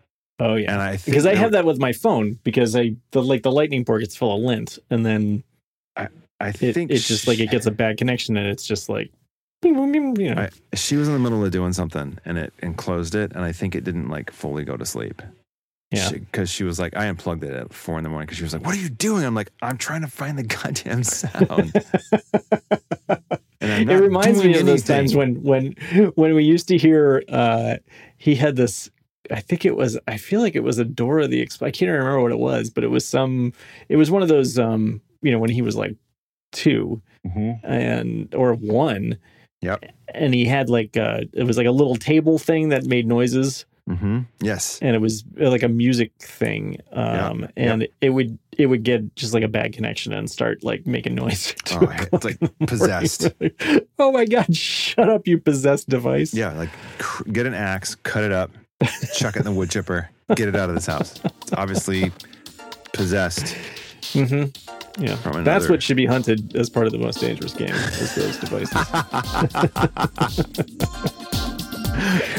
Oh 0.40 0.54
yeah. 0.54 0.72
And 0.72 0.80
I 0.80 0.96
think 0.96 1.06
because 1.06 1.26
I 1.26 1.34
have 1.34 1.52
that 1.52 1.64
with 1.64 1.78
my 1.78 1.92
phone 1.92 2.38
because 2.44 2.76
I 2.76 2.94
the 3.10 3.22
like 3.22 3.42
the 3.42 3.50
lightning 3.52 3.84
port 3.84 4.00
gets 4.02 4.16
full 4.16 4.36
of 4.36 4.42
lint 4.42 4.78
and 4.90 5.04
then 5.04 5.42
I 6.40 6.50
it, 6.50 6.72
think 6.72 6.92
it's 6.92 7.08
just 7.08 7.26
like 7.26 7.40
it 7.40 7.50
gets 7.50 7.66
a 7.66 7.72
bad 7.72 7.96
connection 7.98 8.36
and 8.36 8.46
it's 8.46 8.64
just 8.64 8.88
like 8.88 9.10
you 9.62 10.34
know 10.34 10.42
I, 10.42 10.76
she 10.76 10.96
was 10.96 11.08
in 11.08 11.14
the 11.14 11.20
middle 11.20 11.44
of 11.44 11.50
doing 11.50 11.72
something 11.72 12.18
and 12.24 12.38
it 12.38 12.52
enclosed 12.60 13.14
it, 13.14 13.32
and 13.32 13.44
I 13.44 13.52
think 13.52 13.74
it 13.74 13.84
didn't 13.84 14.08
like 14.08 14.30
fully 14.30 14.64
go 14.64 14.76
to 14.76 14.84
sleep. 14.86 15.22
Yeah. 15.90 16.10
Because 16.10 16.50
she, 16.50 16.64
was 16.64 16.78
like, 16.78 16.94
I 16.98 17.06
unplugged 17.06 17.42
it 17.44 17.54
at 17.54 17.72
four 17.72 17.96
in 17.96 18.04
the 18.04 18.10
morning 18.10 18.26
because 18.26 18.36
she 18.36 18.42
was 18.44 18.52
like, 18.52 18.62
What 18.62 18.74
are 18.74 18.78
you 18.78 18.90
doing? 18.90 19.24
I'm 19.24 19.34
like, 19.34 19.50
I'm 19.62 19.78
trying 19.78 20.02
to 20.02 20.06
find 20.08 20.38
the 20.38 20.42
goddamn 20.42 21.02
sound. 21.02 21.72
it 23.60 24.00
reminds 24.00 24.44
me 24.44 24.58
of 24.58 24.66
those 24.66 24.82
times 24.84 25.14
when 25.14 25.42
when 25.42 25.72
when 26.14 26.34
we 26.34 26.44
used 26.44 26.68
to 26.68 26.76
hear 26.76 27.22
uh 27.28 27.76
he 28.18 28.34
had 28.34 28.56
this 28.56 28.90
I 29.30 29.40
think 29.40 29.64
it 29.64 29.76
was 29.76 29.98
I 30.06 30.16
feel 30.16 30.40
like 30.40 30.54
it 30.54 30.62
was 30.62 30.78
a 30.78 30.84
Dora 30.84 31.26
the 31.26 31.44
Exp- 31.44 31.62
I 31.62 31.70
can't 31.70 31.90
remember 31.90 32.20
what 32.20 32.32
it 32.32 32.38
was 32.38 32.70
but 32.70 32.84
it 32.84 32.88
was 32.88 33.06
some 33.06 33.52
it 33.88 33.96
was 33.96 34.10
one 34.10 34.22
of 34.22 34.28
those 34.28 34.58
um 34.58 35.00
you 35.22 35.32
know 35.32 35.38
when 35.38 35.50
he 35.50 35.62
was 35.62 35.76
like 35.76 35.96
2 36.52 37.00
Mhm. 37.26 37.60
and 37.64 38.34
or 38.34 38.54
1 38.54 39.18
Yep. 39.60 39.84
and 40.14 40.32
he 40.34 40.44
had 40.44 40.70
like 40.70 40.96
uh 40.96 41.22
it 41.32 41.42
was 41.44 41.56
like 41.56 41.66
a 41.66 41.70
little 41.72 41.96
table 41.96 42.38
thing 42.38 42.68
that 42.70 42.84
made 42.84 43.06
noises 43.06 43.64
Mhm. 43.88 44.26
Yes. 44.42 44.78
and 44.82 44.94
it 44.94 44.98
was 44.98 45.24
uh, 45.40 45.48
like 45.50 45.62
a 45.62 45.68
music 45.68 46.12
thing 46.20 46.76
um 46.92 47.48
and 47.56 47.88
it 48.02 48.10
would 48.10 48.38
it 48.58 48.66
would 48.66 48.82
get 48.82 49.16
just 49.16 49.32
like 49.32 49.42
a 49.42 49.48
bad 49.48 49.72
connection 49.72 50.12
and 50.12 50.30
start 50.30 50.62
like 50.62 50.86
making 50.86 51.14
noise 51.14 51.54
Oh, 51.72 51.88
it's 52.12 52.22
like 52.24 52.38
possessed. 52.66 53.30
oh 53.98 54.12
my 54.12 54.26
god 54.26 54.54
shut 54.54 55.08
up 55.08 55.26
you 55.26 55.38
possessed 55.38 55.88
device 55.88 56.34
Yeah, 56.34 56.52
like 56.52 56.68
cr- 56.98 57.24
get 57.30 57.46
an 57.46 57.54
axe, 57.54 57.94
cut 57.94 58.24
it 58.24 58.32
up, 58.32 58.50
chuck 59.14 59.36
it 59.36 59.40
in 59.40 59.44
the 59.44 59.52
wood 59.52 59.70
chipper, 59.70 60.10
get 60.36 60.48
it 60.48 60.54
out 60.54 60.68
of 60.68 60.74
this 60.74 60.86
house. 60.86 61.18
It's 61.42 61.52
obviously 61.54 62.12
possessed. 62.92 63.56
hmm 64.12 64.44
yeah. 64.98 65.16
From 65.16 65.44
that's 65.44 65.68
what 65.68 65.82
should 65.82 65.96
be 65.96 66.06
hunted 66.06 66.56
as 66.56 66.68
part 66.68 66.86
of 66.86 66.92
the 66.92 66.98
most 66.98 67.20
dangerous 67.20 67.54
game 67.54 67.70
is 67.70 68.14
those 68.14 68.36
devices. 68.38 68.74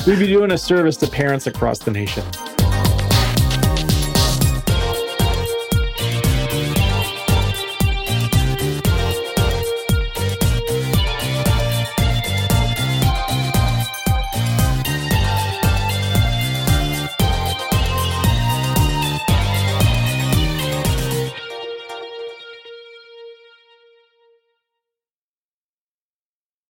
We'd 0.07 0.19
be 0.19 0.27
doing 0.27 0.51
a 0.51 0.57
service 0.57 0.97
to 0.97 1.07
parents 1.07 1.47
across 1.47 1.79
the 1.79 1.91
nation 1.91 2.23